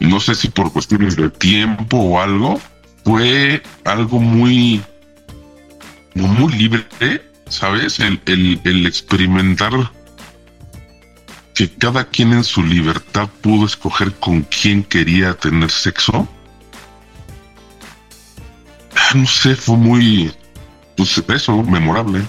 No 0.00 0.20
sé 0.20 0.34
si 0.34 0.48
por 0.48 0.72
cuestiones 0.72 1.16
de 1.16 1.30
tiempo 1.30 1.96
o 1.96 2.20
algo, 2.20 2.60
fue 3.04 3.62
algo 3.84 4.18
muy, 4.18 4.82
muy 6.14 6.52
libre, 6.52 6.86
¿sabes? 7.48 8.00
El, 8.00 8.20
el, 8.26 8.60
el 8.64 8.86
experimentar 8.86 9.72
que 11.54 11.68
cada 11.68 12.04
quien 12.06 12.32
en 12.32 12.44
su 12.44 12.62
libertad 12.62 13.28
pudo 13.42 13.66
escoger 13.66 14.14
con 14.14 14.42
quién 14.42 14.82
quería 14.82 15.34
tener 15.34 15.70
sexo. 15.70 16.28
Ah, 19.00 19.14
no 19.14 19.26
sé, 19.26 19.54
fue 19.54 19.76
muy, 19.76 20.32
pues 20.96 21.22
eso, 21.28 21.62
memorable. 21.62 22.20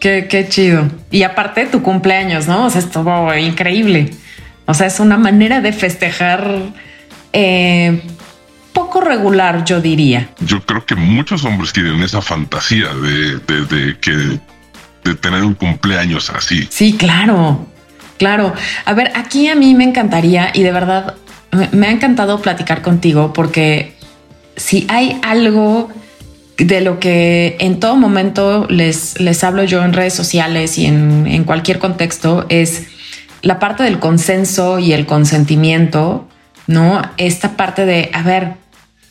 Qué, 0.00 0.46
chido. 0.48 0.88
Y 1.10 1.22
aparte 1.22 1.66
tu 1.66 1.82
cumpleaños, 1.82 2.46
¿no? 2.46 2.66
O 2.66 2.70
sea, 2.70 2.80
estuvo 2.80 3.34
increíble. 3.34 4.10
O 4.66 4.74
sea, 4.74 4.86
es 4.86 5.00
una 5.00 5.16
manera 5.16 5.60
de 5.60 5.72
festejar 5.72 6.72
eh, 7.32 8.02
poco 8.72 9.00
regular, 9.00 9.64
yo 9.64 9.80
diría. 9.80 10.28
Yo 10.40 10.64
creo 10.64 10.84
que 10.86 10.94
muchos 10.94 11.44
hombres 11.44 11.72
tienen 11.72 12.00
esa 12.02 12.22
fantasía 12.22 12.88
de, 12.94 13.96
que 14.00 14.38
de 15.04 15.14
tener 15.16 15.42
un 15.42 15.54
cumpleaños 15.54 16.30
así. 16.30 16.68
Sí, 16.70 16.96
claro, 16.96 17.66
claro. 18.18 18.54
A 18.84 18.92
ver, 18.92 19.10
aquí 19.16 19.48
a 19.48 19.56
mí 19.56 19.74
me 19.74 19.84
encantaría 19.84 20.50
y 20.54 20.62
de 20.62 20.70
verdad 20.70 21.16
me 21.72 21.88
ha 21.88 21.90
encantado 21.90 22.40
platicar 22.40 22.82
contigo 22.82 23.32
porque 23.32 23.96
si 24.56 24.86
hay 24.88 25.18
algo 25.22 25.90
de 26.58 26.80
lo 26.80 26.98
que 26.98 27.56
en 27.60 27.78
todo 27.78 27.96
momento 27.96 28.66
les, 28.68 29.20
les 29.20 29.44
hablo 29.44 29.62
yo 29.62 29.84
en 29.84 29.92
redes 29.92 30.12
sociales 30.12 30.76
y 30.76 30.86
en, 30.86 31.44
cualquier 31.44 31.78
contexto 31.78 32.46
es 32.48 32.88
la 33.42 33.60
parte 33.60 33.84
del 33.84 34.00
consenso 34.00 34.80
y 34.80 34.92
el 34.92 35.06
consentimiento, 35.06 36.28
¿no? 36.66 37.00
Esta 37.16 37.56
parte 37.56 37.86
de, 37.86 38.10
a 38.12 38.22
ver, 38.22 38.54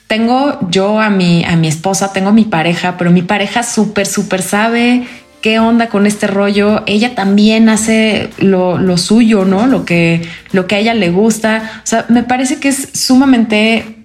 tengo 0.07 0.59
yo 0.69 0.99
a 0.99 1.09
mi, 1.09 1.45
a 1.45 1.55
mi 1.55 1.69
esposa, 1.69 2.11
tengo 2.11 2.33
mi 2.33 2.43
pareja, 2.43 2.97
pero 2.97 3.11
mi 3.11 3.21
pareja 3.21 3.63
súper, 3.63 4.05
súper 4.05 4.41
sabe 4.41 5.07
qué 5.41 5.59
onda 5.59 5.87
con 5.87 6.05
este 6.05 6.27
rollo. 6.27 6.83
Ella 6.85 7.15
también 7.15 7.69
hace 7.69 8.29
lo, 8.39 8.97
suyo, 8.97 9.45
¿no? 9.45 9.67
Lo 9.67 9.85
que, 9.85 10.27
lo 10.51 10.67
que 10.67 10.75
a 10.75 10.79
ella 10.79 10.93
le 10.93 11.11
gusta. 11.11 11.81
O 11.83 11.87
sea, 11.87 12.05
me 12.09 12.23
parece 12.23 12.59
que 12.59 12.67
es 12.67 12.89
sumamente 12.93 14.03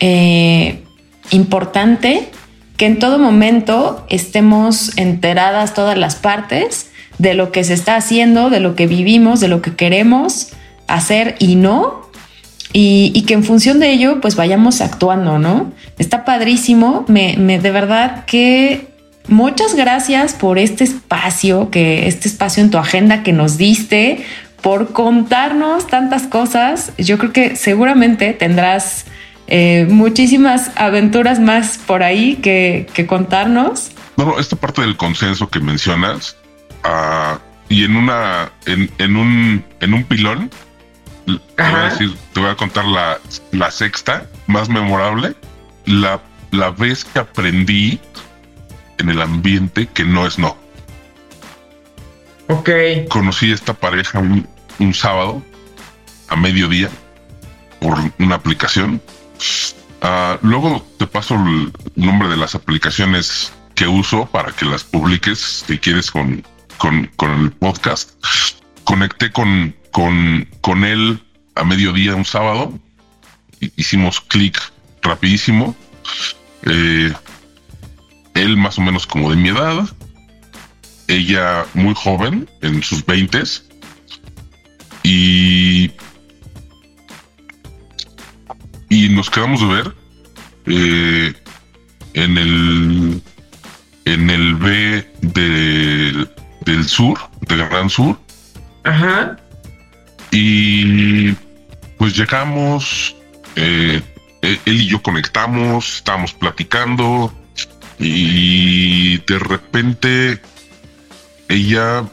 eh, 0.00 0.82
importante 1.30 2.28
que 2.76 2.86
en 2.86 2.98
todo 2.98 3.18
momento 3.18 4.04
estemos 4.08 4.96
enteradas 4.98 5.74
todas 5.74 5.96
las 5.96 6.14
partes 6.14 6.90
de 7.18 7.34
lo 7.34 7.52
que 7.52 7.64
se 7.64 7.74
está 7.74 7.96
haciendo, 7.96 8.50
de 8.50 8.60
lo 8.60 8.74
que 8.74 8.86
vivimos, 8.86 9.40
de 9.40 9.48
lo 9.48 9.62
que 9.62 9.74
queremos 9.74 10.52
hacer 10.86 11.36
y 11.38 11.56
no. 11.56 12.06
Y, 12.72 13.22
que 13.26 13.32
en 13.32 13.42
función 13.42 13.80
de 13.80 13.90
ello, 13.90 14.20
pues 14.20 14.36
vayamos 14.36 14.82
actuando, 14.82 15.38
¿no? 15.38 15.72
Está 15.98 16.26
padrísimo. 16.26 17.06
Me, 17.08 17.58
de 17.58 17.70
verdad 17.70 18.26
que 18.26 18.88
muchas 19.28 19.74
gracias 19.74 20.34
por 20.34 20.58
este 20.58 20.84
espacio, 20.84 21.70
que 21.70 22.06
este 22.06 22.28
espacio 22.28 22.62
en 22.62 22.70
tu 22.70 22.76
agenda 22.76 23.22
que 23.22 23.32
nos 23.32 23.56
diste, 23.56 24.26
por 24.60 24.92
contarnos 24.92 25.86
tantas 25.86 26.24
cosas. 26.24 26.92
Yo 26.98 27.16
creo 27.16 27.32
que 27.32 27.56
seguramente 27.56 28.34
tendrás 28.34 29.06
eh, 29.48 29.86
muchísimas 29.88 30.70
aventuras 30.76 31.38
más 31.38 31.78
por 31.78 32.02
ahí 32.02 32.36
que, 32.36 33.06
contarnos. 33.08 33.92
No, 34.16 34.38
esta 34.38 34.56
parte 34.56 34.80
del 34.82 34.96
consenso 34.96 35.48
que 35.48 35.60
mencionas 35.60 36.36
ah, 36.84 37.38
y 37.68 37.84
en 37.84 37.96
una, 37.96 38.50
en, 38.66 39.16
un, 39.16 39.64
en 39.80 39.94
un 39.94 40.04
pilón, 40.04 40.50
te 41.26 41.62
voy 41.62 41.72
a 41.72 41.90
decir, 41.90 42.16
te 42.32 42.40
voy 42.40 42.50
a 42.50 42.54
contar 42.54 42.84
la, 42.84 43.18
la 43.52 43.70
sexta 43.70 44.26
más 44.46 44.68
memorable, 44.68 45.34
la, 45.84 46.20
la 46.50 46.70
vez 46.70 47.04
que 47.04 47.18
aprendí 47.18 48.00
en 48.98 49.10
el 49.10 49.20
ambiente 49.20 49.86
que 49.86 50.04
no 50.04 50.26
es 50.26 50.38
no. 50.38 50.56
Ok. 52.48 52.70
Conocí 53.08 53.50
a 53.50 53.54
esta 53.54 53.74
pareja 53.74 54.20
un 54.78 54.94
sábado 54.94 55.42
a 56.28 56.36
mediodía 56.36 56.88
por 57.80 57.98
una 58.18 58.36
aplicación 58.36 59.00
Ah, 60.02 60.38
luego 60.42 60.86
te 60.98 61.06
paso 61.06 61.34
el 61.34 61.72
nombre 61.94 62.28
de 62.28 62.36
las 62.36 62.54
aplicaciones 62.54 63.52
que 63.74 63.86
uso 63.86 64.26
para 64.26 64.52
que 64.52 64.64
las 64.64 64.84
publiques 64.84 65.64
si 65.66 65.78
quieres 65.78 66.10
con, 66.10 66.44
con, 66.78 67.10
el 67.20 67.52
podcast. 67.52 68.12
Conecté 68.84 69.32
con, 69.32 69.74
con, 69.92 70.48
con 70.60 70.84
él 70.84 71.22
a 71.54 71.64
mediodía 71.64 72.14
un 72.14 72.24
sábado. 72.24 72.72
Hicimos 73.76 74.20
clic 74.20 74.60
rapidísimo. 75.02 75.74
Eh, 76.62 77.12
él 78.34 78.56
más 78.56 78.78
o 78.78 78.82
menos 78.82 79.06
como 79.06 79.30
de 79.30 79.36
mi 79.36 79.48
edad. 79.48 79.88
Ella 81.08 81.64
muy 81.74 81.94
joven, 81.94 82.48
en 82.62 82.82
sus 82.82 83.04
veintes. 83.04 83.64
Y 85.02 85.92
y 88.88 89.08
nos 89.08 89.30
quedamos 89.30 89.60
de 89.60 89.66
ver 89.66 89.94
eh, 90.66 91.34
en 92.14 92.38
el 92.38 93.22
en 94.04 94.30
el 94.30 94.54
B 94.54 95.06
del, 95.20 96.30
del 96.64 96.88
sur, 96.88 97.18
del 97.42 97.68
Gran 97.68 97.90
Sur. 97.90 98.18
Ajá. 98.84 99.36
Y 100.30 101.32
pues 101.98 102.16
llegamos, 102.16 103.16
eh, 103.56 104.00
él 104.42 104.60
y 104.64 104.86
yo 104.86 105.02
conectamos, 105.02 105.96
estábamos 105.96 106.32
platicando 106.34 107.32
y 107.98 109.18
de 109.18 109.38
repente 109.38 110.40
ella 111.48 112.04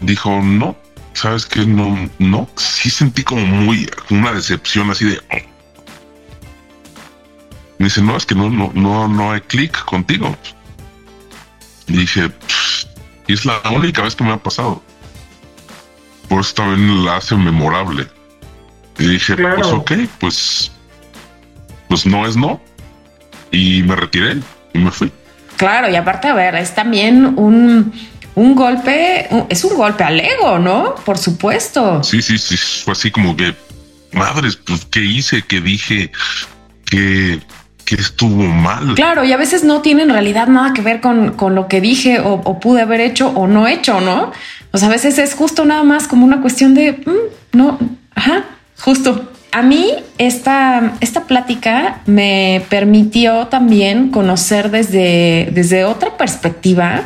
dijo, 0.00 0.40
no, 0.42 0.76
sabes 1.12 1.44
que 1.46 1.66
no, 1.66 2.08
no, 2.18 2.48
sí 2.56 2.88
sentí 2.88 3.24
como 3.24 3.44
muy 3.44 3.90
una 4.10 4.32
decepción 4.32 4.90
así 4.90 5.04
de, 5.06 5.20
me 7.80 7.86
dice, 7.86 8.02
no, 8.02 8.14
es 8.14 8.26
que 8.26 8.34
no, 8.34 8.50
no, 8.50 8.70
no, 8.74 9.08
no 9.08 9.32
hay 9.32 9.40
clic 9.40 9.84
contigo. 9.86 10.36
Y 11.86 11.96
dije, 11.96 12.30
es 13.26 13.46
la 13.46 13.58
única 13.70 14.02
vez 14.02 14.14
que 14.14 14.22
me 14.22 14.32
ha 14.32 14.36
pasado. 14.36 14.82
Por 16.28 16.42
eso 16.42 16.54
también 16.56 17.06
la 17.06 17.16
hace 17.16 17.34
memorable. 17.36 18.06
Y 18.98 19.06
dije, 19.06 19.34
pues 19.34 19.66
ok, 19.68 19.92
pues, 20.18 20.70
pues 21.88 22.04
no 22.04 22.26
es 22.26 22.36
no. 22.36 22.60
Y 23.50 23.82
me 23.84 23.96
retiré 23.96 24.36
y 24.74 24.78
me 24.78 24.90
fui. 24.90 25.10
Claro, 25.56 25.90
y 25.90 25.96
aparte, 25.96 26.28
a 26.28 26.34
ver, 26.34 26.56
es 26.56 26.74
también 26.74 27.34
un, 27.38 27.94
un 28.34 28.54
golpe, 28.54 29.26
es 29.48 29.64
un 29.64 29.74
golpe 29.78 30.04
al 30.04 30.20
ego, 30.20 30.58
¿no? 30.58 30.96
Por 30.96 31.16
supuesto. 31.16 32.04
Sí, 32.04 32.20
sí, 32.20 32.36
sí, 32.36 32.58
fue 32.58 32.92
así 32.92 33.10
como 33.10 33.34
que, 33.34 33.56
madres, 34.12 34.56
pues, 34.56 34.84
¿qué 34.84 35.00
hice? 35.00 35.40
¿Qué 35.40 35.62
dije? 35.62 36.12
que 36.90 37.40
que 37.96 38.00
estuvo 38.00 38.44
mal. 38.44 38.94
Claro, 38.94 39.24
y 39.24 39.32
a 39.32 39.36
veces 39.36 39.64
no 39.64 39.82
tiene 39.82 40.02
en 40.02 40.10
realidad 40.10 40.46
nada 40.46 40.72
que 40.72 40.80
ver 40.80 41.00
con, 41.00 41.34
lo 41.54 41.66
que 41.66 41.80
dije 41.80 42.20
o, 42.20 42.60
pude 42.60 42.82
haber 42.82 43.00
hecho 43.00 43.30
o 43.30 43.48
no 43.48 43.66
hecho, 43.66 44.00
¿no? 44.00 44.30
O 44.70 44.78
sea, 44.78 44.86
a 44.86 44.92
veces 44.92 45.18
es 45.18 45.34
justo 45.34 45.64
nada 45.64 45.82
más 45.82 46.06
como 46.06 46.24
una 46.24 46.40
cuestión 46.40 46.74
de, 46.74 46.92
mm, 46.92 47.56
no, 47.56 47.78
ajá, 48.14 48.44
justo. 48.78 49.32
A 49.50 49.62
mí 49.62 49.88
esta, 50.18 50.92
esta 51.00 51.24
plática 51.24 52.02
me 52.06 52.62
permitió 52.68 53.48
también 53.48 54.10
conocer 54.10 54.70
desde, 54.70 55.48
desde 55.52 55.84
otra 55.84 56.16
perspectiva 56.16 57.02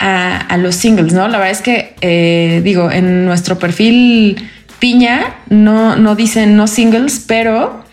a, 0.00 0.56
los 0.56 0.74
singles, 0.74 1.12
¿no? 1.12 1.28
La 1.28 1.38
verdad 1.38 1.52
es 1.52 1.62
que, 1.62 1.94
eh, 2.00 2.60
digo, 2.64 2.90
en 2.90 3.24
nuestro 3.24 3.60
perfil 3.60 4.48
piña 4.80 5.36
no, 5.48 5.94
no 5.94 6.16
dicen 6.16 6.56
no 6.56 6.66
singles, 6.66 7.24
pero 7.24 7.84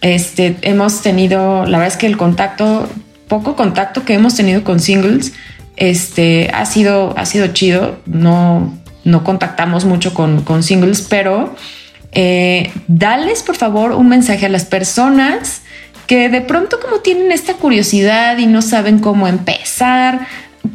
este, 0.00 0.56
hemos 0.62 1.02
tenido, 1.02 1.66
la 1.66 1.78
verdad 1.78 1.94
es 1.94 1.96
que 1.96 2.06
el 2.06 2.16
contacto, 2.16 2.88
poco 3.28 3.56
contacto 3.56 4.04
que 4.04 4.14
hemos 4.14 4.34
tenido 4.34 4.64
con 4.64 4.80
singles, 4.80 5.32
este, 5.76 6.50
ha 6.52 6.64
sido, 6.66 7.14
ha 7.16 7.26
sido 7.26 7.48
chido. 7.48 7.98
No, 8.06 8.78
no 9.04 9.24
contactamos 9.24 9.84
mucho 9.84 10.14
con, 10.14 10.62
singles, 10.62 11.02
pero 11.02 11.54
eh, 12.12 12.70
dales 12.86 13.42
por 13.42 13.56
favor 13.56 13.92
un 13.92 14.08
mensaje 14.08 14.46
a 14.46 14.48
las 14.48 14.64
personas 14.64 15.62
que 16.06 16.28
de 16.28 16.40
pronto 16.40 16.80
como 16.80 16.98
tienen 16.98 17.30
esta 17.30 17.54
curiosidad 17.54 18.36
y 18.38 18.46
no 18.46 18.62
saben 18.62 18.98
cómo 18.98 19.28
empezar. 19.28 20.26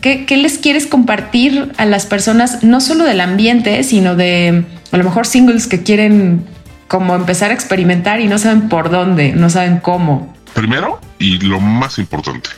¿Qué, 0.02 0.26
¿Qué, 0.26 0.38
les 0.38 0.58
quieres 0.58 0.88
compartir 0.88 1.72
a 1.78 1.86
las 1.86 2.06
personas, 2.06 2.64
no 2.64 2.82
solo 2.82 3.04
del 3.04 3.22
ambiente, 3.22 3.84
sino 3.84 4.16
de 4.16 4.64
a 4.92 4.98
lo 4.98 5.04
mejor 5.04 5.28
singles 5.28 5.68
que 5.68 5.84
quieren 5.84 6.46
como 6.88 7.16
empezar 7.16 7.52
a 7.52 7.54
experimentar 7.54 8.20
y 8.20 8.28
no 8.28 8.38
saben 8.38 8.70
por 8.70 8.90
dónde, 8.90 9.34
no 9.34 9.50
saben 9.50 9.80
cómo? 9.80 10.34
Primero, 10.54 11.00
y 11.20 11.40
lo 11.40 11.60
más 11.60 11.98
importante, 11.98 12.50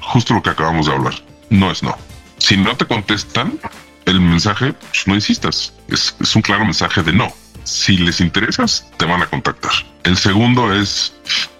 justo 0.00 0.34
lo 0.34 0.42
que 0.42 0.50
acabamos 0.50 0.86
de 0.86 0.92
hablar, 0.92 1.14
no 1.50 1.70
es 1.70 1.82
no. 1.82 1.96
Si 2.38 2.56
no 2.56 2.76
te 2.76 2.86
contestan 2.86 3.58
el 4.04 4.20
mensaje, 4.20 4.72
pues 4.72 5.06
no 5.06 5.14
insistas. 5.14 5.72
Es, 5.88 6.14
un 6.34 6.42
claro 6.42 6.64
mensaje 6.64 7.02
de 7.02 7.12
no. 7.12 7.32
Si 7.64 7.96
les 7.96 8.20
interesas, 8.20 8.86
te 8.96 9.04
van 9.04 9.22
a 9.22 9.26
contactar. 9.26 9.72
El 10.04 10.16
segundo 10.16 10.72
es 10.72 11.12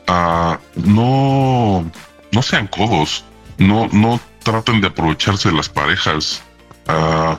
uh, 0.08 0.56
no, 0.76 1.90
no 2.30 2.42
sean 2.42 2.68
codos, 2.68 3.24
no, 3.58 3.88
no 3.90 4.20
traten 4.44 4.80
de 4.80 4.88
aprovecharse 4.88 5.48
de 5.48 5.56
las 5.56 5.68
parejas. 5.68 6.42
Uh, 6.88 7.36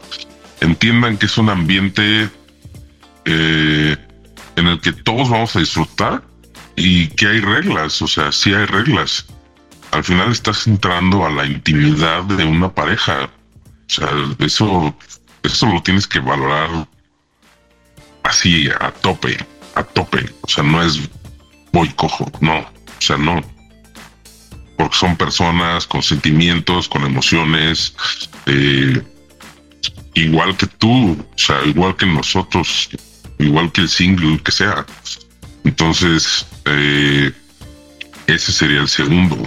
entiendan 0.60 1.18
que 1.18 1.28
es 1.28 1.38
un 1.38 1.50
ambiente 1.50 2.30
eh, 3.24 3.98
en 4.58 4.68
el 4.68 4.82
que 4.82 4.92
todos 4.92 5.30
vamos 5.30 5.56
a 5.56 5.60
disfrutar 5.60 6.24
y 6.76 7.08
que 7.10 7.28
hay 7.28 7.40
reglas, 7.40 8.02
o 8.02 8.08
sea, 8.08 8.32
sí 8.32 8.54
hay 8.54 8.66
reglas. 8.66 9.26
Al 9.92 10.04
final 10.04 10.32
estás 10.32 10.68
entrando 10.68 11.26
a 11.26 11.30
la 11.30 11.46
intimidad 11.46 12.24
de 12.24 12.44
una 12.44 12.74
pareja. 12.74 13.26
O 13.26 13.90
sea, 13.90 14.10
eso, 14.40 14.96
eso 15.44 15.66
lo 15.68 15.82
tienes 15.82 16.08
que 16.08 16.20
valorar 16.20 16.70
así 18.24 18.68
a 18.82 18.92
tope, 18.92 19.38
a 19.76 19.84
tope. 19.84 20.30
O 20.42 20.48
sea, 20.50 20.64
no 20.64 20.84
es 20.84 21.00
voy 21.72 21.90
cojo, 21.90 22.30
no. 22.42 22.60
O 22.60 23.02
sea, 23.02 23.18
no. 23.18 23.42
Porque 24.78 24.98
son 24.98 25.16
personas 25.16 25.88
con 25.88 26.04
sentimientos, 26.04 26.90
con 26.90 27.04
emociones, 27.04 27.96
eh, 28.48 29.02
igual 30.16 30.58
que 30.58 30.68
tú, 30.68 31.14
o 31.14 31.38
sea, 31.38 31.64
igual 31.66 31.96
que 31.96 32.06
nosotros, 32.06 32.90
igual 33.40 33.72
que 33.72 33.82
el 33.82 33.90
single, 33.90 34.42
que 34.44 34.52
sea. 34.52 34.86
Entonces, 35.64 36.46
eh, 36.66 37.32
ese 38.28 38.52
sería 38.52 38.82
el 38.82 38.88
segundo. 38.88 39.38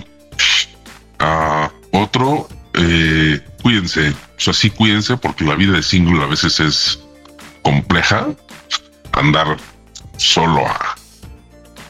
Ah, 1.19 1.71
otro, 1.93 2.49
eh, 2.75 3.41
cuídense. 3.63 4.11
O 4.11 4.41
sea, 4.41 4.55
sí 4.55 4.71
cuídense 4.71 5.17
porque 5.17 5.45
la 5.45 5.55
vida 5.55 5.73
de 5.73 5.83
single 5.83 6.23
a 6.23 6.27
veces 6.27 6.61
es 6.61 7.01
compleja. 7.63 8.29
Andar 9.13 9.57
solo 10.17 10.67
a 10.67 10.97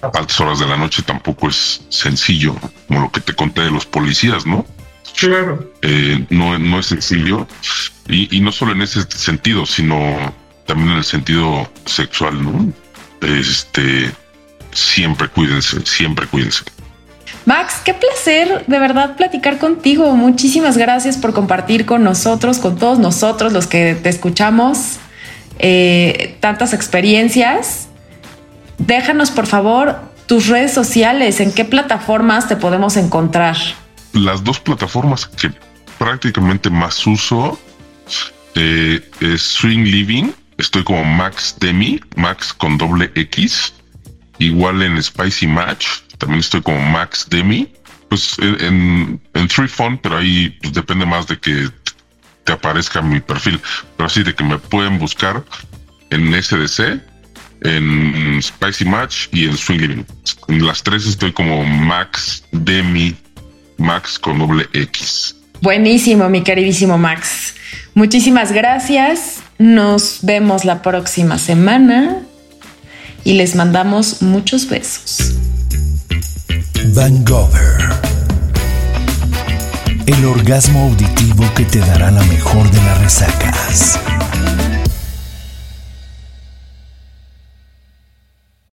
altas 0.03 0.40
horas 0.40 0.59
de 0.59 0.66
la 0.66 0.76
noche 0.76 1.03
tampoco 1.03 1.48
es 1.48 1.82
sencillo, 1.90 2.57
como 2.88 3.01
lo 3.01 3.12
que 3.12 3.20
te 3.20 3.34
conté 3.34 3.62
de 3.62 3.70
los 3.70 3.84
policías, 3.84 4.46
¿no? 4.46 4.64
Claro. 5.18 5.72
Eh, 5.82 6.24
no, 6.30 6.59
no 6.59 6.78
es 6.78 6.86
sencillo. 6.86 7.46
Y, 8.09 8.34
y 8.34 8.40
no 8.40 8.53
solo 8.53 8.72
en 8.72 8.82
ese 8.82 9.03
sentido, 9.03 9.66
sino 9.66 10.34
también 10.70 10.92
en 10.92 10.98
el 10.98 11.04
sentido 11.04 11.68
sexual, 11.84 12.40
¿no? 12.44 12.72
Este, 13.22 14.08
siempre 14.70 15.26
cuídense, 15.26 15.84
siempre 15.84 16.28
cuídense. 16.28 16.62
Max, 17.44 17.80
qué 17.84 17.92
placer 17.92 18.64
de 18.68 18.78
verdad 18.78 19.16
platicar 19.16 19.58
contigo. 19.58 20.14
Muchísimas 20.14 20.78
gracias 20.78 21.16
por 21.16 21.32
compartir 21.32 21.86
con 21.86 22.04
nosotros, 22.04 22.60
con 22.60 22.78
todos 22.78 23.00
nosotros 23.00 23.52
los 23.52 23.66
que 23.66 23.96
te 24.00 24.10
escuchamos, 24.10 24.98
eh, 25.58 26.36
tantas 26.38 26.72
experiencias. 26.72 27.88
Déjanos 28.78 29.32
por 29.32 29.48
favor 29.48 29.98
tus 30.26 30.46
redes 30.46 30.72
sociales, 30.72 31.40
en 31.40 31.50
qué 31.50 31.64
plataformas 31.64 32.46
te 32.46 32.54
podemos 32.54 32.96
encontrar. 32.96 33.56
Las 34.12 34.44
dos 34.44 34.60
plataformas 34.60 35.26
que 35.26 35.50
prácticamente 35.98 36.70
más 36.70 37.04
uso 37.08 37.58
eh, 38.54 39.00
es 39.20 39.42
Swing 39.42 39.82
Living. 39.82 40.30
Estoy 40.61 40.84
como 40.84 41.02
Max 41.04 41.56
Demi, 41.58 42.00
Max 42.16 42.52
con 42.52 42.76
doble 42.76 43.11
X. 43.14 43.72
Igual 44.38 44.82
en 44.82 45.02
Spicy 45.02 45.46
Match, 45.46 45.86
también 46.18 46.40
estoy 46.40 46.61
como 46.61 46.80
Max 46.80 47.26
Demi. 47.30 47.72
Pues 48.08 48.36
en, 48.38 49.20
en 49.34 49.48
Free 49.48 49.68
Fun, 49.68 49.96
pero 49.98 50.18
ahí 50.18 50.50
pues, 50.61 50.74
depende 50.74 51.06
más 51.06 51.26
de 51.28 51.38
que 51.38 51.68
te 52.44 52.52
aparezca 52.52 53.00
mi 53.00 53.20
perfil. 53.20 53.58
Pero 53.96 54.06
así 54.06 54.22
de 54.22 54.34
que 54.34 54.44
me 54.44 54.58
pueden 54.58 54.98
buscar 54.98 55.42
en 56.11 56.42
SDC, 56.42 57.00
en 57.62 58.42
Spicy 58.42 58.84
Match 58.84 59.28
y 59.32 59.46
en 59.46 59.56
Swing 59.56 59.78
Living. 59.78 60.04
En 60.48 60.66
las 60.66 60.82
tres 60.82 61.06
estoy 61.06 61.32
como 61.32 61.64
Max 61.64 62.44
Demi, 62.52 63.16
Max 63.78 64.18
con 64.18 64.38
doble 64.38 64.68
X. 64.74 65.36
Buenísimo, 65.62 66.28
mi 66.28 66.42
queridísimo 66.42 66.98
Max. 66.98 67.54
Muchísimas 67.94 68.52
gracias. 68.52 69.42
Nos 69.61 70.20
vemos 70.22 70.64
la 70.64 70.80
próxima 70.80 71.36
semana 71.36 72.22
y 73.24 73.34
les 73.34 73.56
mandamos 73.56 74.22
muchos 74.22 74.70
besos. 74.70 75.34
Van 76.94 77.22
El 80.06 80.24
orgasmo 80.24 80.84
auditivo 80.84 81.44
que 81.54 81.66
te 81.66 81.80
dará 81.80 82.11
la 82.11 82.22
mejor 82.22 82.70
de 82.70 82.78
las 82.78 83.02
resacas. 83.02 84.00